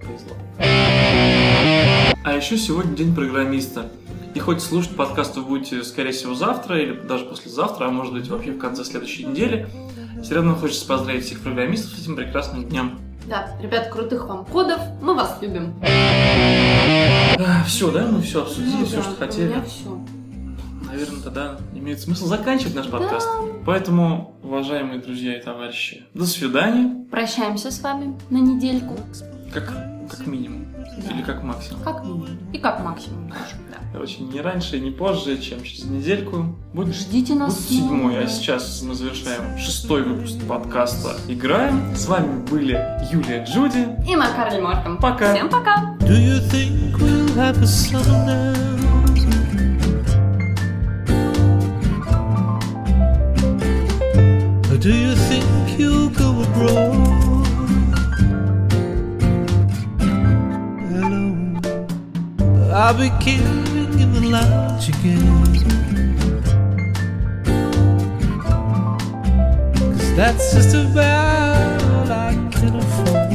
Повезло. 0.00 0.32
А 2.24 2.32
еще 2.32 2.56
сегодня 2.56 2.96
день 2.96 3.14
программиста. 3.14 3.88
И 4.34 4.38
хоть 4.38 4.60
слушать 4.60 4.94
подкаст 4.96 5.36
вы 5.36 5.42
будете, 5.42 5.82
скорее 5.82 6.12
всего, 6.12 6.34
завтра 6.34 6.78
или 6.78 6.92
даже 6.92 7.24
послезавтра, 7.24 7.86
а 7.86 7.90
может 7.90 8.12
быть 8.12 8.28
вообще 8.28 8.52
в 8.52 8.58
конце 8.58 8.84
следующей 8.84 9.24
недели, 9.24 9.66
все 10.22 10.34
равно 10.34 10.54
хочется 10.54 10.86
поздравить 10.86 11.24
всех 11.24 11.40
программистов 11.40 11.92
с 11.98 12.02
этим 12.02 12.16
прекрасным 12.16 12.64
днем. 12.68 12.98
Да, 13.26 13.48
ребят, 13.60 13.88
крутых 13.88 14.26
вам 14.28 14.44
кодов, 14.44 14.80
мы 15.02 15.14
вас 15.14 15.38
любим. 15.40 15.74
все, 17.66 17.90
да? 17.90 18.06
Мы 18.06 18.22
все 18.22 18.42
обсудили, 18.42 18.76
Ну 18.80 18.84
все, 18.86 18.96
да, 18.96 19.02
что 19.02 19.12
у 19.12 19.16
хотели. 19.16 19.48
меня 19.48 19.62
все. 19.62 20.00
Наверное, 20.86 21.20
тогда 21.22 21.56
имеет 21.74 22.00
смысл 22.00 22.26
заканчивать 22.26 22.74
наш 22.74 22.86
подкаст. 22.88 23.28
Поэтому, 23.64 24.34
уважаемые 24.42 25.00
друзья 25.00 25.36
и 25.38 25.42
товарищи, 25.42 26.04
до 26.14 26.24
свидания. 26.24 27.04
Прощаемся 27.10 27.70
с 27.70 27.80
вами 27.80 28.16
на 28.30 28.38
недельку. 28.38 28.96
Как, 29.52 29.72
как 30.10 30.26
минимум. 30.26 30.66
Да. 30.74 31.14
Или 31.14 31.22
как 31.22 31.42
максимум. 31.42 31.82
Как 31.82 32.04
минимум. 32.04 32.28
И 32.52 32.58
как 32.58 32.80
максимум 32.82 33.28
тоже, 33.28 33.56
да. 33.70 33.78
Короче, 33.92 34.22
не 34.22 34.40
раньше 34.40 34.76
и 34.78 34.80
не 34.80 34.90
позже, 34.90 35.38
чем 35.38 35.62
через 35.62 35.84
недельку. 35.84 36.56
Будет, 36.72 36.94
Ждите 36.94 37.34
нас 37.34 37.54
будет 37.54 37.68
седьмой, 37.68 38.24
а 38.24 38.26
сейчас 38.26 38.82
мы 38.82 38.94
завершаем 38.94 39.58
шестой 39.58 40.02
выпуск 40.02 40.36
подкаста 40.48 41.16
«Играем». 41.28 41.94
С 41.94 42.06
вами 42.06 42.44
были 42.46 42.80
Юлия 43.10 43.44
Джуди. 43.44 43.88
И 44.08 44.16
Макар 44.16 44.52
Лемортом. 44.52 44.98
Пока. 44.98 45.34
Всем 45.34 45.48
пока. 45.48 45.96
Do 46.00 46.14
you 46.14 46.40
think 46.50 46.96
we'll 46.98 47.34
have 47.36 47.60
a 47.62 47.66
sundown? 47.66 48.56
Do 54.86 54.92
you 54.94 55.16
think 55.16 55.78
you'll 55.78 56.10
go 56.10 56.42
abroad? 56.42 57.15
I'll 62.72 62.94
be 62.94 63.10
became 63.10 63.96
giving 63.96 64.30
lunch 64.30 64.88
again. 64.88 65.44
Cause 69.74 70.16
that's 70.16 70.54
just 70.54 70.74
about 70.74 72.10
I 72.10 72.32
can 72.52 72.76
afford. 72.76 73.26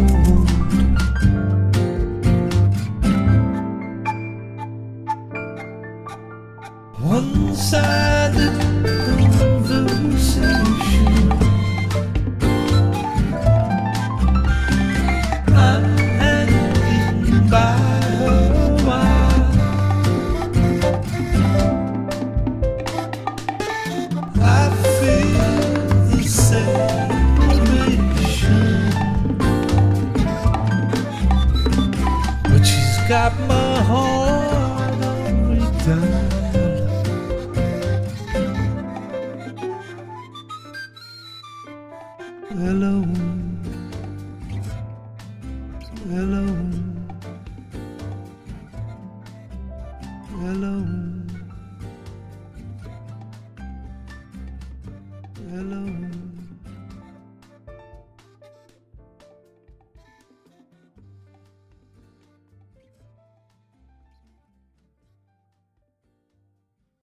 One 7.02 7.56
sided. 7.56 9.11